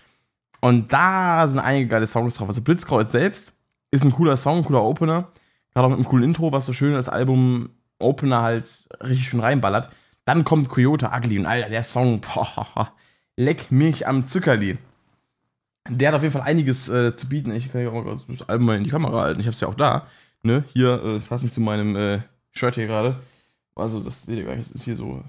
Und 0.62 0.92
da 0.94 1.48
sind 1.48 1.60
einige 1.60 1.88
geile 1.88 2.08
Songs 2.08 2.34
drauf. 2.34 2.50
Also 2.50 2.62
Blitzkreuz 2.62 3.12
selbst 3.12 3.58
ist 3.92 4.04
ein 4.04 4.12
cooler 4.12 4.38
Song, 4.38 4.60
ein 4.60 4.66
cooler 4.66 4.84
Opener. 4.84 5.32
Gerade 5.74 5.86
auch 5.86 5.90
mit 5.90 6.00
einem 6.00 6.08
coolen 6.08 6.26
Intro, 6.26 6.52
was 6.52 6.66
so 6.66 6.74
schön 6.74 6.96
als 6.96 7.10
Album-Opener 7.10 8.42
halt 8.42 8.88
richtig 9.02 9.28
schön 9.28 9.40
reinballert. 9.40 9.90
Dann 10.26 10.44
kommt 10.44 10.70
Coyote 10.70 11.12
Ugly 11.14 11.40
und 11.40 11.46
Alter, 11.46 11.70
der 11.70 11.84
Song, 11.84 12.22
boah, 12.22 12.94
leck 13.38 13.72
mich 13.72 14.08
am 14.08 14.28
Zuckerli. 14.28 14.78
Der 15.90 16.10
hat 16.10 16.16
auf 16.16 16.22
jeden 16.22 16.34
Fall 16.34 16.44
einiges 16.44 16.90
äh, 16.90 17.16
zu 17.16 17.28
bieten. 17.28 17.56
Ich 17.56 17.72
kann 17.72 17.82
ja 17.82 17.90
auch 17.90 18.06
das 18.06 18.48
Album 18.48 18.68
mal 18.68 18.78
in 18.78 18.84
die 18.84 18.92
Kamera 18.92 19.22
halten. 19.22 19.40
Ich 19.40 19.48
hab's 19.48 19.62
ja 19.62 19.68
auch 19.68 19.76
da. 19.76 20.08
Ne? 20.44 20.64
Hier, 20.74 21.04
äh, 21.04 21.20
passend 21.20 21.54
zu 21.54 21.62
meinem 21.62 21.96
äh, 21.96 22.22
Shirt 22.52 22.76
hier 22.76 22.88
gerade. 22.88 23.20
Also, 23.76 24.00
das 24.00 24.24
seht 24.24 24.38
ihr 24.38 24.44
gleich, 24.44 24.58
das 24.58 24.72
ist 24.72 24.84
hier 24.84 24.96
so 24.96 25.24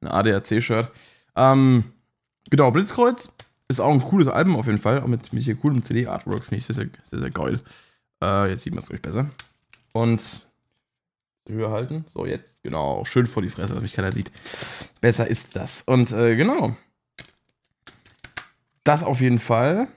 ein 0.00 0.08
ADAC-Shirt. 0.08 0.90
Ähm, 1.34 1.84
genau, 2.50 2.70
Blitzkreuz 2.70 3.36
ist 3.68 3.80
auch 3.80 3.92
ein 3.92 4.00
cooles 4.00 4.28
Album 4.28 4.56
auf 4.56 4.66
jeden 4.66 4.78
Fall. 4.78 5.00
Auch 5.00 5.06
mit, 5.06 5.32
mit 5.32 5.42
hier 5.42 5.56
coolem 5.56 5.82
CD-Artwork. 5.82 6.44
Finde 6.44 6.56
ich 6.56 6.66
sehr, 6.66 6.74
sehr, 6.74 6.88
sehr, 7.04 7.18
sehr 7.18 7.30
geil. 7.30 7.60
Äh, 8.22 8.50
jetzt 8.50 8.62
sieht 8.62 8.74
man 8.74 8.82
es 8.82 8.90
euch 8.90 9.02
besser. 9.02 9.30
Und 9.96 10.50
höher 11.48 11.70
halten. 11.70 12.04
So, 12.06 12.26
jetzt, 12.26 12.62
genau, 12.62 13.04
schön 13.06 13.26
vor 13.26 13.42
die 13.42 13.48
Fresse, 13.48 13.72
dass 13.72 13.82
mich 13.82 13.94
keiner 13.94 14.12
sieht. 14.12 14.30
Besser 15.00 15.26
ist 15.26 15.56
das. 15.56 15.82
Und 15.82 16.12
äh, 16.12 16.36
genau. 16.36 16.76
Das 18.84 19.02
auf 19.02 19.22
jeden 19.22 19.38
Fall. 19.38 19.88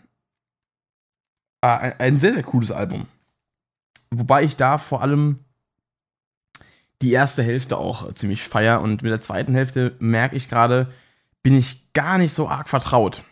Ah, 1.61 1.75
ein, 1.75 1.99
ein, 1.99 2.17
sehr, 2.17 2.33
sehr 2.33 2.43
cooles 2.43 2.71
Album. 2.71 3.07
Wobei 4.09 4.43
ich 4.43 4.55
da 4.55 4.77
vor 4.77 5.01
allem 5.01 5.39
die 7.01 7.11
erste 7.11 7.43
Hälfte 7.43 7.77
auch 7.77 8.13
ziemlich 8.13 8.43
feier 8.43 8.79
und 8.79 9.01
mit 9.01 9.11
der 9.11 9.21
zweiten 9.21 9.53
Hälfte 9.53 9.97
merke 9.99 10.37
ich 10.37 10.47
gerade, 10.47 10.91
bin 11.43 11.53
ich 11.53 11.91
gar 11.91 12.17
nicht 12.17 12.33
so 12.33 12.47
arg 12.47 12.69
vertraut. 12.69 13.23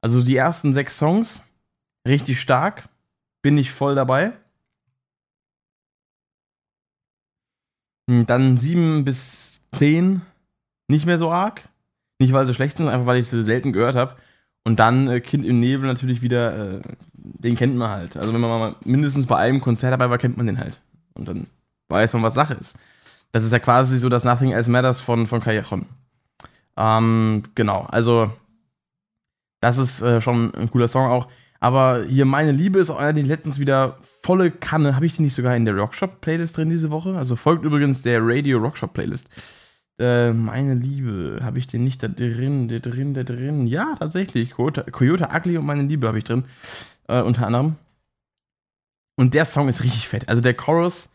Also 0.00 0.20
die 0.20 0.36
ersten 0.36 0.72
sechs 0.72 0.98
Songs, 0.98 1.44
richtig 2.08 2.40
stark, 2.40 2.88
bin 3.42 3.56
ich 3.56 3.70
voll 3.70 3.94
dabei. 3.94 4.32
Dann 8.26 8.56
7 8.56 9.04
bis 9.04 9.62
10 9.72 10.22
nicht 10.88 11.06
mehr 11.06 11.18
so 11.18 11.30
arg. 11.30 11.62
Nicht, 12.18 12.32
weil 12.32 12.46
sie 12.46 12.54
schlecht 12.54 12.76
sind, 12.76 12.88
einfach 12.88 13.06
weil 13.06 13.18
ich 13.18 13.28
sie 13.28 13.42
selten 13.42 13.72
gehört 13.72 13.96
habe. 13.96 14.16
Und 14.64 14.78
dann 14.78 15.08
äh, 15.08 15.20
Kind 15.20 15.44
im 15.46 15.58
Nebel 15.58 15.86
natürlich 15.86 16.20
wieder, 16.20 16.76
äh, 16.76 16.80
den 17.14 17.56
kennt 17.56 17.76
man 17.76 17.90
halt. 17.90 18.16
Also 18.16 18.32
wenn 18.32 18.40
man 18.40 18.50
mal 18.50 18.76
mindestens 18.84 19.26
bei 19.26 19.36
einem 19.36 19.60
Konzert 19.60 19.92
dabei 19.92 20.10
war, 20.10 20.18
kennt 20.18 20.36
man 20.36 20.46
den 20.46 20.58
halt. 20.58 20.80
Und 21.14 21.28
dann 21.28 21.46
weiß 21.88 22.12
man, 22.12 22.22
was 22.22 22.34
Sache 22.34 22.54
ist. 22.54 22.78
Das 23.32 23.44
ist 23.44 23.52
ja 23.52 23.58
quasi 23.58 23.98
so 23.98 24.08
das 24.08 24.24
Nothing 24.24 24.52
Else 24.52 24.70
Matters 24.70 25.00
von, 25.00 25.26
von 25.26 25.40
Callejon. 25.40 25.86
Ähm, 26.76 27.42
genau, 27.54 27.86
also 27.90 28.30
das 29.60 29.78
ist 29.78 30.02
äh, 30.02 30.20
schon 30.20 30.54
ein 30.54 30.70
cooler 30.70 30.88
Song 30.88 31.06
auch. 31.06 31.28
Aber 31.60 32.04
hier 32.04 32.24
meine 32.24 32.52
Liebe 32.52 32.78
ist 32.78 32.88
auch 32.88 33.00
den 33.12 33.26
letztens 33.26 33.58
wieder 33.58 33.98
volle 34.00 34.50
Kanne. 34.50 34.96
Habe 34.96 35.04
ich 35.04 35.16
die 35.16 35.22
nicht 35.22 35.34
sogar 35.34 35.54
in 35.54 35.66
der 35.66 35.76
Rockshop-Playlist 35.76 36.56
drin 36.56 36.70
diese 36.70 36.90
Woche? 36.90 37.16
Also 37.16 37.36
folgt 37.36 37.64
übrigens 37.64 38.00
der 38.00 38.20
Radio 38.22 38.58
Rockshop-Playlist. 38.58 39.28
Äh, 39.98 40.32
meine 40.32 40.72
Liebe, 40.72 41.40
habe 41.42 41.58
ich 41.58 41.66
den 41.66 41.84
nicht 41.84 42.02
da 42.02 42.08
drin, 42.08 42.68
der 42.68 42.80
drin, 42.80 43.12
der 43.12 43.24
drin? 43.24 43.66
Ja, 43.66 43.92
tatsächlich. 43.98 44.52
Coyote, 44.52 44.84
Coyote 44.90 45.28
Ugly 45.34 45.58
und 45.58 45.66
meine 45.66 45.82
Liebe 45.82 46.08
habe 46.08 46.16
ich 46.16 46.24
drin. 46.24 46.44
Äh, 47.06 47.20
unter 47.20 47.46
anderem. 47.46 47.76
Und 49.16 49.34
der 49.34 49.44
Song 49.44 49.68
ist 49.68 49.84
richtig 49.84 50.08
fett. 50.08 50.30
Also 50.30 50.40
der 50.40 50.54
Chorus, 50.54 51.12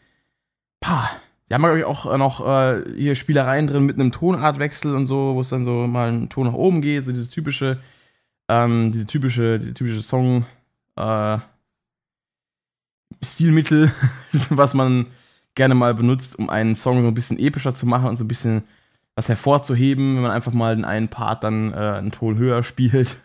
pah. 0.80 1.10
Da 1.50 1.56
haben 1.56 1.64
wir, 1.64 1.70
glaube 1.70 1.80
ich, 1.80 1.86
auch 1.86 2.12
äh, 2.12 2.18
noch 2.20 2.46
äh, 2.46 2.84
hier 2.96 3.16
Spielereien 3.16 3.66
drin 3.66 3.88
mit 3.88 4.00
einem 4.00 4.12
Tonartwechsel 4.12 4.96
und 4.96 5.08
so, 5.08 5.34
wo 5.34 5.40
es 5.40 5.50
dann 5.50 5.64
so 5.64 5.88
mal 5.88 6.12
ein 6.12 6.30
Ton 6.30 6.46
nach 6.46 6.54
oben 6.54 6.82
geht. 6.82 7.06
So 7.06 7.12
dieses 7.12 7.30
typische 7.30 7.80
ähm, 8.48 8.92
diese 8.92 9.06
typische, 9.06 9.60
diese 9.60 9.74
typische 9.74 10.02
Song, 10.02 10.46
äh, 10.96 11.38
Stilmittel, 13.24 13.92
was 14.50 14.74
man 14.74 15.08
gerne 15.56 15.76
mal 15.76 15.94
benutzt, 15.94 16.38
um 16.38 16.50
einen 16.50 16.76
Song 16.76 17.02
so 17.02 17.08
ein 17.08 17.14
bisschen 17.14 17.40
epischer 17.40 17.74
zu 17.74 17.86
machen 17.86 18.08
und 18.10 18.18
so 18.18 18.26
ein 18.26 18.28
bisschen 18.30 18.64
was 19.16 19.30
hervorzuheben, 19.30 20.16
wenn 20.16 20.24
man 20.24 20.32
einfach 20.32 20.52
mal 20.52 20.76
den 20.76 20.86
einen 20.86 21.08
Part 21.08 21.44
dann 21.44 21.72
äh, 21.74 21.76
einen 21.76 22.12
Ton 22.12 22.38
höher 22.38 22.64
spielt. 22.64 23.18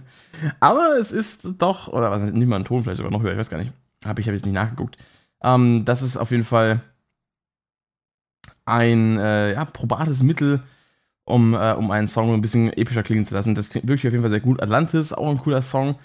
Aber 0.60 0.96
es 0.98 1.10
ist 1.10 1.48
doch, 1.58 1.88
oder 1.88 2.10
was, 2.10 2.22
nicht 2.22 2.46
mal 2.46 2.56
einen 2.56 2.64
Ton, 2.66 2.82
vielleicht 2.82 2.98
sogar 2.98 3.12
noch 3.12 3.22
höher, 3.22 3.32
ich 3.32 3.38
weiß 3.38 3.50
gar 3.50 3.58
nicht. 3.58 3.72
Habe 4.04 4.20
ich, 4.20 4.28
hab 4.28 4.34
jetzt 4.34 4.44
nicht 4.44 4.54
nachgeguckt. 4.54 4.98
Ähm, 5.42 5.84
das 5.84 6.02
ist 6.02 6.16
auf 6.16 6.30
jeden 6.30 6.44
Fall 6.44 6.82
ein 8.66 9.16
äh, 9.18 9.54
ja, 9.54 9.64
probates 9.64 10.22
Mittel, 10.22 10.62
um, 11.28 11.54
äh, 11.54 11.72
um 11.72 11.90
einen 11.90 12.08
Song 12.08 12.32
ein 12.32 12.40
bisschen 12.40 12.72
epischer 12.72 13.02
klingen 13.02 13.24
zu 13.24 13.34
lassen. 13.34 13.54
Das 13.54 13.70
klingt 13.70 13.86
wirklich 13.86 14.06
auf 14.06 14.12
jeden 14.12 14.22
Fall 14.22 14.30
sehr 14.30 14.40
gut. 14.40 14.62
Atlantis, 14.62 15.12
auch 15.12 15.30
ein 15.30 15.38
cooler 15.38 15.62
Song, 15.62 15.96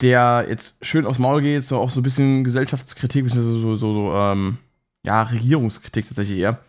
der 0.00 0.46
jetzt 0.48 0.76
schön 0.82 1.06
aufs 1.06 1.18
Maul 1.18 1.42
geht, 1.42 1.64
so 1.64 1.78
auch 1.78 1.90
so 1.90 2.00
ein 2.00 2.04
bisschen 2.04 2.44
Gesellschaftskritik, 2.44 3.24
beziehungsweise 3.24 3.58
so, 3.58 3.76
so, 3.76 3.92
so 3.92 4.14
ähm, 4.14 4.58
ja, 5.04 5.22
Regierungskritik 5.22 6.06
tatsächlich 6.06 6.38
eher. 6.38 6.60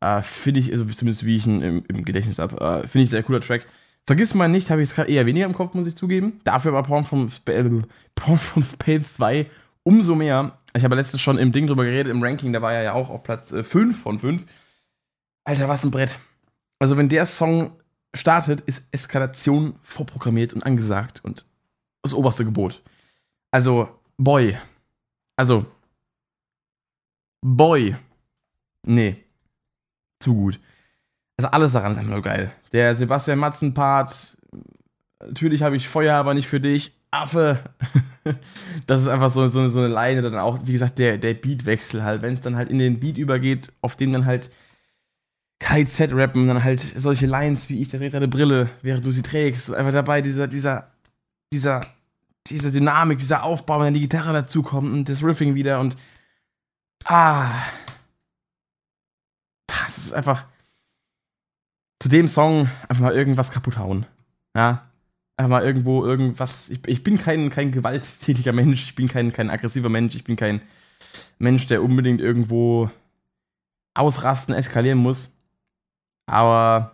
Äh, 0.00 0.22
finde 0.22 0.60
ich, 0.60 0.70
also 0.70 0.84
zumindest 0.84 1.26
wie 1.26 1.36
ich 1.36 1.46
ihn 1.46 1.60
im, 1.60 1.84
im 1.88 2.04
Gedächtnis 2.04 2.38
habe, 2.38 2.56
äh, 2.60 2.86
finde 2.86 3.04
ich 3.04 3.10
sehr 3.10 3.22
cooler 3.22 3.40
Track. 3.40 3.66
Vergiss 4.06 4.34
mal 4.34 4.48
nicht, 4.48 4.70
habe 4.70 4.80
ich 4.80 4.90
es 4.90 4.94
gerade 4.94 5.10
eher 5.10 5.26
weniger 5.26 5.46
im 5.46 5.54
Kopf, 5.54 5.74
muss 5.74 5.86
ich 5.86 5.96
zugeben. 5.96 6.40
Dafür 6.44 6.72
aber 6.72 6.86
Porn 6.86 7.04
von, 7.04 7.30
äh, 7.46 7.64
Porn 8.14 8.38
von 8.38 8.64
Pain 8.78 9.04
2 9.04 9.46
umso 9.82 10.14
mehr. 10.14 10.58
Ich 10.74 10.84
habe 10.84 10.94
letztens 10.94 11.20
schon 11.20 11.38
im 11.38 11.50
Ding 11.50 11.66
drüber 11.66 11.84
geredet, 11.84 12.12
im 12.12 12.22
Ranking, 12.22 12.52
da 12.52 12.62
war 12.62 12.72
er 12.72 12.82
ja 12.82 12.92
auch 12.92 13.10
auf 13.10 13.22
Platz 13.22 13.52
äh, 13.52 13.64
5 13.64 14.00
von 14.00 14.18
5. 14.18 14.46
Alter, 15.44 15.68
was 15.68 15.84
ein 15.84 15.90
Brett. 15.90 16.18
Also, 16.78 16.96
wenn 16.96 17.08
der 17.08 17.26
Song 17.26 17.72
startet, 18.14 18.60
ist 18.62 18.88
Eskalation 18.92 19.78
vorprogrammiert 19.82 20.54
und 20.54 20.64
angesagt 20.64 21.24
und 21.24 21.44
das 22.02 22.14
oberste 22.14 22.44
Gebot. 22.44 22.82
Also, 23.50 23.88
Boy. 24.16 24.56
Also, 25.36 25.66
Boy. 27.40 27.96
Nee. 28.86 29.24
Zu 30.20 30.34
gut. 30.34 30.60
Also, 31.36 31.50
alles 31.50 31.72
daran 31.72 31.92
ist 31.92 31.98
einfach 31.98 32.10
nur 32.10 32.22
geil. 32.22 32.52
Der 32.72 32.94
Sebastian 32.94 33.38
Matzen-Part. 33.38 34.36
Natürlich 35.20 35.62
habe 35.62 35.76
ich 35.76 35.88
Feuer, 35.88 36.16
aber 36.16 36.34
nicht 36.34 36.48
für 36.48 36.60
dich. 36.60 36.94
Affe. 37.10 37.60
das 38.86 39.00
ist 39.00 39.08
einfach 39.08 39.30
so, 39.30 39.48
so, 39.48 39.68
so 39.68 39.80
eine 39.80 39.88
Leine. 39.88 40.22
Dann 40.22 40.36
auch, 40.36 40.58
wie 40.64 40.72
gesagt, 40.72 40.98
der, 40.98 41.18
der 41.18 41.34
Beatwechsel 41.34 42.02
halt. 42.02 42.22
Wenn 42.22 42.34
es 42.34 42.40
dann 42.40 42.56
halt 42.56 42.70
in 42.70 42.78
den 42.78 43.00
Beat 43.00 43.18
übergeht, 43.18 43.72
auf 43.80 43.96
dem 43.96 44.12
dann 44.12 44.26
halt 44.26 44.50
KZ 45.60 46.12
rappen, 46.12 46.46
dann 46.46 46.62
halt 46.62 46.80
solche 46.80 47.26
Lines 47.26 47.68
wie 47.68 47.80
ich, 47.80 47.88
der 47.88 48.00
dreht 48.00 48.14
deine 48.14 48.28
Brille, 48.28 48.70
während 48.82 49.04
du 49.04 49.10
sie 49.10 49.22
trägst. 49.22 49.72
Einfach 49.74 49.92
dabei 49.92 50.22
dieser, 50.22 50.46
dieser, 50.46 50.90
dieser, 51.52 51.80
diese 52.46 52.70
Dynamik, 52.70 53.18
dieser 53.18 53.42
Aufbau, 53.42 53.78
wenn 53.78 53.86
dann 53.86 53.94
die 53.94 54.00
Gitarre 54.00 54.32
dazukommt 54.32 54.94
und 54.94 55.08
das 55.08 55.24
Riffing 55.24 55.54
wieder 55.54 55.80
und 55.80 55.96
ah. 57.04 57.62
Das 59.66 59.98
ist 59.98 60.12
einfach 60.12 60.46
zu 61.98 62.08
dem 62.08 62.28
Song 62.28 62.70
einfach 62.88 63.02
mal 63.02 63.14
irgendwas 63.14 63.50
kaputt 63.50 63.78
hauen. 63.78 64.06
Ja. 64.54 64.84
Einfach 65.36 65.50
mal 65.50 65.64
irgendwo 65.64 66.04
irgendwas. 66.04 66.68
Ich, 66.68 66.80
ich 66.86 67.02
bin 67.02 67.18
kein, 67.18 67.50
kein 67.50 67.70
gewalttätiger 67.70 68.52
Mensch, 68.52 68.84
ich 68.84 68.94
bin 68.94 69.08
kein, 69.08 69.32
kein 69.32 69.50
aggressiver 69.50 69.88
Mensch, 69.88 70.14
ich 70.14 70.24
bin 70.24 70.36
kein 70.36 70.62
Mensch, 71.38 71.66
der 71.66 71.82
unbedingt 71.82 72.20
irgendwo 72.20 72.90
ausrasten, 73.94 74.54
eskalieren 74.54 74.98
muss. 74.98 75.37
Aber 76.28 76.92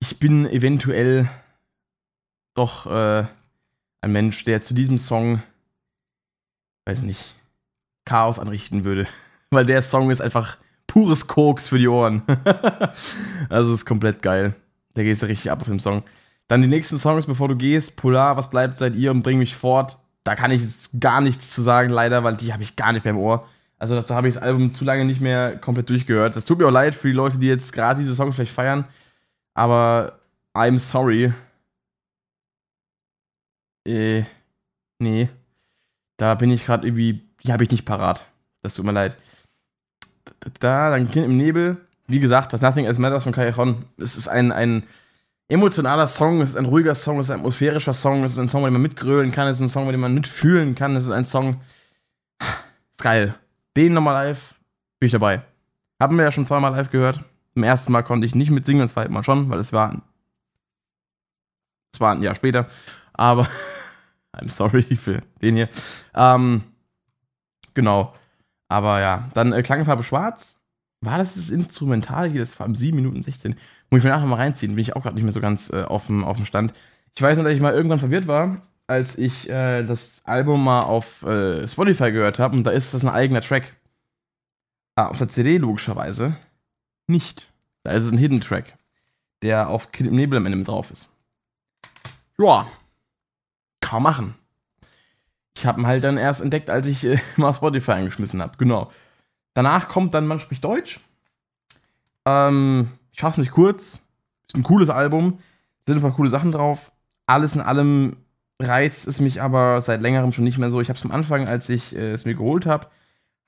ich 0.00 0.18
bin 0.18 0.46
eventuell 0.46 1.28
doch 2.54 2.86
äh, 2.86 3.24
ein 4.02 4.12
Mensch, 4.12 4.44
der 4.44 4.62
zu 4.62 4.74
diesem 4.74 4.98
Song, 4.98 5.42
weiß 6.84 7.02
nicht, 7.02 7.34
Chaos 8.04 8.38
anrichten 8.38 8.84
würde. 8.84 9.06
Weil 9.50 9.64
der 9.64 9.80
Song 9.80 10.10
ist 10.10 10.20
einfach 10.20 10.58
pures 10.86 11.26
Koks 11.26 11.68
für 11.68 11.78
die 11.78 11.88
Ohren. 11.88 12.22
also 13.48 13.72
ist 13.72 13.86
komplett 13.86 14.22
geil. 14.22 14.54
Da 14.92 15.02
gehst 15.02 15.22
du 15.22 15.26
richtig 15.26 15.50
ab 15.50 15.62
auf 15.62 15.68
dem 15.68 15.78
Song. 15.78 16.02
Dann 16.48 16.60
die 16.60 16.68
nächsten 16.68 16.98
Songs, 16.98 17.24
bevor 17.24 17.48
du 17.48 17.56
gehst. 17.56 17.96
Polar, 17.96 18.36
was 18.36 18.50
bleibt 18.50 18.76
seit 18.76 18.94
ihr 18.94 19.10
und 19.10 19.22
bring 19.22 19.38
mich 19.38 19.56
fort. 19.56 19.98
Da 20.22 20.34
kann 20.34 20.50
ich 20.50 20.62
jetzt 20.62 21.00
gar 21.00 21.22
nichts 21.22 21.50
zu 21.52 21.62
sagen, 21.62 21.88
leider, 21.88 22.24
weil 22.24 22.36
die 22.36 22.52
habe 22.52 22.62
ich 22.62 22.76
gar 22.76 22.92
nicht 22.92 23.06
mehr 23.06 23.14
im 23.14 23.20
Ohr. 23.20 23.48
Also 23.78 23.94
dazu 23.94 24.14
habe 24.14 24.28
ich 24.28 24.34
das 24.34 24.42
Album 24.42 24.74
zu 24.74 24.84
lange 24.84 25.04
nicht 25.04 25.20
mehr 25.20 25.56
komplett 25.56 25.88
durchgehört. 25.88 26.34
Das 26.34 26.44
tut 26.44 26.58
mir 26.58 26.66
auch 26.66 26.72
leid 26.72 26.94
für 26.94 27.08
die 27.08 27.14
Leute, 27.14 27.38
die 27.38 27.46
jetzt 27.46 27.72
gerade 27.72 28.00
diese 28.00 28.14
Songs 28.14 28.34
vielleicht 28.34 28.52
feiern. 28.52 28.84
Aber 29.54 30.18
I'm 30.54 30.78
sorry. 30.78 31.32
Äh, 33.86 34.24
nee. 34.98 35.28
Da 36.16 36.34
bin 36.34 36.50
ich 36.50 36.64
gerade 36.64 36.86
irgendwie, 36.86 37.22
die 37.44 37.52
habe 37.52 37.62
ich 37.62 37.70
nicht 37.70 37.84
parat. 37.84 38.26
Das 38.62 38.74
tut 38.74 38.84
mir 38.84 38.92
leid. 38.92 39.16
Da, 40.58 40.90
dann 40.90 41.10
Kind 41.10 41.26
im 41.26 41.36
Nebel. 41.36 41.76
Wie 42.08 42.18
gesagt, 42.18 42.52
das 42.52 42.62
Nothing 42.62 42.86
Else 42.86 43.00
Matters 43.00 43.22
von 43.22 43.32
Callejon. 43.32 43.84
Es 43.96 44.16
ist 44.16 44.26
ein, 44.26 44.50
ein 44.50 44.82
emotionaler 45.46 46.08
Song, 46.08 46.40
es 46.40 46.50
ist 46.50 46.56
ein 46.56 46.64
ruhiger 46.64 46.96
Song, 46.96 47.20
es 47.20 47.26
ist 47.26 47.30
ein 47.30 47.38
atmosphärischer 47.38 47.92
Song, 47.92 48.24
es 48.24 48.32
ist 48.32 48.38
ein 48.38 48.48
Song, 48.48 48.62
bei 48.62 48.68
dem 48.68 48.74
man 48.74 48.82
mitgrölen 48.82 49.30
kann, 49.30 49.46
es 49.46 49.58
ist 49.58 49.62
ein 49.62 49.68
Song, 49.68 49.86
bei 49.86 49.92
dem 49.92 50.00
man 50.00 50.14
mitfühlen 50.14 50.74
kann, 50.74 50.96
es 50.96 51.04
ist 51.04 51.10
ein 51.10 51.24
Song. 51.26 51.60
Ist 52.90 53.02
geil 53.02 53.34
den 53.78 53.94
nochmal 53.94 54.26
live, 54.26 54.56
bin 54.98 55.06
ich 55.06 55.12
dabei. 55.12 55.42
Haben 56.00 56.16
wir 56.16 56.24
ja 56.24 56.32
schon 56.32 56.46
zweimal 56.46 56.72
live 56.72 56.90
gehört. 56.90 57.22
Im 57.54 57.62
ersten 57.62 57.92
Mal 57.92 58.02
konnte 58.02 58.26
ich 58.26 58.34
nicht 58.34 58.50
mitsingen, 58.50 58.82
im 58.82 58.88
zweiten 58.88 59.12
Mal 59.12 59.22
schon, 59.22 59.48
weil 59.50 59.58
es 59.60 59.72
war, 59.72 60.02
es 61.92 62.00
war 62.00 62.12
ein 62.12 62.22
Jahr 62.22 62.34
später. 62.34 62.66
Aber 63.12 63.48
I'm 64.36 64.50
sorry 64.50 64.82
für 64.82 65.22
den 65.40 65.56
hier. 65.56 65.68
Ähm, 66.14 66.64
genau. 67.74 68.14
Aber 68.68 69.00
ja, 69.00 69.28
dann 69.34 69.52
äh, 69.52 69.62
Klangfarbe 69.62 70.02
Schwarz. 70.02 70.58
War 71.00 71.18
das 71.18 71.34
das 71.34 71.50
Instrumental 71.50 72.28
hier? 72.28 72.40
Das 72.40 72.58
war 72.58 72.66
um 72.66 72.74
7 72.74 72.96
Minuten 72.96 73.22
16. 73.22 73.54
Muss 73.90 73.98
ich 73.98 74.04
mir 74.04 74.10
nachher 74.10 74.26
mal 74.26 74.34
reinziehen. 74.34 74.74
Bin 74.74 74.82
ich 74.82 74.96
auch 74.96 75.02
gerade 75.02 75.14
nicht 75.14 75.22
mehr 75.22 75.32
so 75.32 75.40
ganz 75.40 75.72
äh, 75.72 75.84
auf 75.84 76.06
dem 76.06 76.44
Stand. 76.44 76.74
Ich 77.14 77.22
weiß 77.22 77.38
noch, 77.38 77.44
dass 77.44 77.54
ich 77.54 77.60
mal 77.60 77.72
irgendwann 77.72 78.00
verwirrt 78.00 78.26
war, 78.26 78.60
als 78.88 79.16
ich 79.16 79.48
äh, 79.48 79.84
das 79.84 80.22
Album 80.24 80.64
mal 80.64 80.80
auf 80.80 81.22
äh, 81.22 81.68
Spotify 81.68 82.10
gehört 82.10 82.38
habe 82.38 82.56
und 82.56 82.64
da 82.64 82.70
ist 82.70 82.94
das 82.94 83.04
ein 83.04 83.10
eigener 83.10 83.42
Track. 83.42 83.76
Ah, 84.96 85.06
auf 85.06 85.18
der 85.18 85.28
CD 85.28 85.58
logischerweise 85.58 86.36
nicht. 87.06 87.52
Da 87.84 87.92
ist 87.92 88.04
es 88.04 88.12
ein 88.12 88.18
Hidden 88.18 88.40
Track, 88.40 88.76
der 89.42 89.68
auf 89.68 89.92
Kind 89.92 90.08
im 90.08 90.16
Nebel 90.16 90.38
am 90.38 90.46
Ende 90.46 90.58
mit 90.58 90.68
drauf 90.68 90.90
ist. 90.90 91.12
Ja, 92.38 92.66
kann 93.80 94.02
man 94.02 94.12
machen. 94.12 94.34
Ich 95.56 95.66
habe 95.66 95.80
ihn 95.80 95.86
halt 95.86 96.04
dann 96.04 96.18
erst 96.18 96.40
entdeckt, 96.40 96.70
als 96.70 96.86
ich 96.86 97.04
äh, 97.04 97.18
mal 97.36 97.52
Spotify 97.52 97.92
eingeschmissen 97.92 98.40
habe. 98.40 98.56
Genau. 98.58 98.90
Danach 99.54 99.88
kommt 99.88 100.14
dann 100.14 100.26
Man 100.26 100.40
spricht 100.40 100.64
Deutsch. 100.64 101.00
Ähm, 102.24 102.92
ich 103.12 103.20
fasse 103.20 103.40
mich 103.40 103.50
kurz. 103.50 104.02
Ist 104.46 104.56
ein 104.56 104.62
cooles 104.62 104.88
Album. 104.88 105.40
Sind 105.80 105.96
ein 105.96 106.02
paar 106.02 106.14
coole 106.14 106.30
Sachen 106.30 106.52
drauf. 106.52 106.92
Alles 107.26 107.54
in 107.54 107.60
allem 107.60 108.16
reizt 108.60 109.06
es 109.06 109.20
mich 109.20 109.40
aber 109.40 109.80
seit 109.80 110.02
längerem 110.02 110.32
schon 110.32 110.44
nicht 110.44 110.58
mehr 110.58 110.70
so. 110.70 110.80
Ich 110.80 110.88
habe 110.88 110.98
es 110.98 111.04
am 111.04 111.12
Anfang, 111.12 111.46
als 111.46 111.68
ich 111.68 111.94
äh, 111.94 112.12
es 112.12 112.24
mir 112.24 112.34
geholt 112.34 112.66
habe, 112.66 112.88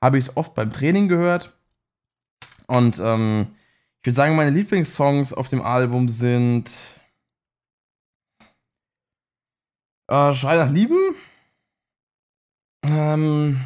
habe 0.01 0.17
ich 0.17 0.25
es 0.27 0.37
oft 0.37 0.55
beim 0.55 0.71
Training 0.71 1.07
gehört. 1.07 1.53
Und 2.67 2.99
ähm, 2.99 3.47
ich 4.01 4.07
würde 4.07 4.15
sagen, 4.15 4.35
meine 4.35 4.51
Lieblingssongs 4.51 5.33
auf 5.33 5.49
dem 5.49 5.61
Album 5.61 6.07
sind 6.07 6.71
äh, 10.07 10.33
Schrei 10.33 10.57
nach 10.57 10.71
Lieben. 10.71 11.15
Ähm, 12.89 13.61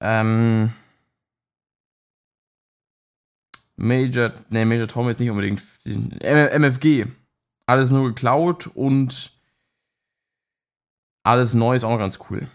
ähm, 0.00 0.72
Major, 3.76 4.32
ne, 4.50 4.66
Major 4.66 4.88
Tom 4.88 5.08
jetzt 5.08 5.20
nicht 5.20 5.30
unbedingt. 5.30 5.62
MFG 5.86 7.06
alles 7.68 7.90
nur 7.90 8.08
geklaut 8.08 8.66
und 8.74 9.32
alles 11.22 11.52
neu 11.52 11.76
ist 11.76 11.84
auch 11.84 11.90
noch 11.90 11.98
ganz 11.98 12.18
cool. 12.30 12.48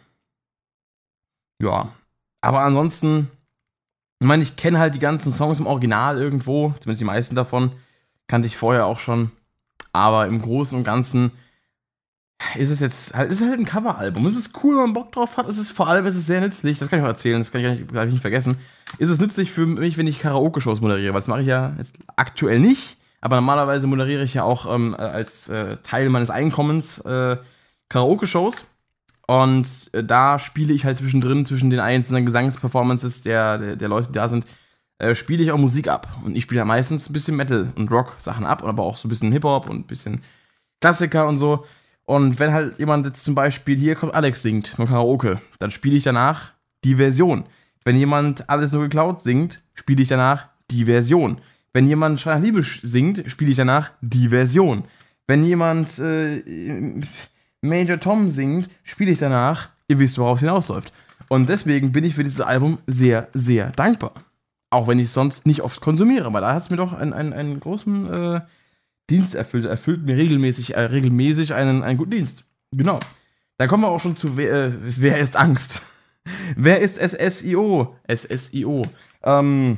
Ja, 1.61 1.93
aber 2.41 2.61
ansonsten, 2.61 3.29
ich 4.19 4.27
meine, 4.27 4.41
ich 4.41 4.55
kenne 4.55 4.79
halt 4.79 4.95
die 4.95 4.99
ganzen 4.99 5.31
Songs 5.31 5.59
im 5.59 5.67
Original 5.67 6.19
irgendwo, 6.19 6.73
zumindest 6.79 7.01
die 7.01 7.05
meisten 7.05 7.35
davon, 7.35 7.73
kannte 8.27 8.47
ich 8.47 8.57
vorher 8.57 8.87
auch 8.87 8.97
schon. 8.97 9.31
Aber 9.91 10.25
im 10.25 10.41
Großen 10.41 10.77
und 10.77 10.83
Ganzen 10.83 11.31
ist 12.55 12.71
es 12.71 12.79
jetzt 12.79 13.13
halt, 13.13 13.31
ist 13.31 13.43
halt 13.43 13.59
ein 13.59 13.65
Coveralbum. 13.65 14.25
Es 14.25 14.35
ist 14.35 14.63
cool, 14.63 14.75
wenn 14.75 14.83
man 14.85 14.93
Bock 14.93 15.11
drauf 15.11 15.37
hat. 15.37 15.47
Es 15.47 15.59
ist 15.59 15.69
vor 15.69 15.87
allem, 15.87 16.07
es 16.07 16.15
ist 16.15 16.25
sehr 16.25 16.41
nützlich. 16.41 16.79
Das 16.79 16.89
kann 16.89 16.97
ich 16.97 17.05
auch 17.05 17.09
erzählen, 17.09 17.39
das 17.39 17.51
kann 17.51 17.63
ich, 17.63 17.79
nicht, 17.79 17.91
ich 17.91 18.11
nicht 18.11 18.21
vergessen. 18.21 18.57
Ist 18.97 19.09
es 19.09 19.21
nützlich 19.21 19.51
für 19.51 19.67
mich, 19.67 19.97
wenn 19.97 20.07
ich 20.07 20.19
Karaoke-Shows 20.19 20.81
moderiere, 20.81 21.13
weil 21.13 21.19
das 21.19 21.27
mache 21.27 21.41
ich 21.41 21.47
ja 21.47 21.75
aktuell 22.15 22.59
nicht. 22.59 22.97
Aber 23.23 23.37
normalerweise 23.37 23.87
moderiere 23.87 24.23
ich 24.23 24.33
ja 24.33 24.43
auch 24.43 24.65
ähm, 24.65 24.95
als 24.95 25.47
äh, 25.47 25.77
Teil 25.77 26.09
meines 26.09 26.29
Einkommens 26.29 26.99
äh, 26.99 27.37
Karaoke-Shows. 27.87 28.67
Und 29.27 29.89
äh, 29.93 30.03
da 30.03 30.37
spiele 30.39 30.73
ich 30.73 30.83
halt 30.83 30.97
zwischendrin, 30.97 31.45
zwischen 31.45 31.69
den 31.69 31.79
einzelnen 31.79 32.25
Gesangsperformances 32.25 33.21
der, 33.21 33.57
der, 33.59 33.75
der 33.77 33.87
Leute, 33.87 34.07
die 34.07 34.13
da 34.15 34.27
sind, 34.27 34.45
äh, 34.97 35.15
spiele 35.15 35.41
ich 35.41 35.53
auch 35.53 35.57
Musik 35.57 35.87
ab. 35.87 36.17
Und 36.25 36.35
ich 36.35 36.43
spiele 36.43 36.59
ja 36.59 36.65
meistens 36.65 37.09
ein 37.09 37.13
bisschen 37.13 37.37
Metal- 37.37 37.71
und 37.77 37.89
Rock-Sachen 37.89 38.45
ab, 38.45 38.61
aber 38.61 38.83
auch 38.83 38.97
so 38.97 39.07
ein 39.07 39.09
bisschen 39.09 39.31
Hip-Hop 39.31 39.69
und 39.69 39.77
ein 39.77 39.87
bisschen 39.87 40.21
Klassiker 40.81 41.25
und 41.25 41.37
so. 41.37 41.65
Und 42.03 42.41
wenn 42.41 42.51
halt 42.51 42.77
jemand 42.77 43.05
jetzt 43.05 43.23
zum 43.23 43.35
Beispiel, 43.35 43.77
hier 43.77 43.95
kommt 43.95 44.13
Alex 44.13 44.41
singt 44.41 44.75
beim 44.75 44.87
Karaoke, 44.87 45.39
dann 45.59 45.71
spiele 45.71 45.95
ich 45.95 46.03
danach 46.03 46.51
die 46.83 46.95
Version. 46.95 47.45
Wenn 47.85 47.95
jemand 47.95 48.49
alles 48.49 48.73
nur 48.73 48.81
geklaut 48.81 49.21
singt, 49.21 49.63
spiele 49.75 50.01
ich 50.01 50.09
danach 50.09 50.49
die 50.69 50.83
Version. 50.83 51.39
Wenn 51.73 51.87
jemand 51.87 52.21
Schrei 52.21 52.35
nach 52.35 52.43
Liebe 52.43 52.61
singt, 52.63 53.23
spiele 53.25 53.51
ich 53.51 53.57
danach 53.57 53.91
die 54.01 54.29
Version. 54.29 54.83
Wenn 55.25 55.43
jemand 55.43 55.97
äh, 55.99 56.99
Major 57.61 57.99
Tom 57.99 58.29
singt, 58.29 58.69
spiele 58.83 59.11
ich 59.11 59.19
danach, 59.19 59.69
ihr 59.87 59.97
wisst, 59.97 60.19
worauf 60.19 60.37
es 60.37 60.41
hinausläuft. 60.41 60.93
Und 61.29 61.49
deswegen 61.49 61.91
bin 61.91 62.03
ich 62.03 62.13
für 62.13 62.23
dieses 62.23 62.41
Album 62.41 62.77
sehr, 62.85 63.29
sehr 63.33 63.71
dankbar. 63.71 64.13
Auch 64.69 64.87
wenn 64.87 64.99
ich 64.99 65.05
es 65.05 65.13
sonst 65.13 65.47
nicht 65.47 65.61
oft 65.61 65.81
konsumiere, 65.81 66.31
weil 66.31 66.41
da 66.41 66.53
hat 66.53 66.61
es 66.61 66.69
mir 66.69 66.77
doch 66.77 66.93
einen, 66.93 67.13
einen, 67.13 67.33
einen 67.33 67.59
großen 67.59 68.13
äh, 68.13 68.41
Dienst 69.09 69.33
erfüllt. 69.33 69.65
Erfüllt 69.65 70.05
mir 70.05 70.17
regelmäßig, 70.17 70.75
äh, 70.75 70.81
regelmäßig 70.81 71.53
einen, 71.53 71.83
einen 71.83 71.97
guten 71.97 72.11
Dienst. 72.11 72.45
Genau. 72.71 72.99
Dann 73.57 73.67
kommen 73.67 73.83
wir 73.83 73.89
auch 73.89 73.99
schon 73.99 74.15
zu 74.15 74.37
Wer, 74.37 74.65
äh, 74.65 74.71
wer 74.81 75.19
ist 75.19 75.37
Angst? 75.37 75.83
wer 76.55 76.81
ist 76.81 76.97
SSIO? 76.97 77.95
SSIO. 78.13 78.83
Ähm, 79.23 79.77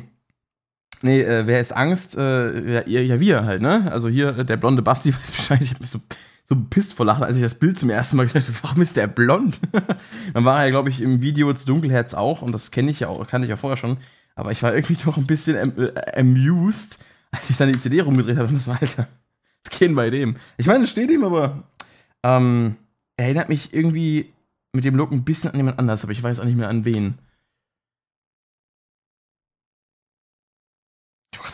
nee, 1.06 1.22
äh, 1.22 1.48
wer 1.48 1.62
ist 1.62 1.72
Angst? 1.72 2.18
Äh, 2.18 2.84
ja, 2.90 3.00
ja, 3.02 3.20
wir 3.20 3.46
halt, 3.46 3.62
ne? 3.62 3.90
Also 3.92 4.10
hier, 4.10 4.38
äh, 4.40 4.46
der 4.46 4.58
blonde 4.58 4.82
Basti 4.82 5.14
weiß 5.16 5.32
Bescheid. 5.32 5.62
Ich 5.62 5.72
hab 5.72 5.80
mich 5.80 5.90
so, 5.90 6.00
so 6.46 6.56
pisst 6.70 6.94
vor 6.94 7.06
Lachen, 7.06 7.24
als 7.24 7.38
ich 7.38 7.44
das 7.44 7.56
Bild 7.56 7.80
zum 7.80 7.90
ersten 7.90 8.18
Mal 8.18 8.24
gesehen 8.24 8.42
habe. 8.42 8.64
Warum 8.64 8.82
ist 8.82 8.98
der 8.98 9.08
blond? 9.08 9.60
Dann 10.34 10.46
war 10.46 10.60
er 10.60 10.66
ja, 10.66 10.70
glaube 10.72 10.90
ich, 10.90 11.02
im 11.02 11.22
Video 11.22 11.54
zu 11.54 11.66
Dunkelherz 11.66 12.14
auch. 12.14 12.42
Und 12.42 12.52
das 12.52 12.72
kenne 12.72 12.92
ich 12.92 13.00
ja 13.00 13.08
auch, 13.08 13.26
kannte 13.28 13.46
ich 13.46 13.50
ja 13.50 13.58
vorher 13.58 13.78
schon. 13.78 13.98
Aber 14.36 14.52
ich 14.52 14.62
war 14.64 14.74
irgendwie 14.76 14.98
doch 15.06 15.18
ein 15.18 15.28
bisschen 15.28 15.58
am, 15.58 15.74
äh, 15.82 16.20
amused, 16.20 17.00
als 17.32 17.50
ich 17.50 17.58
dann 17.58 17.72
die 17.72 17.80
CD 17.80 18.02
rumgedreht 18.02 18.38
habe. 18.38 18.50
Und 18.50 18.56
das 18.56 18.68
war, 18.68 18.82
Alter, 18.82 19.08
was 19.64 19.80
geht 19.80 19.96
bei 19.96 20.10
dem? 20.10 20.36
Ich 20.58 20.68
meine, 20.68 20.84
es 20.84 20.90
steht 20.90 21.12
ihm, 21.12 21.24
aber 21.24 21.64
ähm, 22.24 22.76
erinnert 23.18 23.50
mich 23.50 23.74
irgendwie 23.74 24.34
mit 24.74 24.84
dem 24.84 24.96
Look 24.96 25.12
ein 25.12 25.24
bisschen 25.24 25.52
an 25.52 25.58
jemand 25.58 25.80
anders, 25.80 26.04
aber 26.04 26.12
ich 26.12 26.22
weiß 26.22 26.40
auch 26.40 26.46
nicht 26.46 26.58
mehr 26.58 26.70
an 26.70 26.84
wen. 26.84 27.16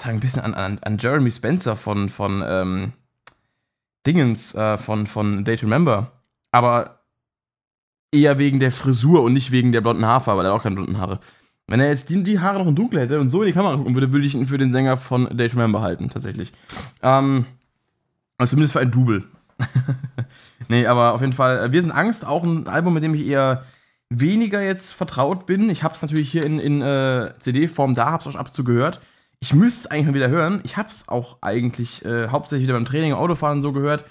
Sagen, 0.02 0.18
ein 0.18 0.22
bisschen 0.22 0.42
an, 0.42 0.54
an, 0.54 0.80
an 0.82 0.98
Jeremy 0.98 1.32
Spencer 1.32 1.76
von, 1.76 2.10
von 2.10 2.44
ähm, 2.46 2.94
Dingens, 4.06 4.56
äh, 4.56 4.78
von, 4.78 5.08
von 5.08 5.44
Day 5.46 5.58
to 5.58 5.66
Remember. 5.66 6.12
Aber 6.52 7.02
eher 8.12 8.38
wegen 8.40 8.60
der 8.60 8.72
Frisur 8.72 9.24
und 9.24 9.34
nicht 9.34 9.52
wegen 9.52 9.72
der 9.72 9.82
blonden 9.82 10.06
Haarfarbe, 10.06 10.40
weil 10.40 10.46
er 10.46 10.54
auch 10.54 10.64
keine 10.64 10.76
blonden 10.76 10.98
Haare. 10.98 11.20
Wenn 11.68 11.80
er 11.80 11.88
jetzt 11.88 12.10
die, 12.10 12.22
die 12.24 12.40
Haare 12.40 12.60
noch 12.60 12.68
in 12.68 12.76
dunkel 12.76 13.00
hätte 13.00 13.20
und 13.20 13.30
so 13.30 13.42
in 13.42 13.48
die 13.48 13.54
Kamera 13.54 13.78
gucken 13.78 13.96
würde, 13.96 14.12
würde 14.12 14.26
ich 14.26 14.36
ihn 14.36 14.48
für 14.48 14.58
den 14.58 14.74
Sänger 14.74 14.98
von 14.98 15.38
Day 15.38 15.48
to 15.48 15.56
Remember 15.56 15.82
halten, 15.82 16.10
tatsächlich. 16.10 16.52
Ähm, 17.02 17.46
also 18.38 18.52
zumindest 18.52 18.74
für 18.74 18.82
ein 18.82 18.92
Double. 18.92 19.24
nee, 20.68 20.86
aber 20.86 21.14
auf 21.14 21.22
jeden 21.22 21.34
Fall, 21.34 21.66
äh, 21.66 21.72
Wir 21.72 21.82
sind 21.82 21.92
Angst, 21.92 22.26
auch 22.26 22.44
ein 22.44 22.68
Album, 22.68 22.94
mit 22.94 23.04
dem 23.04 23.14
ich 23.14 23.26
eher 23.26 23.62
weniger 24.10 24.62
jetzt 24.62 24.92
vertraut 24.92 25.46
bin. 25.46 25.70
Ich 25.70 25.84
habe 25.84 25.94
es 25.94 26.02
natürlich 26.02 26.30
hier 26.30 26.44
in, 26.44 26.60
in 26.60 26.82
äh, 26.82 27.34
CD-Form 27.40 27.94
da, 27.94 28.08
habe 28.08 28.18
es 28.18 28.28
auch 28.28 28.40
ab 28.40 28.54
zu 28.54 28.64
gehört. 28.64 29.00
Ich 29.44 29.56
müsste 29.56 29.80
es 29.80 29.88
eigentlich 29.88 30.06
mal 30.06 30.14
wieder 30.14 30.30
hören. 30.30 30.62
Ich 30.64 30.78
habe 30.78 30.88
es 30.88 31.10
auch 31.10 31.40
eigentlich 31.42 32.06
äh, 32.06 32.28
hauptsächlich 32.28 32.68
wieder 32.68 32.78
beim 32.78 32.86
Training, 32.86 33.14
Autofahren 33.14 33.64
so 33.64 33.72
gehört. 33.72 34.06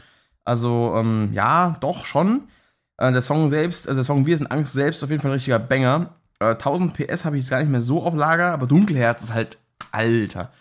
Also, 0.45 0.93
ähm, 0.97 1.31
ja, 1.33 1.77
doch 1.81 2.05
schon. 2.05 2.49
Äh, 2.97 3.13
der 3.13 3.23
Song 3.23 3.49
selbst, 3.49 3.89
also 3.89 4.01
der 4.01 4.05
Song 4.05 4.27
Wir 4.27 4.37
sind 4.37 4.51
Angst 4.51 4.73
selbst, 4.73 5.05
auf 5.05 5.11
jeden 5.11 5.23
Fall 5.23 5.31
ein 5.31 5.35
richtiger 5.35 5.61
Banger. 5.61 6.15
1000 6.41 6.99
äh, 6.99 7.07
PS 7.07 7.25
habe 7.25 7.37
ich 7.37 7.45
jetzt 7.45 7.51
gar 7.51 7.61
nicht 7.61 7.71
mehr 7.71 7.81
so 7.81 8.03
auf 8.03 8.15
Lager, 8.15 8.53
aber 8.53 8.67
Dunkelherz 8.67 9.23
ist 9.23 9.35
halt 9.35 9.59
alter. 9.93 10.53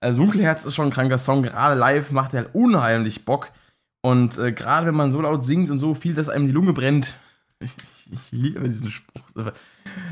Also 0.00 0.18
Dunkelherz 0.18 0.64
ist 0.64 0.74
schon 0.74 0.88
ein 0.88 0.92
kranker 0.92 1.18
Song, 1.18 1.42
gerade 1.42 1.78
live 1.78 2.10
macht 2.10 2.34
er 2.34 2.44
halt 2.44 2.54
unheimlich 2.54 3.24
Bock. 3.24 3.50
Und 4.02 4.38
äh, 4.38 4.52
gerade 4.52 4.86
wenn 4.88 4.94
man 4.94 5.12
so 5.12 5.20
laut 5.20 5.44
singt 5.44 5.70
und 5.70 5.78
so 5.78 5.94
viel, 5.94 6.14
dass 6.14 6.28
einem 6.28 6.46
die 6.46 6.52
Lunge 6.52 6.72
brennt. 6.72 7.16
Ich, 7.60 7.74
ich 8.10 8.32
liebe 8.32 8.68
diesen 8.68 8.90
Spruch. 8.90 9.52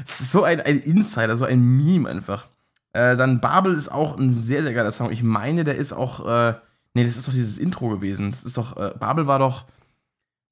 Es 0.07 0.21
ist 0.21 0.31
so 0.31 0.45
ein, 0.45 0.61
ein 0.61 0.79
Insider, 0.79 1.37
so 1.37 1.45
ein 1.45 1.61
Meme 1.61 2.09
einfach. 2.09 2.49
Äh, 2.95 3.17
dann 3.17 3.41
Babel 3.41 3.75
ist 3.75 3.91
auch 3.91 4.17
ein 4.17 4.31
sehr, 4.31 4.63
sehr 4.63 4.73
geiler 4.73 4.93
Song. 4.93 5.11
Ich 5.11 5.23
meine, 5.23 5.65
der 5.65 5.75
ist 5.75 5.93
auch. 5.93 6.27
Äh, 6.27 6.55
nee, 6.95 7.05
das 7.05 7.17
ist 7.17 7.29
doch 7.29 7.33
dieses 7.33 7.59
Intro 7.59 7.89
gewesen. 7.89 8.31
Das 8.31 8.45
ist 8.45 8.57
doch. 8.57 8.77
Äh, 8.77 8.95
Babel 8.99 9.27
war 9.27 9.41
doch. 9.41 9.65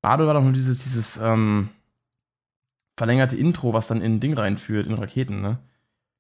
Babel 0.03 0.27
war 0.27 0.35
doch 0.35 0.43
nur 0.43 0.53
dieses, 0.53 0.79
dieses, 0.81 1.17
ähm, 1.19 1.69
verlängerte 2.97 3.37
Intro, 3.37 3.73
was 3.73 3.87
dann 3.87 4.03
in 4.03 4.17
ein 4.17 4.21
Ding 4.21 4.35
reinführt, 4.35 4.87
in 4.87 4.95
Raketen, 4.95 5.41
ne? 5.41 5.59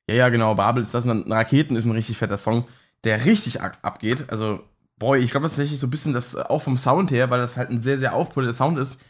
Ja, 0.08 0.14
ja, 0.14 0.28
genau, 0.28 0.54
Babel 0.54 0.82
ist 0.82 0.94
das. 0.94 1.04
Und 1.04 1.24
dann 1.24 1.32
Raketen 1.32 1.76
ist 1.76 1.84
ein 1.84 1.90
richtig 1.90 2.16
fetter 2.18 2.36
Song, 2.36 2.66
der 3.04 3.24
richtig 3.26 3.60
abgeht. 3.60 4.26
Also, 4.30 4.60
boy, 4.98 5.18
ich 5.20 5.32
glaube, 5.32 5.44
das 5.44 5.52
ist 5.52 5.56
tatsächlich 5.56 5.80
so 5.80 5.88
ein 5.88 5.90
bisschen 5.90 6.12
das, 6.12 6.34
äh, 6.34 6.42
auch 6.42 6.62
vom 6.62 6.78
Sound 6.78 7.10
her, 7.10 7.30
weil 7.30 7.40
das 7.40 7.56
halt 7.56 7.70
ein 7.70 7.82
sehr, 7.82 7.98
sehr 7.98 8.14
aufpolierter 8.14 8.54
Sound 8.56 8.78
ist, 8.78 9.00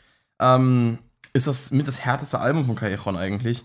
ähm, 0.40 0.98
ist 1.34 1.46
das 1.46 1.70
mit 1.70 1.86
das 1.86 2.00
härteste 2.04 2.40
Album 2.40 2.64
von 2.64 2.74
Callejon 2.76 3.16
eigentlich. 3.16 3.64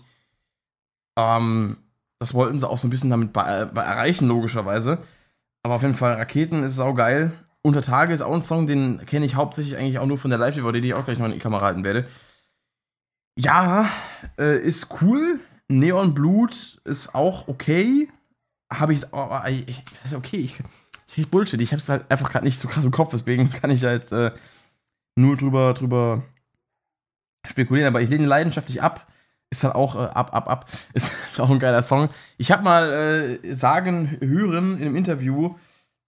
Ähm, 1.16 1.78
das 2.18 2.34
wollten 2.34 2.58
sie 2.58 2.68
auch 2.68 2.78
so 2.78 2.88
ein 2.88 2.90
bisschen 2.90 3.10
damit 3.10 3.36
äh, 3.36 3.40
erreichen, 3.40 4.28
logischerweise. 4.28 4.98
Aber 5.62 5.76
auf 5.76 5.82
jeden 5.82 5.94
Fall, 5.94 6.14
Raketen 6.14 6.62
ist 6.62 6.80
auch 6.80 6.94
geil. 6.94 7.32
Unter 7.62 7.82
Tage 7.82 8.12
ist 8.12 8.22
auch 8.22 8.34
ein 8.34 8.42
Song, 8.42 8.66
den 8.66 9.04
kenne 9.06 9.26
ich 9.26 9.34
hauptsächlich 9.34 9.76
eigentlich 9.76 9.98
auch 9.98 10.06
nur 10.06 10.18
von 10.18 10.30
der 10.30 10.38
Live-DVD, 10.38 10.80
die 10.80 10.88
ich 10.88 10.94
auch 10.94 11.04
gleich 11.04 11.18
noch 11.18 11.26
in 11.26 11.32
die 11.32 11.38
Kamera 11.38 11.64
halten 11.64 11.84
werde. 11.84 12.06
Ja, 13.38 13.88
äh, 14.38 14.58
ist 14.58 15.00
cool. 15.00 15.40
Neon 15.68 16.14
Blut 16.14 16.80
ist 16.84 17.14
auch 17.14 17.46
okay. 17.46 18.08
Habe 18.72 18.94
ich, 18.94 19.12
oh, 19.12 19.38
ich, 19.46 19.82
ist 20.04 20.14
okay. 20.14 20.38
Ich, 20.38 20.56
ich 21.14 21.30
Bullshit. 21.30 21.60
Ich 21.60 21.72
habe 21.72 21.80
es 21.80 21.88
halt 21.88 22.10
einfach 22.10 22.30
gerade 22.30 22.44
nicht 22.44 22.58
so 22.58 22.68
krass 22.68 22.84
im 22.84 22.90
Kopf, 22.90 23.10
deswegen 23.10 23.50
kann 23.50 23.70
ich 23.70 23.84
halt 23.84 24.10
äh, 24.12 24.32
nur 25.16 25.36
drüber, 25.36 25.74
drüber 25.74 26.24
spekulieren. 27.46 27.88
Aber 27.88 28.00
ich 28.00 28.10
lehne 28.10 28.26
leidenschaftlich 28.26 28.82
ab. 28.82 29.06
Ist 29.50 29.64
halt 29.64 29.74
auch 29.74 29.94
äh, 29.96 30.08
ab, 30.08 30.34
ab, 30.34 30.48
ab. 30.48 30.70
Ist 30.92 31.12
auch 31.38 31.50
ein 31.50 31.58
geiler 31.58 31.82
Song. 31.82 32.08
Ich 32.36 32.50
habe 32.52 32.62
mal 32.62 33.38
äh, 33.44 33.54
sagen 33.54 34.18
hören 34.20 34.76
in 34.76 34.86
einem 34.86 34.96
Interview, 34.96 35.56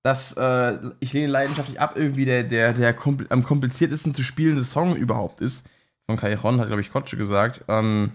dass 0.03 0.32
äh, 0.36 0.78
ich 1.01 1.12
lehne 1.12 1.32
leidenschaftlich 1.32 1.80
ab 1.80 1.97
irgendwie 1.97 2.24
der, 2.24 2.45
der, 2.45 2.72
der 2.72 2.95
kompl 2.95 3.26
am 3.30 3.43
kompliziertesten 3.43 4.14
zu 4.14 4.22
spielende 4.22 4.64
Song 4.64 4.97
überhaupt 4.97 5.41
ist 5.41 5.68
von 6.11 6.16
Kairon, 6.16 6.61
hat, 6.61 6.66
glaube 6.66 6.80
ich, 6.80 6.91
Kotsche 6.91 7.16
gesagt, 7.16 7.64
ähm, 7.68 8.12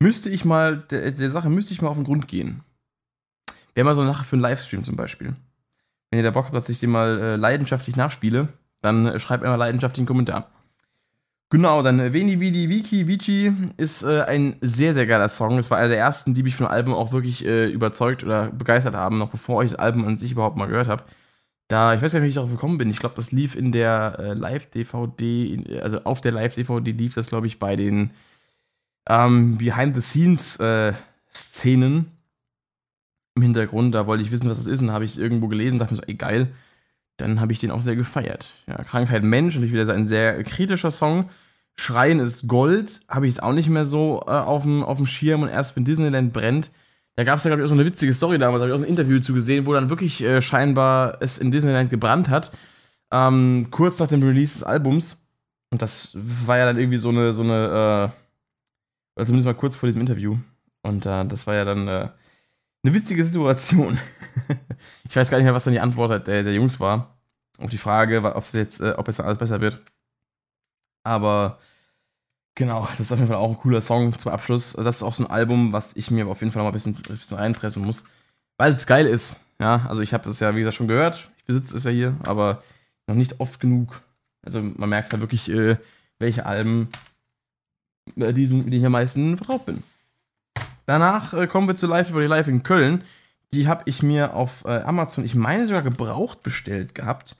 müsste 0.00 0.30
ich 0.30 0.44
mal, 0.44 0.78
der, 0.78 1.12
der, 1.12 1.30
Sache 1.30 1.48
müsste 1.48 1.72
ich 1.72 1.80
mal 1.80 1.88
auf 1.88 1.96
den 1.96 2.04
Grund 2.04 2.28
gehen. 2.28 2.62
Wäre 3.74 3.84
mal 3.84 3.94
so 3.94 4.00
eine 4.00 4.12
Sache 4.12 4.24
für 4.24 4.36
einen 4.36 4.42
Livestream 4.42 4.82
zum 4.82 4.96
Beispiel. 4.96 5.36
Wenn 6.10 6.18
ihr 6.18 6.24
da 6.24 6.30
Bock 6.30 6.46
habt, 6.46 6.56
dass 6.56 6.68
ich 6.68 6.80
den 6.80 6.90
mal 6.90 7.20
äh, 7.20 7.36
leidenschaftlich 7.36 7.96
nachspiele, 7.96 8.48
dann 8.82 9.06
äh, 9.06 9.20
schreibt 9.20 9.42
mir 9.42 9.50
mal 9.50 9.56
leidenschaftlich 9.56 10.00
einen 10.00 10.08
Kommentar. 10.08 10.50
Genau, 11.56 11.80
dann 11.80 11.98
äh, 12.00 12.12
Veni 12.12 12.38
Vidi 12.38 12.68
Vici 12.68 13.08
Vici 13.08 13.50
ist 13.78 14.02
äh, 14.02 14.20
ein 14.24 14.56
sehr, 14.60 14.92
sehr 14.92 15.06
geiler 15.06 15.30
Song. 15.30 15.56
Es 15.56 15.70
war 15.70 15.78
einer 15.78 15.88
der 15.88 15.96
ersten, 15.96 16.34
die 16.34 16.42
mich 16.42 16.54
von 16.54 16.66
Album 16.66 16.92
auch 16.92 17.12
wirklich 17.12 17.46
äh, 17.46 17.70
überzeugt 17.70 18.22
oder 18.24 18.50
begeistert 18.50 18.94
haben, 18.94 19.16
noch 19.16 19.30
bevor 19.30 19.64
ich 19.64 19.70
das 19.70 19.80
Album 19.80 20.04
an 20.04 20.18
sich 20.18 20.32
überhaupt 20.32 20.58
mal 20.58 20.66
gehört 20.66 20.88
habe. 20.88 21.04
Da, 21.68 21.94
ich 21.94 22.02
weiß 22.02 22.12
gar 22.12 22.20
nicht, 22.20 22.26
wie 22.26 22.28
ich 22.28 22.34
darauf 22.34 22.50
gekommen 22.50 22.76
bin. 22.76 22.90
Ich 22.90 22.98
glaube, 22.98 23.14
das 23.14 23.32
lief 23.32 23.56
in 23.56 23.72
der 23.72 24.16
äh, 24.18 24.34
Live-DVD, 24.34 25.80
also 25.80 26.04
auf 26.04 26.20
der 26.20 26.32
Live-DVD 26.32 26.92
lief 26.92 27.14
das, 27.14 27.28
glaube 27.28 27.46
ich, 27.46 27.58
bei 27.58 27.74
den 27.74 28.10
ähm, 29.08 29.56
Behind-the-Scenes-Szenen 29.56 31.96
äh, 31.96 32.04
im 33.34 33.42
Hintergrund. 33.42 33.94
Da 33.94 34.06
wollte 34.06 34.22
ich 34.22 34.30
wissen, 34.30 34.50
was 34.50 34.58
das 34.58 34.66
ist, 34.66 34.82
und 34.82 34.90
habe 34.90 35.06
ich 35.06 35.12
es 35.12 35.18
irgendwo 35.18 35.48
gelesen, 35.48 35.78
dachte 35.78 35.94
mir 35.94 36.00
so, 36.00 36.06
ey, 36.06 36.16
geil. 36.16 36.52
Dann 37.16 37.40
habe 37.40 37.54
ich 37.54 37.60
den 37.60 37.70
auch 37.70 37.80
sehr 37.80 37.96
gefeiert. 37.96 38.52
Ja, 38.66 38.84
Krankheit 38.84 39.22
Mensch, 39.22 39.54
natürlich 39.54 39.72
wieder 39.72 39.88
ein 39.94 40.06
sehr 40.06 40.44
kritischer 40.44 40.90
Song. 40.90 41.30
Schreien 41.78 42.20
ist 42.20 42.48
Gold, 42.48 43.02
habe 43.08 43.26
ich 43.26 43.34
es 43.34 43.40
auch 43.40 43.52
nicht 43.52 43.68
mehr 43.68 43.84
so 43.84 44.22
äh, 44.26 44.30
auf 44.30 44.62
dem 44.62 45.06
Schirm 45.06 45.42
und 45.42 45.48
erst 45.48 45.76
wenn 45.76 45.84
Disneyland 45.84 46.32
brennt, 46.32 46.70
da 47.16 47.24
gab 47.24 47.38
es 47.38 47.44
ja, 47.44 47.48
glaube 47.48 47.62
ich, 47.62 47.64
auch 47.64 47.70
so 47.70 47.74
eine 47.74 47.86
witzige 47.86 48.12
Story 48.12 48.36
damals, 48.36 48.60
habe 48.60 48.70
ich 48.70 48.78
auch 48.78 48.82
ein 48.82 48.88
Interview 48.88 49.18
zu 49.18 49.32
gesehen, 49.32 49.64
wo 49.64 49.72
dann 49.72 49.88
wirklich 49.88 50.22
äh, 50.22 50.42
scheinbar 50.42 51.16
es 51.20 51.38
in 51.38 51.50
Disneyland 51.50 51.88
gebrannt 51.88 52.28
hat. 52.28 52.52
Ähm, 53.10 53.68
kurz 53.70 53.98
nach 53.98 54.08
dem 54.08 54.22
Release 54.22 54.52
des 54.52 54.62
Albums. 54.62 55.26
Und 55.70 55.80
das 55.80 56.12
war 56.14 56.58
ja 56.58 56.66
dann 56.66 56.78
irgendwie 56.78 56.98
so 56.98 57.08
eine, 57.08 57.32
so 57.32 57.42
eine, 57.42 58.12
äh, 58.12 59.16
oder 59.16 59.26
zumindest 59.26 59.46
mal 59.46 59.54
kurz 59.54 59.76
vor 59.76 59.86
diesem 59.86 60.02
Interview. 60.02 60.36
Und 60.82 61.06
äh, 61.06 61.24
das 61.24 61.46
war 61.46 61.54
ja 61.54 61.64
dann 61.64 61.88
äh, 61.88 62.10
eine 62.84 62.94
witzige 62.94 63.24
Situation. 63.24 63.98
ich 65.08 65.16
weiß 65.16 65.30
gar 65.30 65.38
nicht 65.38 65.46
mehr, 65.46 65.54
was 65.54 65.64
dann 65.64 65.72
die 65.72 65.80
Antwort 65.80 66.28
der, 66.28 66.42
der 66.42 66.52
Jungs 66.52 66.80
war. 66.80 67.16
Auf 67.58 67.70
die 67.70 67.78
Frage, 67.78 68.22
ob 68.22 68.44
es 68.44 68.52
jetzt, 68.52 68.80
äh, 68.82 68.92
ob 68.96 69.08
es 69.08 69.20
alles 69.20 69.38
besser 69.38 69.62
wird. 69.62 69.80
Aber 71.06 71.58
Genau, 72.56 72.86
das 72.86 73.00
ist 73.00 73.12
auf 73.12 73.18
jeden 73.18 73.28
Fall 73.28 73.36
auch 73.36 73.50
ein 73.50 73.58
cooler 73.58 73.82
Song 73.82 74.18
zum 74.18 74.32
Abschluss. 74.32 74.72
Das 74.72 74.96
ist 74.96 75.02
auch 75.02 75.14
so 75.14 75.24
ein 75.24 75.30
Album, 75.30 75.72
was 75.72 75.94
ich 75.94 76.10
mir 76.10 76.26
auf 76.26 76.40
jeden 76.40 76.52
Fall 76.52 76.62
mal 76.62 76.70
ein 76.70 76.72
bisschen, 76.72 76.96
ein 76.96 77.16
bisschen 77.16 77.36
reinfressen 77.36 77.84
muss, 77.84 78.04
weil 78.56 78.74
es 78.74 78.86
geil 78.86 79.06
ist. 79.06 79.40
Ja, 79.60 79.84
also 79.88 80.00
ich 80.00 80.14
habe 80.14 80.28
es 80.28 80.40
ja, 80.40 80.54
wie 80.54 80.60
gesagt, 80.60 80.76
schon 80.76 80.88
gehört. 80.88 81.30
Ich 81.36 81.44
besitze 81.44 81.76
es 81.76 81.84
ja 81.84 81.90
hier, 81.90 82.16
aber 82.24 82.62
noch 83.06 83.14
nicht 83.14 83.40
oft 83.40 83.60
genug. 83.60 84.00
Also 84.42 84.62
man 84.62 84.88
merkt 84.88 85.12
da 85.12 85.20
wirklich, 85.20 85.50
äh, 85.50 85.76
welche 86.18 86.46
Alben 86.46 86.88
äh, 88.16 88.32
diesen, 88.32 88.58
mit 88.58 88.68
denen 88.68 88.80
ich 88.80 88.86
am 88.86 88.92
meisten 88.92 89.36
vertraut 89.36 89.66
bin. 89.66 89.82
Danach 90.86 91.34
äh, 91.34 91.46
kommen 91.46 91.68
wir 91.68 91.76
zu 91.76 91.86
Live 91.86 92.08
über 92.08 92.22
die 92.22 92.26
Live 92.26 92.48
in 92.48 92.62
Köln. 92.62 93.04
Die 93.52 93.68
habe 93.68 93.82
ich 93.84 94.02
mir 94.02 94.32
auf 94.34 94.64
äh, 94.64 94.80
Amazon, 94.80 95.26
ich 95.26 95.34
meine 95.34 95.66
sogar 95.66 95.82
gebraucht 95.82 96.42
bestellt 96.42 96.94
gehabt. 96.94 97.36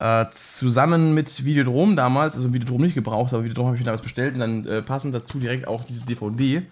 Äh, 0.00 0.30
zusammen 0.30 1.12
mit 1.12 1.44
Videodrom 1.44 1.94
damals, 1.94 2.34
also 2.34 2.54
Videodrom 2.54 2.80
nicht 2.80 2.94
gebraucht, 2.94 3.34
aber 3.34 3.44
Videodrom 3.44 3.66
habe 3.66 3.76
ich 3.76 3.82
mir 3.82 3.84
damals 3.84 4.00
bestellt 4.00 4.32
und 4.32 4.40
dann 4.40 4.64
äh, 4.64 4.80
passend 4.80 5.14
dazu 5.14 5.38
direkt 5.38 5.68
auch 5.68 5.84
diese 5.84 6.06
DVD. 6.06 6.62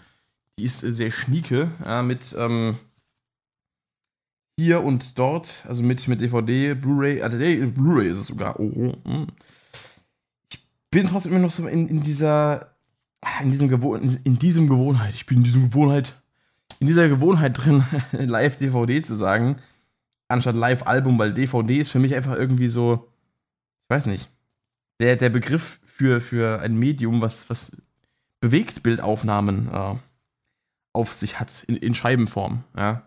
Die 0.59 0.65
ist 0.65 0.83
äh, 0.83 0.91
sehr 0.91 1.11
schnieke, 1.11 1.71
mit 2.05 2.35
ähm, 2.39 2.79
hier 4.59 4.83
und 4.83 5.19
dort, 5.19 5.63
also 5.69 5.83
mit, 5.83 6.09
mit 6.09 6.23
DVD, 6.23 6.73
Blu-ray, 6.73 7.21
also 7.21 7.37
nee, 7.37 7.57
Blu-ray 7.67 8.09
ist 8.09 8.17
es 8.17 8.29
sogar. 8.29 8.59
Oh, 8.59 8.95
oh, 9.05 9.27
Ich 10.51 10.61
bin 10.91 11.07
trotzdem 11.07 11.33
immer 11.33 11.43
noch 11.43 11.51
so 11.51 11.67
in, 11.69 11.87
in 11.87 12.01
dieser, 12.01 12.71
in 13.43 13.51
diesem 13.51 13.69
Gewohn 13.69 14.19
in 14.25 14.39
diesem 14.39 14.69
Gewohnheit, 14.69 15.13
ich 15.13 15.27
bin 15.27 15.39
in 15.39 15.45
diesem 15.45 15.69
Gewohnheit, 15.69 16.17
in 16.81 16.87
dieser 16.87 17.11
Gewohnheit 17.11 17.59
drin, 17.63 17.85
Live-DVD 18.13 19.03
zu 19.03 19.17
sagen, 19.17 19.57
anstatt 20.29 20.57
Live-Album, 20.57 21.19
weil 21.19 21.35
DVD 21.35 21.79
ist 21.81 21.91
für 21.91 21.99
mich 21.99 22.15
einfach 22.15 22.35
irgendwie 22.35 22.69
so, 22.69 23.07
ich 23.89 23.91
weiß 23.91 24.07
nicht, 24.07 24.31
der, 25.01 25.17
der 25.17 25.31
Begriff 25.31 25.81
für, 25.87 26.21
für 26.21 26.61
ein 26.61 26.77
Medium, 26.77 27.23
was, 27.23 27.49
was 27.49 27.75
Bewegtbildaufnahmen 28.41 29.73
äh, 29.73 29.95
auf 30.93 31.13
sich 31.15 31.41
hat, 31.41 31.65
in, 31.65 31.77
in 31.77 31.95
Scheibenform, 31.95 32.65
ja. 32.77 33.03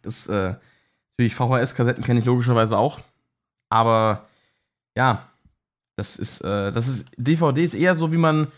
Das, 0.00 0.26
äh, 0.26 0.54
natürlich 1.12 1.34
VHS-Kassetten 1.34 2.02
kenne 2.02 2.18
ich 2.18 2.24
logischerweise 2.24 2.78
auch, 2.78 3.00
aber 3.68 4.26
ja, 4.96 5.28
das 5.96 6.16
ist, 6.16 6.40
äh, 6.40 6.72
das 6.72 6.88
ist, 6.88 7.10
DVD 7.18 7.62
ist 7.62 7.74
eher 7.74 7.94
so, 7.94 8.10
wie 8.10 8.16
man 8.16 8.48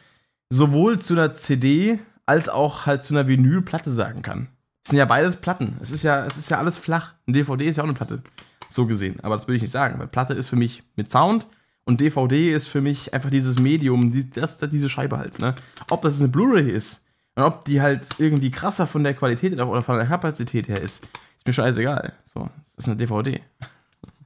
sowohl 0.48 1.00
zu 1.00 1.14
einer 1.14 1.34
CD 1.34 1.98
als 2.24 2.48
auch 2.48 2.86
halt 2.86 3.02
zu 3.02 3.14
einer 3.14 3.26
Vinylplatte 3.26 3.92
sagen 3.92 4.22
kann. 4.22 4.46
Es 4.84 4.90
sind 4.90 4.98
ja 4.98 5.06
beides 5.06 5.36
Platten. 5.36 5.76
Es 5.80 5.90
ist 5.90 6.04
ja, 6.04 6.24
es 6.24 6.36
ist 6.36 6.50
ja 6.50 6.58
alles 6.58 6.78
flach. 6.78 7.14
Ein 7.26 7.32
DVD 7.32 7.66
ist 7.66 7.76
ja 7.76 7.82
auch 7.82 7.88
eine 7.88 7.96
Platte. 7.96 8.22
So 8.68 8.86
gesehen. 8.86 9.16
Aber 9.22 9.34
das 9.34 9.46
würde 9.46 9.56
ich 9.56 9.62
nicht 9.62 9.70
sagen, 9.70 9.98
weil 9.98 10.06
Platte 10.06 10.34
ist 10.34 10.48
für 10.48 10.56
mich 10.56 10.82
mit 10.96 11.10
Sound 11.10 11.46
und 11.84 12.00
DVD 12.00 12.52
ist 12.52 12.68
für 12.68 12.80
mich 12.80 13.12
einfach 13.12 13.30
dieses 13.30 13.60
Medium, 13.60 14.10
die, 14.10 14.28
das, 14.28 14.58
diese 14.58 14.88
Scheibe 14.88 15.18
halt. 15.18 15.38
Ne? 15.38 15.54
Ob 15.90 16.02
das 16.02 16.18
eine 16.18 16.28
Blu-ray 16.28 16.70
ist 16.70 17.04
und 17.34 17.44
ob 17.44 17.64
die 17.64 17.80
halt 17.80 18.08
irgendwie 18.18 18.50
krasser 18.50 18.86
von 18.86 19.04
der 19.04 19.14
Qualität 19.14 19.52
oder 19.52 19.82
von 19.82 19.96
der 19.96 20.06
Kapazität 20.06 20.68
her 20.68 20.80
ist, 20.80 21.06
ist 21.36 21.46
mir 21.46 21.52
scheißegal. 21.52 22.14
So, 22.24 22.48
es 22.62 22.74
ist 22.76 22.88
eine 22.88 22.96
DVD. 22.96 23.40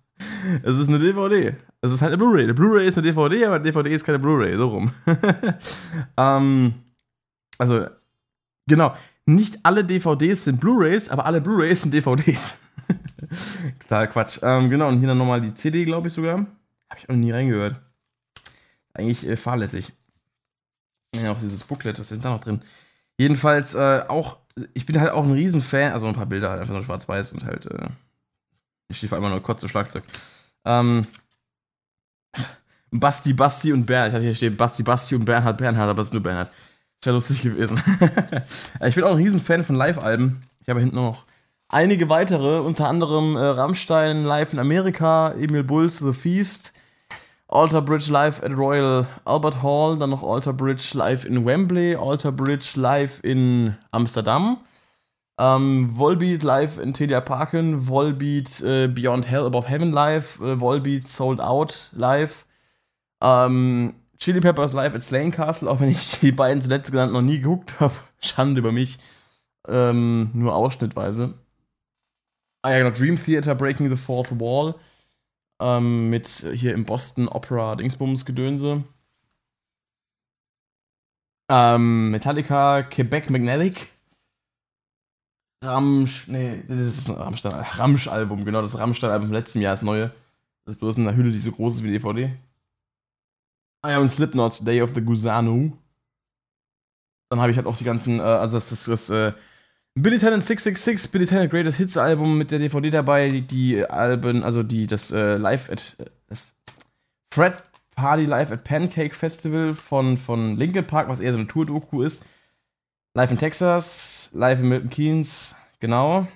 es 0.63 0.77
ist 0.77 0.89
eine 0.89 0.99
DVD. 0.99 1.57
Es 1.81 1.93
ist 1.93 2.03
halt 2.03 2.13
eine 2.13 2.19
Blu-ray. 2.19 2.45
Eine 2.45 2.55
Blu-ray 2.55 2.87
ist 2.87 2.99
eine 2.99 3.07
DVD, 3.07 3.47
aber 3.47 3.57
eine 3.57 3.65
DVD 3.65 3.91
ist 3.91 4.05
keine 4.05 4.19
Blu-ray. 4.19 4.57
So 4.57 4.69
rum. 4.69 4.93
ähm, 6.17 6.75
also, 7.59 7.87
genau. 8.67 8.95
Nicht 9.27 9.59
alle 9.63 9.85
DVDs 9.85 10.45
sind 10.45 10.61
Blu-rays, 10.61 11.09
aber 11.09 11.27
alle 11.27 11.41
Blu-rays 11.41 11.83
sind 11.83 11.93
DVDs. 11.93 12.57
Total 13.81 14.09
Quatsch. 14.09 14.39
Ähm, 14.43 14.69
genau, 14.69 14.89
und 14.89 14.99
hier 14.99 15.09
dann 15.09 15.19
nochmal 15.19 15.41
die 15.41 15.55
CD, 15.55 15.85
glaube 15.85 16.09
ich 16.09 16.15
sogar. 16.15 16.39
Habe 16.39 16.99
ich 16.99 17.09
auch 17.09 17.15
nie 17.15 17.31
reingehört. 17.31 17.77
Eigentlich 18.95 19.27
äh, 19.27 19.37
fahrlässig. 19.37 19.93
Ja, 21.15 21.33
auch 21.33 21.41
dieses 21.41 21.65
Booklet, 21.65 21.99
was 21.99 22.11
ist 22.11 22.25
da 22.25 22.31
noch 22.31 22.41
drin? 22.41 22.63
Jedenfalls 23.17 23.75
äh, 23.75 24.05
auch, 24.09 24.39
ich 24.75 24.87
bin 24.87 25.01
halt 25.01 25.11
auch 25.11 25.25
ein 25.25 25.33
Riesenfan, 25.33 25.93
also 25.93 26.07
ein 26.07 26.15
paar 26.15 26.27
Bilder 26.27 26.51
halt, 26.51 26.61
einfach 26.61 26.75
so 26.75 26.83
schwarz-weiß 26.83 27.33
und 27.33 27.45
halt, 27.45 27.67
äh, 27.67 27.89
ich 28.89 28.99
stehe 28.99 29.09
vor 29.09 29.19
allem 29.19 29.31
nur 29.31 29.43
kurz 29.43 29.61
zu 29.61 29.69
Schlagzeug. 29.69 30.05
Ähm, 30.65 31.07
Basti, 32.91 33.33
Basti 33.33 33.73
und 33.73 33.87
Bernhard. 33.87 34.11
Ich 34.11 34.15
hatte 34.15 34.25
hier 34.25 34.35
stehen 34.35 34.57
Basti, 34.57 34.83
Basti 34.83 35.15
und 35.15 35.25
Bernhard, 35.25 35.59
Bernhard, 35.59 35.89
aber 35.89 36.01
es 36.01 36.09
ist 36.09 36.15
nur 36.15 36.23
Bernhard. 36.23 36.51
Ist 37.01 37.07
ja 37.07 37.13
lustig 37.13 37.43
gewesen. 37.43 37.83
ich 38.87 38.95
bin 38.95 39.05
auch 39.05 39.13
ein 39.13 39.23
Riesenfan 39.23 39.65
von 39.65 39.77
Live-Alben. 39.77 40.43
Ich 40.61 40.69
habe 40.69 40.81
hinten 40.81 40.97
noch 40.97 41.25
einige 41.69 42.09
weitere, 42.09 42.61
unter 42.61 42.89
anderem 42.89 43.37
äh, 43.37 43.41
Rammstein 43.41 44.25
live 44.25 44.53
in 44.53 44.59
Amerika, 44.59 45.33
Emil 45.33 45.65
Bulls 45.65 45.99
The 45.99 46.13
Feast, 46.13 46.73
Alter 47.47 47.83
Bridge 47.83 48.11
live 48.11 48.43
at 48.43 48.57
Royal 48.57 49.07
Albert 49.25 49.63
Hall, 49.63 49.99
dann 49.99 50.11
noch 50.11 50.23
Alter 50.23 50.53
Bridge 50.53 50.91
live 50.95 51.25
in 51.25 51.45
Wembley, 51.45 51.97
Alter 51.97 52.33
Bridge 52.33 52.73
live 52.77 53.21
in 53.23 53.77
Amsterdam, 53.91 54.59
ähm, 55.39 55.89
Volbeat 55.97 56.43
live 56.43 56.79
in 56.79 56.93
Telia 56.93 57.21
Parken, 57.21 57.89
Volbeat 57.89 58.61
äh, 58.61 58.89
Beyond 58.89 59.27
Hell 59.29 59.47
Above 59.47 59.69
Heaven 59.69 59.93
live, 59.93 60.41
äh, 60.41 60.61
Volbeat 60.61 61.09
Sold 61.09 61.41
Out 61.41 61.91
live, 61.95 62.45
ähm, 63.23 63.95
Chili 64.19 64.41
Peppers 64.41 64.73
live 64.73 64.95
at 64.95 65.03
Slane 65.03 65.31
Castle, 65.31 65.71
auch 65.71 65.81
wenn 65.81 65.91
ich 65.91 66.19
die 66.21 66.33
beiden 66.33 66.61
zuletzt 66.61 66.91
genannten 66.91 67.15
noch 67.15 67.23
nie 67.23 67.39
geguckt 67.39 67.75
habe. 67.81 67.95
Schande 68.21 68.59
über 68.59 68.73
mich. 68.73 68.99
Ähm, 69.69 70.31
nur 70.35 70.55
ausschnittweise. 70.55 71.35
Ah 72.63 72.71
ja, 72.73 72.79
genau, 72.79 72.97
Dream 72.97 73.17
Theater 73.17 73.55
Breaking 73.55 73.89
the 73.89 73.97
Fourth 73.97 74.39
Wall. 74.41 74.75
Ähm, 75.61 76.11
mit 76.11 76.27
hier 76.29 76.75
im 76.75 76.85
Boston 76.85 77.29
Opera 77.29 77.77
Dingsbums 77.77 78.25
Gedönse. 78.25 78.85
Ähm, 81.51 82.11
Metallica 82.11 82.83
Quebec 82.83 83.31
Magnetic. 83.31 83.93
Ramsch, 85.65 86.29
nee, 86.29 86.63
das 86.69 86.99
ist 86.99 87.11
ein 87.11 87.17
Rammstein, 87.17 87.53
Ramsch-Album, 87.53 88.45
genau, 88.45 88.63
das 88.63 88.79
Rammstein-Album 88.79 89.29
vom 89.29 89.35
letzten 89.35 89.61
Jahr, 89.61 89.73
das 89.73 89.83
neue. 89.83 90.13
Das 90.65 90.75
ist 90.75 90.81
bloß 90.81 90.99
in 90.99 91.09
einer 91.09 91.17
Hülle, 91.17 91.33
die 91.33 91.41
so 91.41 91.51
groß 91.51 91.77
ist 91.77 91.83
wie 91.83 91.89
die 91.89 91.95
DVD. 91.95 92.37
Ah 93.83 93.91
ja, 93.93 93.99
und 93.99 94.09
Slipknot, 94.09 94.67
Day 94.67 94.83
of 94.83 94.95
the 94.95 95.01
Gusano. 95.01 95.73
Dann 97.31 97.41
habe 97.41 97.51
ich 97.51 97.57
halt 97.57 97.67
auch 97.67 97.77
die 97.77 97.85
ganzen, 97.85 98.21
äh, 98.21 98.23
also 98.23 98.57
das, 98.57 98.69
das, 98.71 98.85
das 98.85 99.11
äh, 99.11 99.33
Billy 100.03 100.19
Talent 100.19 100.45
666, 100.45 101.11
Billy 101.11 101.27
Talent 101.27 101.51
Greatest 101.51 101.79
Hits 101.79 101.97
Album 101.97 102.39
mit 102.39 102.51
der 102.51 102.59
DVD 102.59 102.91
dabei, 102.91 103.41
die, 103.41 103.85
Alben, 103.85 104.43
also 104.43 104.63
die, 104.63 104.87
das 104.87 105.11
äh, 105.11 105.37
Live 105.37 105.71
at, 105.71 105.97
das 106.29 106.55
Fred 107.33 107.63
Party 107.95 108.25
Live 108.25 108.51
at 108.51 108.65
Pancake 108.65 109.15
Festival 109.15 109.75
von, 109.75 110.17
von 110.17 110.57
Linkin 110.57 110.87
Park, 110.87 111.09
was 111.09 111.21
eher 111.21 111.33
so 111.33 111.39
eine 111.39 111.49
Tour-Doku 111.49 112.03
ist. 112.03 112.25
Live 113.15 113.31
in 113.31 113.39
Texas, 113.39 114.31
live 114.33 114.61
in 114.61 114.69
Milton 114.69 114.91
Keynes, 114.91 115.57
genau. 115.81 116.29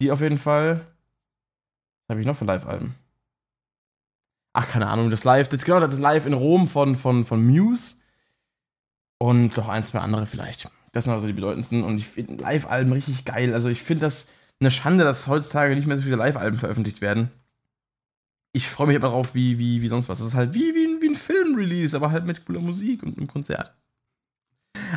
Die 0.00 0.10
auf 0.10 0.20
jeden 0.20 0.38
Fall. 0.38 0.86
Was 2.06 2.14
habe 2.14 2.20
ich 2.20 2.26
noch 2.26 2.36
für 2.36 2.44
Live-Alben? 2.44 2.94
ach, 4.56 4.68
keine 4.68 4.88
Ahnung, 4.88 5.10
das 5.10 5.24
Live, 5.24 5.48
das, 5.48 5.64
genau, 5.64 5.80
das 5.80 5.98
Live 5.98 6.24
in 6.24 6.32
Rom 6.32 6.66
von, 6.66 6.94
von, 6.94 7.24
von 7.24 7.46
Muse. 7.46 7.96
Und 9.18 9.56
noch 9.56 9.68
ein, 9.68 9.84
zwei 9.84 10.00
andere 10.00 10.26
vielleicht. 10.26 10.70
Das 10.96 11.04
sind 11.04 11.12
also 11.12 11.26
die 11.26 11.34
bedeutendsten. 11.34 11.84
Und 11.84 11.98
ich 11.98 12.06
finde 12.06 12.42
Live-Alben 12.42 12.90
richtig 12.90 13.26
geil. 13.26 13.52
Also 13.52 13.68
ich 13.68 13.82
finde 13.82 14.06
das 14.06 14.28
eine 14.60 14.70
Schande, 14.70 15.04
dass 15.04 15.28
heutzutage 15.28 15.74
nicht 15.74 15.86
mehr 15.86 15.98
so 15.98 16.02
viele 16.02 16.16
Live-Alben 16.16 16.58
veröffentlicht 16.58 17.02
werden. 17.02 17.30
Ich 18.54 18.66
freue 18.66 18.86
mich 18.86 18.96
aber 18.96 19.08
darauf, 19.08 19.34
wie, 19.34 19.58
wie, 19.58 19.82
wie 19.82 19.88
sonst 19.88 20.08
was. 20.08 20.20
Das 20.20 20.28
ist 20.28 20.34
halt 20.34 20.54
wie, 20.54 20.74
wie, 20.74 21.02
wie 21.02 21.08
ein 21.10 21.14
Film-Release, 21.14 21.94
aber 21.94 22.12
halt 22.12 22.24
mit 22.24 22.46
cooler 22.46 22.60
Musik 22.60 23.02
und 23.02 23.18
einem 23.18 23.26
Konzert. 23.26 23.74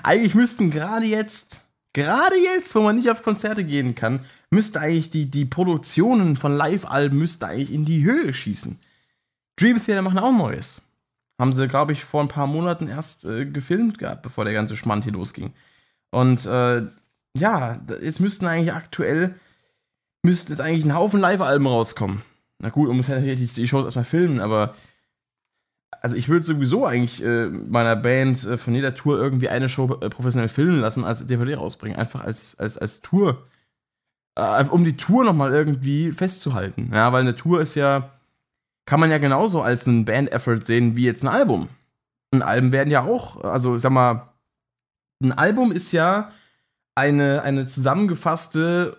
Eigentlich 0.02 0.36
müssten 0.36 0.72
gerade 0.72 1.06
jetzt, 1.06 1.66
gerade 1.92 2.38
jetzt, 2.38 2.74
wo 2.76 2.80
man 2.80 2.96
nicht 2.96 3.12
auf 3.12 3.22
Konzerte 3.22 3.66
gehen 3.66 3.94
kann, 3.94 4.22
müsste 4.52 4.80
eigentlich 4.80 5.10
die, 5.10 5.30
die 5.30 5.44
Produktionen 5.44 6.38
von 6.38 6.56
Live-Alben 6.56 7.18
müsste 7.18 7.46
eigentlich 7.48 7.74
in 7.74 7.84
die 7.84 8.06
Höhe 8.06 8.34
schießen. 8.34 8.80
Dream 9.58 9.84
Theater 9.84 10.02
machen 10.02 10.20
auch 10.20 10.32
Neues. 10.32 10.88
Haben 11.38 11.52
sie, 11.52 11.68
glaube 11.68 11.92
ich, 11.92 12.06
vor 12.06 12.22
ein 12.22 12.30
paar 12.30 12.48
Monaten 12.48 12.88
erst 12.88 13.26
äh, 13.26 13.46
gefilmt 13.46 13.98
gehabt, 13.98 14.22
bevor 14.22 14.46
der 14.46 14.54
ganze 14.54 14.78
Schmand 14.78 15.04
hier 15.04 15.12
losging. 15.12 15.52
Und 16.12 16.46
äh, 16.46 16.84
ja, 17.36 17.80
jetzt 18.02 18.20
müssten 18.20 18.46
eigentlich 18.46 18.74
aktuell, 18.74 19.36
müssten 20.24 20.52
jetzt 20.52 20.62
eigentlich 20.62 20.86
ein 20.86 20.96
Haufen 20.96 21.20
Live-Alben 21.20 21.68
rauskommen. 21.68 22.22
Na 22.60 22.70
gut, 22.70 22.88
man 22.88 22.98
muss 22.98 23.08
ja 23.08 23.16
natürlich 23.16 23.54
die 23.54 23.68
Shows 23.68 23.86
erstmal 23.86 24.04
filmen, 24.04 24.40
aber 24.42 24.76
also 26.02 26.16
ich 26.16 26.30
würde 26.30 26.46
sowieso 26.46 26.86
eigentlich 26.86 27.24
äh, 27.24 27.48
meiner 27.48 27.96
Band 27.96 28.44
äh, 28.46 28.58
von 28.58 28.74
jeder 28.74 28.96
Tour 28.96 29.18
irgendwie 29.20 29.50
eine 29.50 29.70
Show 29.70 29.98
äh, 30.02 30.10
professionell 30.10 30.50
filmen 30.50 30.80
lassen, 30.80 31.04
als 31.04 31.26
DVD 31.26 31.56
rausbringen. 31.56 31.98
Einfach 31.98 32.24
als, 32.24 32.58
als, 32.60 32.78
als 32.78 33.02
Tour. 33.02 33.48
Äh, 34.36 34.64
um 34.66 34.86
die 34.86 34.98
Tour 34.98 35.24
nochmal 35.24 35.54
irgendwie 35.54 36.12
festzuhalten. 36.12 36.92
Ja, 36.94 37.12
weil 37.12 37.22
eine 37.22 37.36
Tour 37.36 37.62
ist 37.62 37.76
ja 37.76 38.12
kann 38.90 39.00
man 39.00 39.12
ja 39.12 39.20
genauso 39.20 39.62
als 39.62 39.88
einen 39.88 40.04
Band-Effort 40.04 40.62
sehen 40.66 40.96
wie 40.96 41.06
jetzt 41.06 41.24
ein 41.24 41.28
Album. 41.28 41.70
Ein 42.34 42.42
Album 42.42 42.72
werden 42.72 42.90
ja 42.90 43.04
auch, 43.04 43.40
also 43.44 43.78
sag 43.78 43.92
mal, 43.92 44.29
ein 45.22 45.32
Album 45.32 45.72
ist 45.72 45.92
ja 45.92 46.32
eine, 46.96 47.44
eine 47.44 47.68
zusammengefasste, 47.68 48.98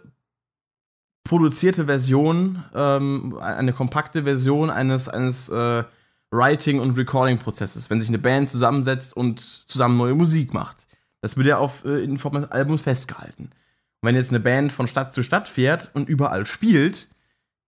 produzierte 1.25 1.87
Version, 1.87 2.65
ähm, 2.75 3.39
eine 3.39 3.73
kompakte 3.73 4.25
Version 4.25 4.71
eines, 4.71 5.09
eines 5.09 5.49
äh, 5.49 5.85
Writing- 6.31 6.81
und 6.81 6.97
Recording-Prozesses, 6.97 7.91
wenn 7.91 8.01
sich 8.01 8.11
eine 8.11 8.19
Band 8.19 8.49
zusammensetzt 8.49 9.17
und 9.17 9.41
zusammen 9.41 9.97
neue 9.97 10.15
Musik 10.15 10.55
macht. 10.55 10.87
Das 11.21 11.37
wird 11.37 11.47
ja 11.47 11.59
auf, 11.59 11.85
äh, 11.85 12.03
in 12.03 12.19
Form 12.19 12.37
eines 12.37 12.51
Albums 12.51 12.83
festgehalten. 12.83 13.45
Und 13.45 14.07
wenn 14.07 14.15
jetzt 14.15 14.31
eine 14.31 14.41
Band 14.41 14.73
von 14.73 14.87
Stadt 14.87 15.13
zu 15.13 15.23
Stadt 15.23 15.49
fährt 15.49 15.91
und 15.93 16.09
überall 16.09 16.47
spielt, 16.47 17.09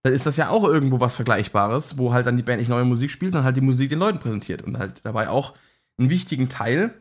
dann 0.01 0.13
ist 0.13 0.25
das 0.25 0.37
ja 0.37 0.49
auch 0.49 0.63
irgendwo 0.63 0.99
was 0.99 1.15
Vergleichbares, 1.15 1.97
wo 1.97 2.11
halt 2.11 2.25
dann 2.25 2.37
die 2.37 2.43
Band 2.43 2.59
nicht 2.59 2.69
neue 2.69 2.83
Musik 2.83 3.11
spielt, 3.11 3.31
sondern 3.33 3.45
halt 3.45 3.57
die 3.57 3.61
Musik 3.61 3.89
den 3.89 3.99
Leuten 3.99 4.19
präsentiert 4.19 4.61
und 4.61 4.77
halt 4.77 5.05
dabei 5.05 5.29
auch 5.29 5.53
einen 5.97 6.09
wichtigen 6.09 6.49
Teil 6.49 6.93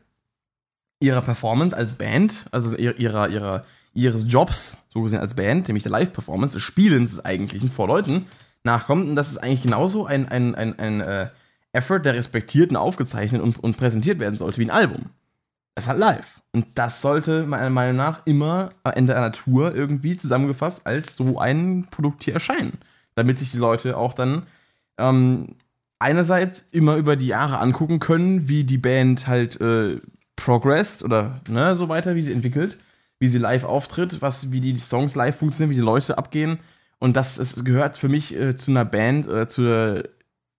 ihrer 1.02 1.20
Performance 1.20 1.76
als 1.76 1.94
Band, 1.96 2.46
also 2.50 2.76
ihrer, 2.76 3.28
ihrer, 3.28 3.64
ihres 3.94 4.24
Jobs, 4.26 4.82
so 4.88 5.02
gesehen 5.02 5.20
als 5.20 5.34
Band, 5.34 5.68
nämlich 5.68 5.82
der 5.82 5.92
Live-Performance, 5.92 6.56
des 6.56 6.62
Spielens 6.62 7.10
des 7.10 7.24
Eigentlichen 7.24 7.70
vor 7.70 7.88
Leuten, 7.88 8.26
nachkommt. 8.64 9.08
Und 9.08 9.16
das 9.16 9.30
ist 9.30 9.38
eigentlich 9.38 9.62
genauso 9.62 10.06
ein, 10.06 10.28
ein, 10.28 10.54
ein, 10.54 10.78
ein 10.78 11.00
äh, 11.00 11.28
Effort, 11.72 12.00
der 12.00 12.14
respektiert 12.14 12.70
und 12.70 12.76
aufgezeichnet 12.76 13.42
und, 13.42 13.62
und 13.62 13.76
präsentiert 13.76 14.20
werden 14.20 14.38
sollte 14.38 14.58
wie 14.58 14.66
ein 14.66 14.70
Album. 14.70 15.06
Das 15.74 15.84
ist 15.84 15.88
halt 15.88 16.00
live. 16.00 16.42
Und 16.52 16.66
das 16.74 17.00
sollte 17.00 17.46
meiner 17.46 17.70
Meinung 17.70 17.96
nach 17.96 18.26
immer 18.26 18.70
am 18.82 18.92
Ende 18.92 19.16
einer 19.16 19.32
Tour 19.32 19.74
irgendwie 19.74 20.16
zusammengefasst 20.16 20.86
als 20.86 21.16
so 21.16 21.38
ein 21.38 21.86
Produkt 21.90 22.24
hier 22.24 22.34
erscheinen. 22.34 22.78
Damit 23.14 23.38
sich 23.38 23.52
die 23.52 23.58
Leute 23.58 23.96
auch 23.96 24.12
dann 24.12 24.42
ähm, 24.98 25.56
einerseits 25.98 26.68
immer 26.72 26.96
über 26.96 27.16
die 27.16 27.28
Jahre 27.28 27.58
angucken 27.58 28.00
können, 28.00 28.48
wie 28.48 28.64
die 28.64 28.78
Band 28.78 29.26
halt 29.26 29.60
äh, 29.60 30.00
progressed 30.44 31.02
oder 31.02 31.40
ne, 31.48 31.76
so 31.76 31.88
weiter, 31.88 32.14
wie 32.14 32.22
sie 32.22 32.32
entwickelt, 32.32 32.78
wie 33.18 33.28
sie 33.28 33.38
live 33.38 33.64
auftritt, 33.64 34.20
was, 34.22 34.50
wie 34.52 34.60
die 34.60 34.76
Songs 34.78 35.14
live 35.14 35.36
funktionieren, 35.36 35.70
wie 35.70 35.80
die 35.80 35.80
Leute 35.80 36.18
abgehen. 36.18 36.58
Und 36.98 37.16
das, 37.16 37.36
das 37.36 37.64
gehört 37.64 37.96
für 37.96 38.08
mich 38.08 38.34
äh, 38.34 38.56
zu 38.56 38.70
einer 38.70 38.84
Band, 38.84 39.26
äh, 39.28 39.48
zu 39.48 40.02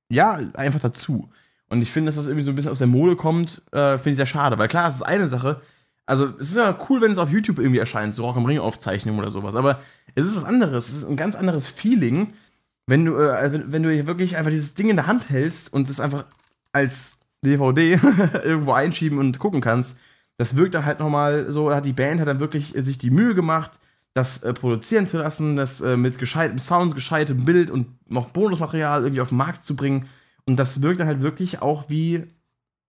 ja, 0.09 0.39
einfach 0.53 0.79
dazu. 0.79 1.29
Und 1.69 1.81
ich 1.81 1.91
finde, 1.91 2.09
dass 2.09 2.17
das 2.17 2.25
irgendwie 2.25 2.43
so 2.43 2.51
ein 2.51 2.55
bisschen 2.55 2.71
aus 2.71 2.77
der 2.77 2.87
Mode 2.87 3.15
kommt, 3.15 3.63
äh, 3.71 3.97
finde 3.97 4.11
ich 4.11 4.17
sehr 4.17 4.25
schade. 4.25 4.57
Weil 4.57 4.67
klar, 4.67 4.87
es 4.87 4.95
ist 4.95 5.01
eine 5.01 5.27
Sache. 5.27 5.61
Also, 6.05 6.25
es 6.39 6.51
ist 6.51 6.57
ja 6.57 6.77
cool, 6.89 7.01
wenn 7.01 7.11
es 7.11 7.17
auf 7.17 7.31
YouTube 7.31 7.59
irgendwie 7.59 7.79
erscheint, 7.79 8.13
so 8.13 8.25
Rock 8.25 8.37
am 8.37 8.45
Ring 8.45 8.59
Aufzeichnung 8.59 9.17
oder 9.17 9.31
sowas. 9.31 9.55
Aber 9.55 9.79
es 10.15 10.25
ist 10.25 10.35
was 10.35 10.43
anderes. 10.43 10.89
Es 10.89 10.97
ist 10.97 11.05
ein 11.05 11.15
ganz 11.15 11.35
anderes 11.35 11.67
Feeling, 11.67 12.33
wenn 12.85 13.05
du, 13.05 13.15
äh, 13.15 13.61
wenn, 13.71 13.83
du 13.83 13.91
hier 13.91 14.05
wirklich 14.05 14.37
einfach 14.37 14.51
dieses 14.51 14.75
Ding 14.75 14.89
in 14.89 14.97
der 14.97 15.07
Hand 15.07 15.29
hältst 15.29 15.73
und 15.73 15.89
es 15.89 15.99
einfach 15.99 16.25
als 16.73 17.19
DVD 17.43 17.99
irgendwo 18.43 18.73
einschieben 18.73 19.19
und 19.19 19.39
gucken 19.39 19.61
kannst. 19.61 19.97
Das 20.37 20.55
wirkt 20.55 20.75
dann 20.75 20.85
halt 20.85 20.99
nochmal 20.99 21.51
so, 21.51 21.73
die 21.79 21.93
Band 21.93 22.19
hat 22.19 22.27
dann 22.27 22.39
wirklich 22.39 22.73
sich 22.75 22.97
die 22.97 23.11
Mühe 23.11 23.35
gemacht, 23.35 23.79
das 24.13 24.43
äh, 24.43 24.53
produzieren 24.53 25.07
zu 25.07 25.17
lassen, 25.17 25.55
das 25.55 25.81
äh, 25.81 25.97
mit 25.97 26.19
gescheitem 26.19 26.59
Sound, 26.59 26.95
gescheitem 26.95 27.45
Bild 27.45 27.71
und 27.71 27.87
noch 28.09 28.29
Bonusmaterial 28.29 29.03
irgendwie 29.03 29.21
auf 29.21 29.29
den 29.29 29.37
Markt 29.37 29.63
zu 29.63 29.75
bringen. 29.75 30.07
Und 30.45 30.57
das 30.57 30.81
wirkt 30.81 30.99
dann 30.99 31.07
halt 31.07 31.21
wirklich 31.21 31.61
auch 31.61 31.89
wie, 31.89 32.25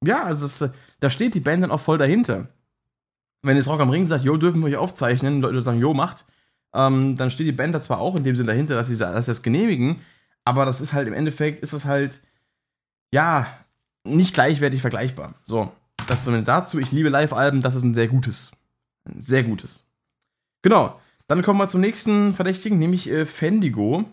ja, 0.05 0.25
also 0.25 0.47
es, 0.47 0.71
da 1.01 1.11
steht 1.11 1.35
die 1.35 1.41
Band 1.41 1.63
dann 1.63 1.71
auch 1.71 1.81
voll 1.81 1.99
dahinter. 1.99 2.49
Wenn 3.43 3.57
jetzt 3.57 3.69
Rock 3.69 3.81
am 3.81 3.91
Ring 3.91 4.07
sagt, 4.07 4.25
jo, 4.25 4.37
dürfen 4.37 4.61
wir 4.61 4.69
euch 4.69 4.77
aufzeichnen, 4.77 5.41
Leute 5.41 5.63
sagen, 5.63 5.79
jo, 5.79 5.95
macht, 5.95 6.25
ähm, 6.75 7.15
dann 7.17 7.31
steht 7.31 7.47
die 7.47 7.53
Band 7.53 7.75
da 7.75 7.81
zwar 7.81 8.01
auch 8.01 8.17
in 8.17 8.25
dem 8.25 8.37
Sinn 8.37 8.47
dahinter, 8.47 8.75
dass 8.75 8.89
sie, 8.89 8.97
dass 8.97 9.27
sie 9.27 9.31
das 9.31 9.43
genehmigen, 9.43 10.01
aber 10.45 10.65
das 10.65 10.81
ist 10.81 10.93
halt 10.93 11.09
im 11.09 11.15
Endeffekt, 11.15 11.63
ist 11.63 11.73
es 11.73 11.85
halt, 11.85 12.23
ja, 13.13 13.47
nicht 14.05 14.35
gleichwertig 14.35 14.81
vergleichbar. 14.81 15.35
So, 15.45 15.73
das 16.07 16.25
zumindest 16.25 16.49
dazu. 16.49 16.79
Ich 16.79 16.93
liebe 16.93 17.09
Live-Alben, 17.09 17.63
das 17.63 17.75
ist 17.75 17.83
ein 17.83 17.95
sehr 17.95 18.09
gutes. 18.09 18.53
Ein 19.05 19.21
sehr 19.21 19.43
gutes. 19.43 19.87
Genau, 20.63 21.01
dann 21.27 21.43
kommen 21.43 21.59
wir 21.59 21.69
zum 21.69 21.81
nächsten 21.81 22.33
Verdächtigen, 22.35 22.79
nämlich 22.79 23.11
äh, 23.11 23.27
Fendigo. 23.27 24.05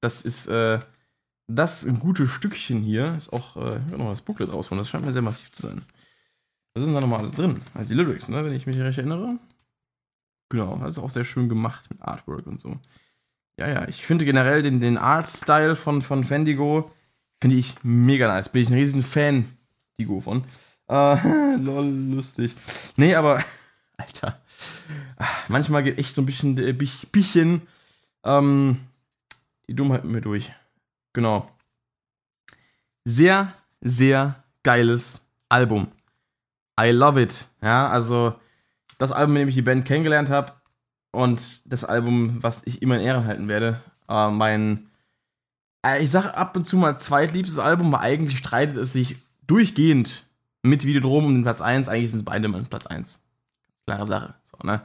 Das 0.00 0.22
ist 0.22 0.46
äh, 0.46 0.80
das 1.48 1.84
ein 1.84 1.98
gutes 1.98 2.30
Stückchen 2.30 2.82
hier 2.82 3.14
ist 3.16 3.32
auch, 3.32 3.56
äh, 3.56 3.80
ich 3.86 3.96
noch 3.96 4.10
das 4.10 4.20
Booklet 4.20 4.52
rausholen, 4.52 4.78
das 4.78 4.88
scheint 4.88 5.04
mir 5.04 5.12
sehr 5.12 5.22
massiv 5.22 5.50
zu 5.50 5.62
sein. 5.62 5.82
Was 6.74 6.82
ist 6.82 6.86
denn 6.86 6.94
da 6.94 7.00
nochmal 7.00 7.20
alles 7.20 7.32
drin? 7.32 7.60
Also 7.74 7.88
die 7.88 7.94
Lyrics, 7.94 8.28
ne, 8.28 8.44
wenn 8.44 8.52
ich 8.52 8.66
mich 8.66 8.78
recht 8.78 8.98
erinnere. 8.98 9.38
Genau, 10.50 10.76
das 10.78 10.92
ist 10.92 10.98
auch 11.02 11.10
sehr 11.10 11.24
schön 11.24 11.48
gemacht 11.48 11.90
mit 11.90 12.00
Artwork 12.02 12.46
und 12.46 12.60
so. 12.60 12.78
Ja, 13.58 13.68
ja, 13.68 13.88
ich 13.88 14.06
finde 14.06 14.24
generell 14.24 14.62
den, 14.62 14.80
den 14.80 14.98
Art-Style 14.98 15.74
von, 15.74 16.00
von 16.02 16.22
Fendigo, 16.22 16.90
finde 17.40 17.56
ich 17.56 17.74
mega 17.82 18.28
nice. 18.28 18.48
Bin 18.48 18.62
ich 18.62 18.68
ein 18.68 18.74
riesen 18.74 19.02
Fan, 19.02 19.56
Digo 19.98 20.20
von. 20.20 20.44
Äh, 20.88 21.56
lol, 21.56 21.86
lustig. 21.86 22.54
Nee, 22.96 23.14
aber, 23.14 23.42
Alter, 23.96 24.40
manchmal 25.48 25.82
geht 25.82 25.98
echt 25.98 26.14
so 26.14 26.22
ein 26.22 26.26
bisschen, 26.26 26.58
äh, 26.58 26.72
bisschen, 26.72 27.62
ähm, 28.24 28.80
die 29.68 29.74
Dummheit 29.74 30.04
mit 30.04 30.12
mir 30.14 30.20
durch. 30.20 30.52
Genau. 31.12 31.50
Sehr, 33.04 33.52
sehr 33.80 34.42
geiles 34.62 35.26
Album. 35.48 35.88
I 36.80 36.90
love 36.90 37.20
it. 37.20 37.48
Ja, 37.62 37.88
also 37.88 38.34
das 38.98 39.12
Album, 39.12 39.34
mit 39.34 39.42
dem 39.42 39.48
ich 39.48 39.54
die 39.54 39.62
Band 39.62 39.84
kennengelernt 39.84 40.30
habe 40.30 40.52
und 41.10 41.62
das 41.64 41.84
Album, 41.84 42.42
was 42.42 42.62
ich 42.66 42.82
immer 42.82 42.96
in 42.96 43.02
Ehren 43.02 43.24
halten 43.24 43.48
werde. 43.48 43.80
Äh, 44.08 44.30
mein, 44.30 44.88
ich 45.96 46.10
sage 46.10 46.36
ab 46.36 46.56
und 46.56 46.66
zu 46.66 46.76
mal 46.76 46.98
zweitliebstes 46.98 47.58
Album, 47.58 47.92
weil 47.92 48.00
eigentlich 48.00 48.38
streitet 48.38 48.76
es 48.76 48.92
sich 48.92 49.16
durchgehend 49.46 50.24
mit 50.62 50.84
Videodrom 50.84 51.24
um 51.24 51.34
den 51.34 51.44
Platz 51.44 51.60
1. 51.60 51.88
Eigentlich 51.88 52.10
sind 52.10 52.18
es 52.18 52.24
beide 52.24 52.48
mal 52.48 52.62
Platz 52.64 52.86
1. 52.86 53.22
Klare 53.86 54.06
Sache. 54.06 54.34
So, 54.44 54.66
ne? 54.66 54.82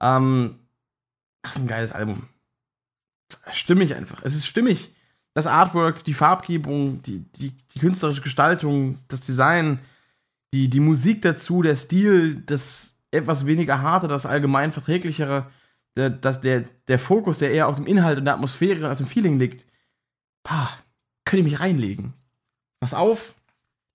Ähm, 0.00 0.56
das 1.42 1.56
ist 1.56 1.62
ein 1.62 1.68
geiles 1.68 1.92
Album. 1.92 2.24
Stimmig 3.50 3.94
einfach. 3.94 4.22
Es 4.22 4.34
ist 4.34 4.46
stimmig 4.46 4.90
das 5.34 5.46
Artwork, 5.46 6.04
die 6.04 6.14
Farbgebung, 6.14 7.02
die, 7.02 7.20
die, 7.32 7.52
die 7.74 7.78
künstlerische 7.78 8.22
Gestaltung, 8.22 8.98
das 9.08 9.20
Design, 9.22 9.78
die, 10.52 10.68
die 10.68 10.80
Musik 10.80 11.22
dazu, 11.22 11.62
der 11.62 11.76
Stil, 11.76 12.36
das 12.46 12.98
etwas 13.10 13.46
weniger 13.46 13.80
harte, 13.80 14.08
das 14.08 14.26
allgemein 14.26 14.70
verträglichere, 14.70 15.46
der, 15.96 16.10
das, 16.10 16.40
der, 16.40 16.64
der 16.88 16.98
Fokus, 16.98 17.38
der 17.38 17.50
eher 17.50 17.68
auf 17.68 17.76
dem 17.76 17.86
Inhalt 17.86 18.18
und 18.18 18.24
der 18.26 18.34
Atmosphäre, 18.34 18.90
auf 18.90 18.98
dem 18.98 19.06
Feeling 19.06 19.38
liegt. 19.38 19.66
Pah, 20.42 20.70
könnte 21.24 21.46
ich 21.46 21.52
mich 21.52 21.60
reinlegen. 21.60 22.14
Pass 22.80 22.94
auf, 22.94 23.34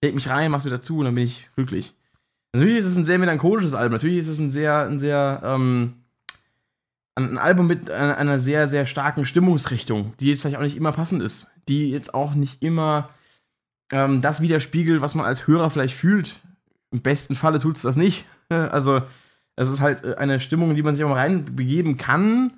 leg 0.02 0.16
mich 0.16 0.30
rein, 0.30 0.52
machst 0.52 0.66
du 0.66 0.70
dazu 0.70 1.00
und 1.00 1.06
dann 1.06 1.16
bin 1.16 1.26
ich 1.26 1.48
glücklich. 1.56 1.93
Natürlich 2.54 2.78
ist 2.78 2.86
es 2.86 2.95
ein 2.95 3.06
sehr 3.06 3.20
melancholisches 3.20 3.74
Album, 3.74 3.93
natürlich 3.93 4.18
ist 4.18 4.30
es 4.30 4.39
ein 4.39 4.52
sehr, 4.52 4.88
ein 4.88 5.00
sehr, 5.00 5.41
ähm, 5.43 5.95
ein 7.16 7.38
Album 7.38 7.68
mit 7.68 7.89
einer 7.91 8.39
sehr, 8.39 8.68
sehr 8.68 8.86
starken 8.86 9.26
Stimmungsrichtung, 9.26 10.14
die 10.20 10.28
jetzt 10.28 10.41
vielleicht 10.41 10.58
auch 10.58 10.62
nicht 10.62 10.78
immer 10.78 10.91
passend 10.91 11.22
ist, 11.22 11.50
die 11.68 11.91
jetzt 11.91 12.14
auch 12.14 12.36
nicht 12.36 12.64
immer 12.64 13.10
ähm, 13.91 14.22
das 14.22 14.41
widerspiegelt, 14.41 15.02
was 15.02 15.16
man 15.16 15.26
als 15.26 15.48
Hörer 15.48 15.70
vielleicht 15.70 15.95
fühlt. 15.95 16.41
Im 16.91 17.02
besten 17.02 17.36
Falle 17.36 17.60
tut 17.60 17.76
es 17.76 17.82
das 17.82 17.95
nicht. 17.95 18.26
Also, 18.50 19.02
es 19.58 19.68
ist 19.68 19.82
halt 19.82 20.06
äh, 20.06 20.16
eine 20.16 20.39
Stimmung, 20.39 20.70
in 20.70 20.78
die 20.78 20.82
man 20.84 20.95
sich 20.95 21.04
auch 21.04 21.10
mal 21.10 21.16
reinbegeben 21.16 21.98
kann, 21.98 22.54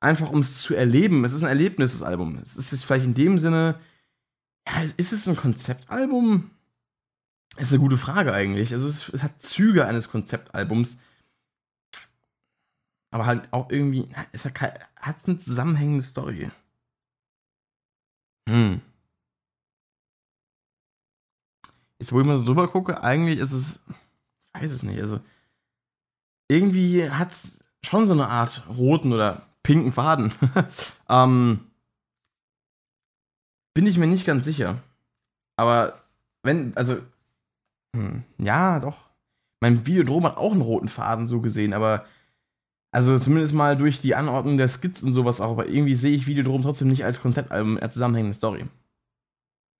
einfach 0.00 0.30
um 0.30 0.40
es 0.40 0.58
zu 0.62 0.74
erleben. 0.74 1.24
Es 1.24 1.32
ist 1.32 1.42
ein 1.42 1.48
Erlebnis, 1.48 1.92
das 1.92 2.02
Album. 2.02 2.38
Es 2.38 2.56
ist 2.56 2.84
vielleicht 2.84 3.06
in 3.06 3.14
dem 3.14 3.38
Sinne, 3.38 3.78
ja, 4.66 4.82
ist 4.82 5.12
es 5.12 5.28
ein 5.28 5.36
Konzeptalbum? 5.36 6.50
Ist 7.56 7.72
eine 7.72 7.80
gute 7.80 7.96
Frage 7.96 8.32
eigentlich. 8.32 8.72
Es, 8.72 8.82
ist, 8.82 9.08
es 9.08 9.22
hat 9.22 9.42
Züge 9.42 9.86
eines 9.86 10.10
Konzeptalbums 10.10 11.00
aber 13.10 13.26
halt 13.26 13.52
auch 13.52 13.70
irgendwie, 13.70 14.08
kein, 14.54 14.72
hat 14.96 15.18
es 15.18 15.28
eine 15.28 15.38
zusammenhängende 15.38 16.02
Story. 16.02 16.50
Hm. 18.48 18.80
Jetzt, 21.98 22.12
wo 22.12 22.20
ich 22.20 22.26
mal 22.26 22.38
so 22.38 22.46
drüber 22.46 22.68
gucke, 22.68 23.02
eigentlich 23.02 23.38
ist 23.38 23.52
es, 23.52 23.82
ich 24.54 24.62
weiß 24.62 24.70
es 24.70 24.82
nicht, 24.82 25.00
also 25.00 25.20
irgendwie 26.48 27.10
hat 27.10 27.32
es 27.32 27.58
schon 27.82 28.06
so 28.06 28.12
eine 28.12 28.28
Art 28.28 28.64
roten 28.68 29.12
oder 29.12 29.47
pinken 29.68 29.92
Faden. 29.92 30.32
ähm, 31.10 31.60
bin 33.74 33.86
ich 33.86 33.98
mir 33.98 34.06
nicht 34.06 34.24
ganz 34.24 34.46
sicher. 34.46 34.80
Aber 35.56 36.02
wenn, 36.42 36.74
also, 36.74 37.02
hm, 37.94 38.24
ja, 38.38 38.80
doch. 38.80 39.10
Mein 39.60 39.84
Videodrom 39.84 40.24
hat 40.24 40.38
auch 40.38 40.52
einen 40.52 40.62
roten 40.62 40.88
Faden 40.88 41.28
so 41.28 41.42
gesehen, 41.42 41.74
aber 41.74 42.06
also 42.92 43.18
zumindest 43.18 43.52
mal 43.52 43.76
durch 43.76 44.00
die 44.00 44.14
Anordnung 44.14 44.56
der 44.56 44.68
Skits 44.68 45.02
und 45.02 45.12
sowas 45.12 45.42
auch, 45.42 45.50
aber 45.50 45.68
irgendwie 45.68 45.96
sehe 45.96 46.16
ich 46.16 46.26
Videodrom 46.26 46.62
trotzdem 46.62 46.88
nicht 46.88 47.04
als 47.04 47.20
Konzeptalbum, 47.20 47.76
als 47.76 47.92
zusammenhängende 47.92 48.34
Story. 48.34 48.64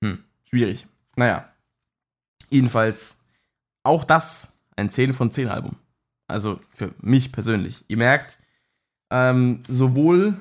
Hm, 0.04 0.22
schwierig. 0.44 0.86
Naja. 1.16 1.50
Jedenfalls, 2.50 3.22
auch 3.84 4.04
das 4.04 4.52
ein 4.76 4.90
10 4.90 5.14
von 5.14 5.30
10 5.30 5.48
Album. 5.48 5.76
Also 6.26 6.60
für 6.74 6.92
mich 7.00 7.32
persönlich. 7.32 7.86
Ihr 7.88 7.96
merkt, 7.96 8.38
ähm, 9.10 9.62
sowohl 9.68 10.36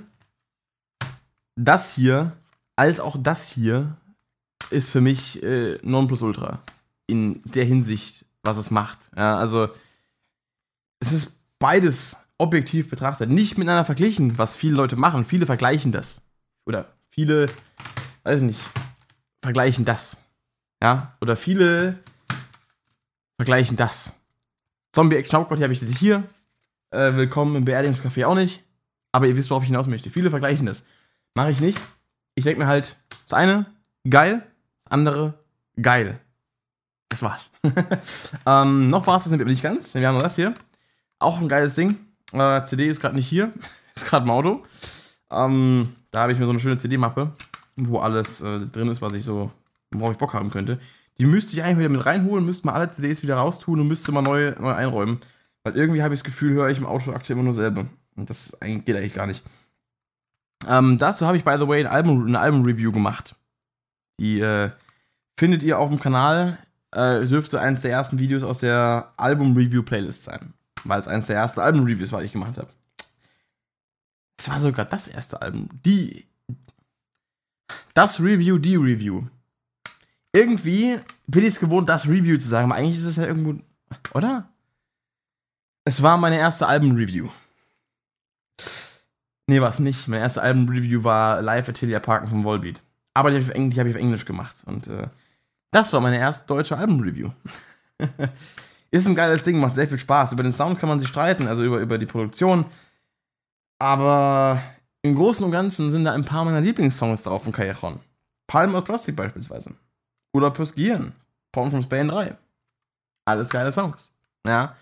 das 1.56 1.94
hier 1.94 2.38
als 2.76 3.00
auch 3.00 3.18
das 3.20 3.50
hier 3.52 3.98
ist 4.70 4.92
für 4.92 5.02
mich 5.02 5.42
äh, 5.44 5.78
Nonplusultra 5.82 6.62
in 7.08 7.42
der 7.44 7.66
Hinsicht, 7.66 8.26
was 8.44 8.58
es 8.58 8.70
macht. 8.70 9.10
Ja, 9.16 9.38
also 9.38 9.70
es 11.00 11.12
ist 11.12 11.38
beides 11.60 12.18
objektiv 12.38 12.90
betrachtet, 12.90 13.30
nicht 13.30 13.58
miteinander 13.58 13.86
verglichen, 13.86 14.38
was 14.38 14.56
viele 14.56 14.76
Leute 14.76 14.96
machen. 14.96 15.26
Viele 15.26 15.46
vergleichen 15.46 15.92
das. 15.92 16.22
Oder 16.66 16.94
viele, 17.10 17.48
weiß 18.24 18.42
nicht, 18.42 18.60
vergleichen 19.42 19.86
das. 19.86 20.22
Ja, 20.82 21.18
oder 21.22 21.36
viele 21.36 21.98
vergleichen 23.38 23.78
das. 23.78 24.16
Zombie 24.92 25.16
Action 25.16 25.40
Hauptquartier 25.40 25.64
habe 25.64 25.74
ich 25.74 25.80
das 25.80 25.90
hier. 25.98 26.24
Äh, 26.90 27.16
willkommen 27.16 27.56
im 27.58 27.66
Beerdigungscafé 27.66 28.26
auch 28.26 28.36
nicht. 28.36 28.64
Aber 29.12 29.28
ihr 29.28 29.36
wisst, 29.36 29.50
worauf 29.50 29.64
ich 29.64 29.70
hinaus 29.70 29.88
möchte. 29.88 30.10
Viele 30.10 30.30
vergleichen 30.30 30.66
das. 30.66 30.86
Mache 31.36 31.52
ich 31.52 31.60
nicht. 31.60 31.82
Ich 32.36 32.46
denke 32.46 32.62
mir 32.62 32.68
halt, 32.68 32.98
das 33.26 33.34
eine, 33.34 33.66
geil, 34.10 34.44
das 34.78 34.92
andere, 34.92 35.34
geil. 35.82 36.20
Das 37.10 37.24
war's. 37.24 37.52
ähm, 38.46 38.90
noch 38.90 39.06
war 39.06 39.18
es 39.18 39.26
das 39.26 39.34
nicht 39.34 39.64
ganz, 39.64 39.92
denn 39.92 40.02
wir 40.02 40.08
haben 40.08 40.16
noch 40.16 40.22
das 40.22 40.38
hier. 40.38 40.54
Auch 41.20 41.42
ein 41.42 41.50
geiles 41.50 41.76
Ding. 41.76 41.98
Äh, 42.32 42.64
CD 42.64 42.88
ist 42.88 43.02
gerade 43.02 43.16
nicht 43.16 43.28
hier, 43.28 43.52
ist 43.96 44.06
gerade 44.06 44.24
im 44.24 44.32
Auto. 44.32 44.64
Ähm, 45.30 45.94
da 46.12 46.22
habe 46.22 46.32
ich 46.32 46.40
mir 46.40 46.46
so 46.46 46.52
eine 46.52 46.60
schöne 46.60 46.78
CD-Mappe. 46.78 47.34
wo 47.76 48.00
alles 48.00 48.40
äh, 48.40 48.60
drin 48.68 48.88
ist, 48.88 49.02
was 49.02 49.14
ich 49.14 49.26
so, 49.26 49.52
worauf 49.92 50.14
ich 50.14 50.18
Bock 50.18 50.34
haben 50.34 50.52
könnte. 50.52 50.80
Die 51.20 51.26
müsste 51.26 51.54
ich 51.54 51.64
eigentlich 51.64 51.80
wieder 51.80 51.90
mit 51.90 52.06
reinholen, 52.06 52.46
müsste 52.46 52.68
mal 52.68 52.74
alle 52.74 52.90
CDs 52.90 53.24
wieder 53.24 53.36
raustun 53.36 53.80
und 53.82 53.88
müsste 53.88 54.14
mal 54.14 54.22
neu, 54.22 54.54
neu 54.58 54.72
einräumen. 54.72 55.20
Weil 55.68 55.76
irgendwie 55.76 56.02
habe 56.02 56.14
ich 56.14 56.22
das 56.22 56.24
Gefühl, 56.24 56.54
höre 56.54 56.70
ich 56.70 56.78
im 56.78 56.86
Auto 56.86 57.12
aktuell 57.12 57.36
immer 57.36 57.44
nur 57.44 57.54
selber. 57.54 57.88
Und 58.16 58.30
das 58.30 58.58
geht 58.62 58.96
eigentlich 58.96 59.14
gar 59.14 59.28
nicht. 59.28 59.44
Ähm, 60.66 60.98
dazu 60.98 61.28
habe 61.28 61.36
ich, 61.36 61.44
by 61.44 61.58
the 61.60 61.68
way, 61.68 61.82
ein 61.82 61.92
Album, 61.92 62.26
eine 62.26 62.40
Album-Review 62.40 62.94
gemacht. 62.94 63.36
Die 64.18 64.40
äh, 64.40 64.72
findet 65.38 65.64
ihr 65.64 65.78
auf 65.78 65.90
dem 65.90 66.00
Kanal. 66.00 66.58
Äh, 66.96 67.26
dürfte 67.26 67.60
eines 67.60 67.82
der 67.82 67.92
ersten 67.92 68.18
Videos 68.18 68.46
aus 68.46 68.60
der 68.60 69.12
Album-Review-Playlist 69.18 70.24
sein. 70.24 70.54
Weil 70.86 71.02
es 71.02 71.10
eines 71.10 71.28
der 71.28 71.36
ersten 71.36 71.60
Album-Reviews 71.60 72.14
war, 72.14 72.22
die 72.22 72.28
ich 72.28 72.32
gemacht 72.32 72.58
habe. 72.58 72.70
Es 74.40 74.48
war 74.48 74.62
sogar 74.62 74.86
das 74.86 75.10
erste 75.10 75.42
Album. 75.42 75.68
Die. 75.86 76.28
Das 77.94 78.22
Review, 78.22 78.58
die 78.58 78.78
Review. 78.78 79.24
Irgendwie 80.32 80.98
bin 81.28 81.42
ich 81.42 81.50
es 81.50 81.60
gewohnt, 81.60 81.90
das 81.90 82.08
Review 82.08 82.38
zu 82.38 82.48
sagen, 82.48 82.72
aber 82.72 82.80
eigentlich 82.80 83.00
ist 83.00 83.04
es 83.04 83.18
ja 83.18 83.26
irgendwo. 83.26 83.62
Oder? 84.14 84.48
Es 85.88 86.04
war 86.04 86.18
meine 86.18 86.38
erste 86.38 86.68
Album-Review. 86.68 87.30
Nee, 89.50 89.62
war 89.62 89.70
es 89.70 89.80
nicht. 89.80 90.10
Mein 90.10 90.20
erste 90.20 90.42
Album-Review 90.42 91.06
war 91.06 91.42
Live 91.42 91.70
Atelier 91.70 92.02
Parken 92.02 92.28
von 92.28 92.44
Volbeat. 92.44 92.82
Aber 93.14 93.32
die 93.32 93.38
habe 93.38 93.70
ich, 93.70 93.80
hab 93.80 93.88
ich 93.88 93.96
auf 93.96 94.02
Englisch 94.02 94.26
gemacht. 94.26 94.54
Und 94.66 94.88
äh, 94.88 95.08
das 95.72 95.94
war 95.94 96.02
meine 96.02 96.18
erste 96.18 96.46
deutsche 96.46 96.78
Album-Review. 96.78 97.32
ist 98.92 99.08
ein 99.08 99.16
geiles 99.16 99.44
Ding, 99.44 99.62
macht 99.62 99.76
sehr 99.76 99.88
viel 99.88 99.98
Spaß. 99.98 100.34
Über 100.34 100.44
den 100.44 100.52
Sound 100.52 100.78
kann 100.78 100.90
man 100.90 101.00
sich 101.00 101.08
streiten, 101.08 101.48
also 101.48 101.64
über, 101.64 101.78
über 101.78 101.98
die 101.98 102.06
Produktion. 102.06 102.66
Aber 103.80 104.62
im 105.04 105.16
Großen 105.16 105.46
und 105.46 105.54
Ganzen 105.54 105.90
sind 105.90 106.04
da 106.04 106.12
ein 106.12 106.26
paar 106.26 106.44
meiner 106.44 106.60
Lieblingssongs 106.60 107.24
drauf 107.24 107.46
von 107.46 107.54
Callejon. 107.54 108.02
Palm 108.46 108.76
aus 108.76 108.84
Plastik 108.84 109.16
beispielsweise. 109.16 109.74
Oder 110.34 110.52
Gehirn. 110.52 111.14
Porn 111.54 111.72
from 111.72 111.82
Spain 111.82 112.10
3. 112.10 112.36
Alles 113.24 113.48
geile 113.48 113.72
Songs. 113.72 114.12
Ja. 114.46 114.76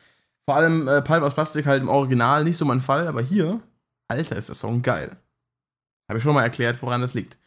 Vor 0.48 0.56
allem 0.56 0.88
äh, 0.88 1.02
Palm 1.02 1.24
aus 1.24 1.34
Plastik 1.34 1.66
halt 1.66 1.82
im 1.82 1.90
Original 1.90 2.44
nicht 2.44 2.58
so 2.58 2.66
mein 2.66 2.82
Fall, 2.82 3.08
aber 3.08 3.22
hier, 3.22 3.62
Alter, 4.08 4.36
ist 4.36 4.50
der 4.50 4.56
Song 4.56 4.82
geil. 4.82 5.18
Habe 6.08 6.20
ich 6.20 6.24
schon 6.24 6.36
mal 6.36 6.44
erklärt, 6.44 6.82
woran 6.82 7.02
das 7.02 7.16
liegt. 7.16 7.40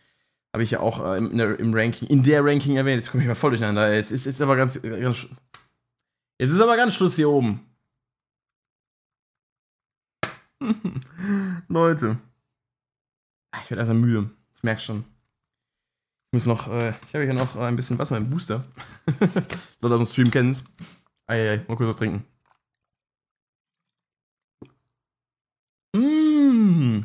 Habe 0.52 0.64
ich 0.64 0.72
ja 0.72 0.80
auch 0.80 1.04
äh, 1.04 1.18
im, 1.18 1.36
der, 1.36 1.58
im, 1.60 1.72
Ranking, 1.72 2.08
in 2.08 2.22
der 2.24 2.44
Ranking 2.44 2.76
erwähnt. 2.76 3.00
Jetzt 3.00 3.10
komme 3.10 3.22
ich 3.22 3.28
mal 3.28 3.34
voll 3.36 3.50
durcheinander. 3.50 3.92
Es 3.92 4.10
ist 4.10 4.26
jetzt 4.26 4.42
aber 4.42 4.56
ganz, 4.56 4.80
ganz. 4.82 5.28
Jetzt 6.40 6.50
ist 6.50 6.60
aber 6.60 6.76
ganz 6.76 6.94
Schluss 6.94 7.14
hier 7.16 7.30
oben. 7.30 7.64
Leute. 11.68 12.18
Ich 13.62 13.70
werde 13.70 13.80
erstmal 13.80 13.98
müde. 13.98 14.30
Ich 14.56 14.62
merke 14.62 14.80
schon. 14.80 15.04
Ich 16.30 16.32
muss 16.32 16.46
noch, 16.46 16.68
äh, 16.68 16.90
ich 17.06 17.14
habe 17.14 17.24
hier 17.24 17.34
noch 17.34 17.56
ein 17.56 17.76
bisschen 17.76 17.98
Wasser 17.98 18.16
im 18.16 18.28
Booster. 18.28 18.64
Leute 19.80 19.94
aus 19.94 19.98
dem 19.98 20.06
Stream 20.06 20.30
kennen 20.30 20.50
es. 20.50 20.64
Mal 21.28 21.64
kurz 21.66 21.88
was 21.88 21.96
trinken. 21.96 22.24
Mmh. 25.96 27.04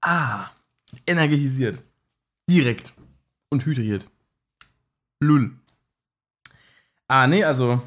Ah, 0.00 0.50
energetisiert. 1.06 1.82
Direkt. 2.48 2.94
Und 3.50 3.64
hydriert. 3.66 4.06
Lull. 5.20 5.58
Ah, 7.08 7.26
nee, 7.26 7.44
also 7.44 7.82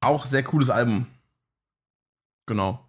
auch 0.00 0.26
sehr 0.26 0.42
cooles 0.42 0.70
Album. 0.70 1.06
Genau. 2.46 2.88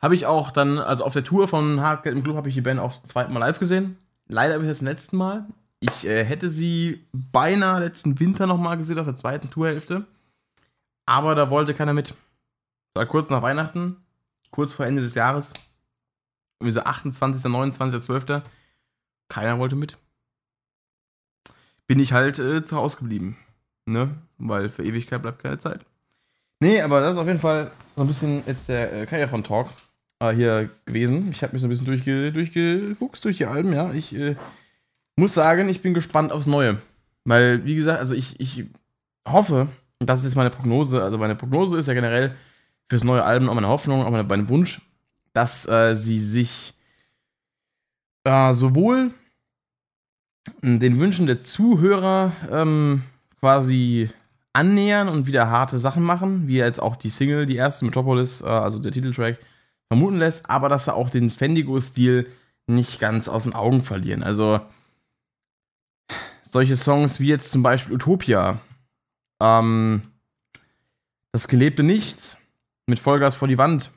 Habe 0.00 0.14
ich 0.14 0.26
auch 0.26 0.50
dann, 0.50 0.78
also 0.78 1.04
auf 1.04 1.14
der 1.14 1.24
Tour 1.24 1.48
von 1.48 1.80
Hardgeld 1.80 2.16
im 2.16 2.22
Club 2.22 2.36
habe 2.36 2.48
ich 2.48 2.54
die 2.54 2.60
Band 2.60 2.80
auch 2.80 2.92
zum 2.92 3.08
zweiten 3.08 3.32
Mal 3.32 3.40
live 3.40 3.58
gesehen. 3.58 3.96
Leider 4.28 4.54
habe 4.54 4.64
ich 4.64 4.70
das 4.70 4.78
zum 4.78 4.86
letzten 4.86 5.16
Mal. 5.16 5.46
Ich 5.80 6.06
äh, 6.06 6.24
hätte 6.24 6.48
sie 6.48 7.06
beinahe 7.12 7.80
letzten 7.80 8.18
Winter 8.20 8.46
nochmal 8.46 8.76
gesehen, 8.76 8.98
auf 8.98 9.06
der 9.06 9.16
zweiten 9.16 9.50
Tourhälfte. 9.50 10.06
Aber 11.06 11.34
da 11.34 11.50
wollte 11.50 11.74
keiner 11.74 11.94
mit. 11.94 12.14
War 12.94 13.06
kurz 13.06 13.30
nach 13.30 13.42
Weihnachten, 13.42 13.96
kurz 14.50 14.72
vor 14.72 14.86
Ende 14.86 15.02
des 15.02 15.14
Jahres. 15.14 15.52
Irgendwie 16.58 16.72
so 16.72 16.80
28., 16.80 17.44
29., 17.44 18.00
12. 18.00 18.42
Keiner 19.28 19.58
wollte 19.58 19.76
mit. 19.76 19.96
Bin 21.86 22.00
ich 22.00 22.12
halt 22.12 22.38
äh, 22.38 22.62
zu 22.64 22.76
Hause 22.76 22.98
geblieben. 22.98 23.36
Ne? 23.86 24.16
Weil 24.38 24.68
für 24.68 24.82
Ewigkeit 24.82 25.22
bleibt 25.22 25.42
keine 25.42 25.58
Zeit. 25.58 25.84
Nee, 26.60 26.80
aber 26.80 27.00
das 27.00 27.12
ist 27.12 27.18
auf 27.18 27.26
jeden 27.26 27.38
Fall 27.38 27.70
so 27.94 28.02
ein 28.02 28.08
bisschen 28.08 28.42
jetzt 28.46 28.68
der 28.68 28.92
äh, 28.92 29.06
Kajaron-Talk 29.06 29.68
äh, 30.20 30.32
hier 30.32 30.70
gewesen. 30.86 31.30
Ich 31.30 31.42
habe 31.42 31.52
mich 31.52 31.60
so 31.60 31.68
ein 31.68 31.70
bisschen 31.70 31.86
durchge 31.86 32.32
durchgefuchst 32.32 33.24
durch 33.24 33.36
die 33.36 33.46
Alben, 33.46 33.72
ja. 33.72 33.92
Ich 33.92 34.14
äh, 34.14 34.36
muss 35.16 35.34
sagen, 35.34 35.68
ich 35.68 35.82
bin 35.82 35.94
gespannt 35.94 36.32
aufs 36.32 36.46
Neue. 36.46 36.80
Weil, 37.24 37.64
wie 37.64 37.74
gesagt, 37.74 37.98
also 37.98 38.14
ich, 38.14 38.40
ich 38.40 38.64
hoffe, 39.28 39.68
das 39.98 40.24
ist 40.24 40.36
meine 40.36 40.50
Prognose, 40.50 41.02
also 41.02 41.18
meine 41.18 41.34
Prognose 41.34 41.78
ist 41.78 41.88
ja 41.88 41.94
generell 41.94 42.34
fürs 42.88 43.04
neue 43.04 43.24
Album 43.24 43.48
auch 43.48 43.54
meine 43.54 43.68
Hoffnung, 43.68 44.04
auch 44.04 44.10
mein, 44.10 44.26
mein 44.26 44.48
Wunsch, 44.48 44.80
dass 45.32 45.66
äh, 45.68 45.94
sie 45.94 46.20
sich 46.20 46.74
äh, 48.24 48.52
sowohl 48.52 49.12
den 50.62 50.98
Wünschen 51.00 51.26
der 51.26 51.40
Zuhörer 51.40 52.32
ähm, 52.50 53.02
quasi 53.40 54.10
annähern 54.52 55.08
und 55.08 55.26
wieder 55.26 55.50
harte 55.50 55.78
Sachen 55.78 56.02
machen, 56.02 56.48
wie 56.48 56.56
jetzt 56.56 56.80
auch 56.80 56.96
die 56.96 57.10
Single, 57.10 57.46
die 57.46 57.56
erste 57.56 57.84
Metropolis, 57.84 58.42
äh, 58.42 58.46
also 58.46 58.78
der 58.78 58.92
Titeltrack, 58.92 59.38
vermuten 59.88 60.18
lässt, 60.18 60.48
aber 60.48 60.68
dass 60.68 60.86
sie 60.86 60.94
auch 60.94 61.10
den 61.10 61.30
Fendigo-Stil 61.30 62.26
nicht 62.66 62.98
ganz 62.98 63.28
aus 63.28 63.44
den 63.44 63.54
Augen 63.54 63.82
verlieren. 63.82 64.22
Also 64.22 64.60
solche 66.42 66.76
Songs 66.76 67.20
wie 67.20 67.28
jetzt 67.28 67.50
zum 67.50 67.62
Beispiel 67.62 67.94
Utopia, 67.94 68.60
ähm, 69.40 70.02
das 71.32 71.48
gelebte 71.48 71.82
Nichts 71.82 72.38
mit 72.86 72.98
Vollgas 72.98 73.34
vor 73.34 73.48
die 73.48 73.58
Wand. 73.58 73.90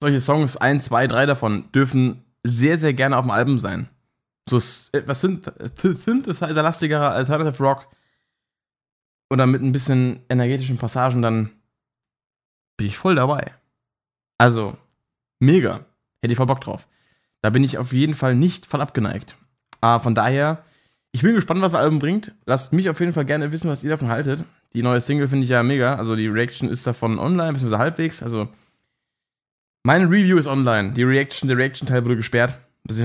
Solche 0.00 0.20
Songs, 0.20 0.56
ein, 0.56 0.80
zwei, 0.80 1.06
drei 1.06 1.26
davon, 1.26 1.70
dürfen 1.72 2.24
sehr, 2.42 2.78
sehr 2.78 2.94
gerne 2.94 3.16
auf 3.16 3.24
dem 3.24 3.30
Album 3.30 3.58
sein. 3.58 3.88
So 4.48 4.56
etwas 4.92 5.20
Synthesizer-lastigerer 5.20 7.10
Alternative 7.10 7.62
Rock 7.62 7.88
oder 9.30 9.46
mit 9.46 9.62
ein 9.62 9.72
bisschen 9.72 10.20
energetischen 10.28 10.78
Passagen, 10.78 11.22
dann 11.22 11.50
bin 12.76 12.86
ich 12.86 12.96
voll 12.96 13.16
dabei. 13.16 13.52
Also, 14.38 14.76
mega. 15.40 15.84
Hätte 16.22 16.32
ich 16.32 16.36
voll 16.36 16.46
Bock 16.46 16.60
drauf. 16.60 16.86
Da 17.42 17.50
bin 17.50 17.64
ich 17.64 17.78
auf 17.78 17.92
jeden 17.92 18.14
Fall 18.14 18.34
nicht 18.34 18.66
voll 18.66 18.80
abgeneigt. 18.80 19.36
Aber 19.80 20.02
von 20.02 20.14
daher, 20.14 20.64
ich 21.16 21.22
bin 21.22 21.34
gespannt, 21.34 21.62
was 21.62 21.72
das 21.72 21.80
Album 21.80 21.98
bringt. 21.98 22.32
Lasst 22.44 22.74
mich 22.74 22.90
auf 22.90 23.00
jeden 23.00 23.14
Fall 23.14 23.24
gerne 23.24 23.50
wissen, 23.50 23.70
was 23.70 23.82
ihr 23.82 23.88
davon 23.88 24.08
haltet. 24.08 24.44
Die 24.74 24.82
neue 24.82 25.00
Single 25.00 25.28
finde 25.28 25.44
ich 25.44 25.48
ja 25.48 25.62
mega. 25.62 25.94
Also 25.94 26.14
die 26.14 26.26
Reaction 26.26 26.68
ist 26.68 26.86
davon 26.86 27.18
online, 27.18 27.54
beziehungsweise 27.54 27.78
halbwegs. 27.78 28.22
Also 28.22 28.50
meine 29.82 30.04
Review 30.10 30.36
ist 30.36 30.46
online. 30.46 30.92
Die 30.92 31.04
Reaction, 31.04 31.48
der 31.48 31.56
Reaction-Teil 31.56 32.04
wurde 32.04 32.16
gesperrt. 32.16 32.58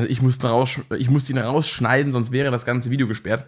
Ich 0.09 0.22
muss, 0.22 0.43
raus, 0.43 0.82
ich 0.97 1.09
muss 1.09 1.24
den 1.24 1.38
rausschneiden, 1.38 2.12
sonst 2.12 2.34
wäre 2.34 2.51
das 2.51 2.66
ganze 2.66 2.89
Video 2.89 3.07
gesperrt. 3.07 3.45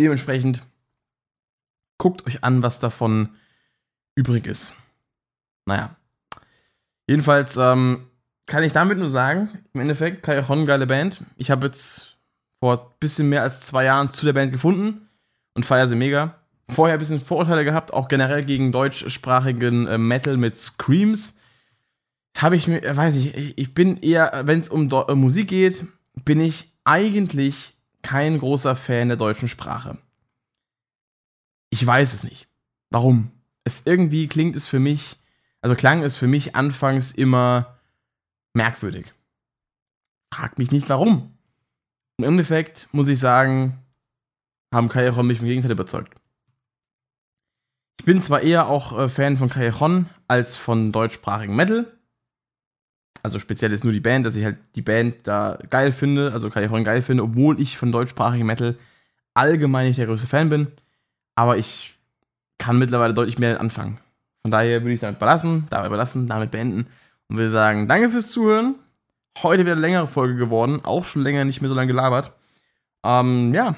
Dementsprechend 0.00 0.66
guckt 1.98 2.26
euch 2.26 2.42
an, 2.42 2.62
was 2.62 2.80
davon 2.80 3.28
übrig 4.14 4.46
ist. 4.46 4.74
Naja. 5.66 5.94
Jedenfalls 7.06 7.58
ähm, 7.58 8.06
kann 8.46 8.62
ich 8.62 8.72
damit 8.72 8.98
nur 8.98 9.10
sagen, 9.10 9.48
im 9.72 9.80
Endeffekt, 9.80 10.22
Kajon, 10.22 10.66
geile 10.66 10.86
Band. 10.86 11.24
Ich 11.36 11.50
habe 11.50 11.66
jetzt 11.66 12.18
vor 12.60 12.78
ein 12.78 12.94
bisschen 13.00 13.28
mehr 13.28 13.42
als 13.42 13.62
zwei 13.62 13.84
Jahren 13.84 14.12
zu 14.12 14.26
der 14.26 14.32
Band 14.32 14.52
gefunden 14.52 15.08
und 15.54 15.66
feiere 15.66 15.88
sie 15.88 15.96
mega. 15.96 16.38
Vorher 16.68 16.94
ein 16.94 16.98
bisschen 16.98 17.20
Vorurteile 17.20 17.64
gehabt, 17.64 17.92
auch 17.92 18.08
generell 18.08 18.44
gegen 18.44 18.72
deutschsprachigen 18.72 19.86
äh, 19.86 19.98
Metal 19.98 20.36
mit 20.36 20.56
Screams. 20.56 21.38
Habe 22.38 22.56
ich 22.56 22.66
mir, 22.66 22.82
äh, 22.82 22.96
weiß 22.96 23.16
ich, 23.16 23.58
ich 23.58 23.74
bin 23.74 23.98
eher, 23.98 24.42
wenn 24.44 24.60
es 24.60 24.68
um 24.68 24.88
Do 24.88 25.02
äh, 25.06 25.14
Musik 25.14 25.48
geht, 25.48 25.86
bin 26.24 26.40
ich 26.40 26.72
eigentlich 26.84 27.76
kein 28.02 28.38
großer 28.38 28.76
Fan 28.76 29.08
der 29.08 29.16
deutschen 29.16 29.48
Sprache. 29.48 29.98
Ich 31.70 31.84
weiß 31.84 32.14
es 32.14 32.24
nicht. 32.24 32.48
Warum? 32.90 33.30
Es 33.64 33.82
irgendwie 33.84 34.28
klingt 34.28 34.56
es 34.56 34.66
für 34.66 34.78
mich, 34.78 35.16
also 35.60 35.74
klang 35.74 36.02
es 36.02 36.16
für 36.16 36.26
mich 36.26 36.54
anfangs 36.54 37.12
immer 37.12 37.78
merkwürdig. 38.54 39.12
Frag 40.32 40.58
mich 40.58 40.70
nicht 40.70 40.88
warum. 40.88 41.36
Im 42.18 42.24
Endeffekt 42.24 42.88
muss 42.92 43.08
ich 43.08 43.18
sagen, 43.18 43.78
haben 44.72 44.88
Callejon 44.88 45.26
mich 45.26 45.38
vom 45.38 45.48
Gegenteil 45.48 45.72
überzeugt. 45.72 46.14
Ich 48.00 48.04
bin 48.04 48.20
zwar 48.20 48.42
eher 48.42 48.66
auch 48.66 48.98
äh, 48.98 49.08
Fan 49.08 49.36
von 49.36 49.48
Callejon 49.48 50.08
als 50.28 50.56
von 50.56 50.92
deutschsprachigen 50.92 51.56
Metal. 51.56 51.90
Also 53.22 53.38
speziell 53.38 53.72
ist 53.72 53.84
nur 53.84 53.92
die 53.92 54.00
Band, 54.00 54.26
dass 54.26 54.36
ich 54.36 54.44
halt 54.44 54.58
die 54.74 54.82
Band 54.82 55.26
da 55.26 55.58
geil 55.70 55.92
finde, 55.92 56.32
also 56.32 56.50
Callejon 56.50 56.84
geil 56.84 57.02
finde, 57.02 57.22
obwohl 57.22 57.60
ich 57.60 57.78
von 57.78 57.92
deutschsprachigem 57.92 58.46
Metal 58.46 58.76
allgemein 59.32 59.88
nicht 59.88 59.98
der 59.98 60.06
größte 60.06 60.26
Fan 60.26 60.48
bin. 60.48 60.68
Aber 61.34 61.56
ich 61.56 61.98
kann 62.58 62.78
mittlerweile 62.78 63.14
deutlich 63.14 63.38
mehr 63.38 63.60
anfangen. 63.60 63.98
Von 64.42 64.50
daher 64.50 64.82
würde 64.82 64.92
ich 64.92 64.98
es 64.98 65.00
damit 65.00 65.18
belassen, 65.18 65.66
dabei 65.70 65.88
belassen, 65.88 66.28
damit 66.28 66.50
beenden 66.50 66.86
und 67.28 67.36
will 67.36 67.50
sagen, 67.50 67.88
danke 67.88 68.08
fürs 68.08 68.28
Zuhören. 68.28 68.76
Heute 69.42 69.62
wieder 69.62 69.72
eine 69.72 69.80
längere 69.80 70.06
Folge 70.06 70.36
geworden, 70.36 70.80
auch 70.84 71.04
schon 71.04 71.22
länger 71.22 71.44
nicht 71.44 71.60
mehr 71.60 71.68
so 71.68 71.74
lange 71.74 71.88
gelabert. 71.88 72.32
Ähm, 73.04 73.52
ja, 73.52 73.76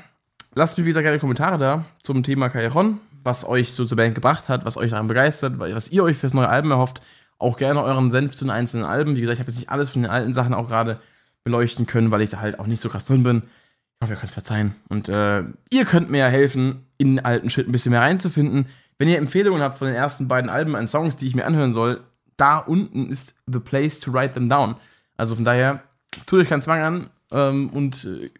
lasst 0.54 0.78
mir 0.78 0.84
wie 0.84 0.90
gesagt 0.90 1.04
gerne 1.04 1.18
Kommentare 1.18 1.58
da 1.58 1.84
zum 2.02 2.22
Thema 2.22 2.48
Callejon, 2.48 3.00
was 3.24 3.48
euch 3.48 3.72
so 3.72 3.84
zur 3.84 3.96
Band 3.96 4.14
gebracht 4.14 4.48
hat, 4.48 4.64
was 4.64 4.76
euch 4.76 4.90
daran 4.90 5.08
begeistert, 5.08 5.58
was 5.58 5.90
ihr 5.90 6.04
euch 6.04 6.16
fürs 6.16 6.34
neue 6.34 6.48
Album 6.48 6.70
erhofft. 6.72 7.00
Auch 7.38 7.56
gerne 7.56 7.82
euren 7.82 8.10
Senf 8.10 8.34
zu 8.34 8.44
den 8.44 8.50
einzelnen 8.50 8.84
Alben. 8.84 9.16
Wie 9.16 9.20
gesagt, 9.20 9.34
ich 9.34 9.40
habe 9.40 9.50
jetzt 9.50 9.58
nicht 9.58 9.70
alles 9.70 9.90
von 9.90 10.02
den 10.02 10.10
alten 10.10 10.32
Sachen 10.32 10.54
auch 10.54 10.68
gerade 10.68 11.00
beleuchten 11.44 11.86
können, 11.86 12.10
weil 12.10 12.22
ich 12.22 12.30
da 12.30 12.40
halt 12.40 12.58
auch 12.58 12.66
nicht 12.66 12.82
so 12.82 12.88
krass 12.88 13.04
drin 13.04 13.22
bin. 13.22 13.42
Ich 13.44 14.02
hoffe, 14.02 14.14
ihr 14.14 14.18
könnt 14.18 14.30
es 14.30 14.34
verzeihen. 14.34 14.74
Und 14.88 15.08
äh, 15.08 15.42
ihr 15.70 15.84
könnt 15.84 16.10
mir 16.10 16.18
ja 16.18 16.28
helfen, 16.28 16.86
in 16.98 17.16
den 17.16 17.24
alten 17.24 17.50
Shit 17.50 17.68
ein 17.68 17.72
bisschen 17.72 17.92
mehr 17.92 18.00
reinzufinden. 18.00 18.66
Wenn 18.98 19.08
ihr 19.08 19.18
Empfehlungen 19.18 19.62
habt 19.62 19.76
von 19.76 19.86
den 19.86 19.96
ersten 19.96 20.28
beiden 20.28 20.50
Alben 20.50 20.74
an 20.74 20.88
Songs, 20.88 21.16
die 21.16 21.26
ich 21.26 21.34
mir 21.34 21.44
anhören 21.44 21.72
soll, 21.72 22.00
da 22.36 22.58
unten 22.58 23.08
ist 23.08 23.34
the 23.46 23.60
place 23.60 23.98
to 24.00 24.12
write 24.12 24.34
them 24.34 24.48
down. 24.48 24.76
Also 25.16 25.34
von 25.34 25.44
daher, 25.44 25.82
tut 26.26 26.40
euch 26.40 26.48
keinen 26.48 26.62
Zwang 26.62 26.80
an 26.80 27.10
ähm, 27.32 27.70
und 27.70 28.04
äh, 28.04 28.30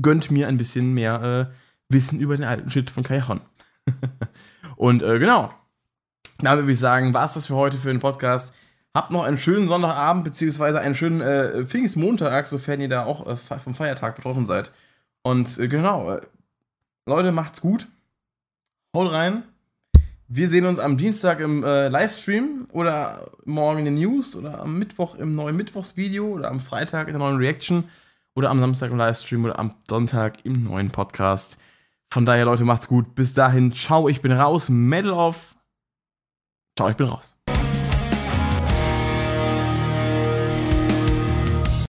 gönnt 0.00 0.30
mir 0.30 0.48
ein 0.48 0.56
bisschen 0.56 0.92
mehr 0.92 1.50
äh, 1.50 1.54
Wissen 1.88 2.20
über 2.20 2.36
den 2.36 2.44
alten 2.44 2.70
Shit 2.70 2.90
von 2.90 3.02
Callejon. 3.02 3.40
und 4.76 5.02
äh, 5.02 5.18
genau, 5.18 5.52
damit 6.38 6.64
würde 6.64 6.72
ich 6.72 6.78
sagen, 6.78 7.14
war 7.14 7.24
es 7.24 7.34
das 7.34 7.46
für 7.46 7.54
heute 7.54 7.78
für 7.78 7.88
den 7.88 8.00
Podcast. 8.00 8.54
Habt 8.94 9.10
noch 9.10 9.24
einen 9.24 9.38
schönen 9.38 9.66
Sonntagabend, 9.66 10.24
beziehungsweise 10.24 10.80
einen 10.80 10.94
schönen 10.94 11.20
äh, 11.20 11.64
Pfingstmontag, 11.64 12.46
sofern 12.46 12.80
ihr 12.80 12.88
da 12.88 13.04
auch 13.04 13.26
äh, 13.26 13.36
vom 13.36 13.74
Feiertag 13.74 14.16
betroffen 14.16 14.46
seid. 14.46 14.72
Und 15.22 15.58
äh, 15.58 15.68
genau, 15.68 16.20
Leute, 17.06 17.32
macht's 17.32 17.60
gut. 17.60 17.88
Haut 18.94 19.12
rein. 19.12 19.42
Wir 20.28 20.48
sehen 20.48 20.64
uns 20.64 20.78
am 20.78 20.96
Dienstag 20.96 21.40
im 21.40 21.62
äh, 21.62 21.88
Livestream 21.88 22.66
oder 22.72 23.30
morgen 23.44 23.80
in 23.80 23.84
den 23.84 23.94
News 23.94 24.34
oder 24.34 24.60
am 24.60 24.78
Mittwoch 24.78 25.16
im 25.16 25.32
neuen 25.32 25.56
Mittwochsvideo 25.56 26.26
oder 26.26 26.50
am 26.50 26.60
Freitag 26.60 27.08
in 27.08 27.12
der 27.12 27.20
neuen 27.20 27.36
Reaction 27.36 27.84
oder 28.34 28.50
am 28.50 28.58
Samstag 28.58 28.90
im 28.90 28.96
Livestream 28.96 29.44
oder 29.44 29.58
am 29.58 29.74
Sonntag 29.88 30.44
im 30.44 30.64
neuen 30.64 30.90
Podcast. 30.90 31.58
Von 32.10 32.24
daher, 32.24 32.46
Leute, 32.46 32.64
macht's 32.64 32.88
gut. 32.88 33.14
Bis 33.14 33.34
dahin, 33.34 33.72
ciao, 33.72 34.08
ich 34.08 34.22
bin 34.22 34.32
raus. 34.32 34.70
Medal 34.70 35.12
off. 35.12 35.56
Ciao, 36.76 36.88
ich 36.88 36.96
bin 36.96 37.06
raus. 37.06 37.36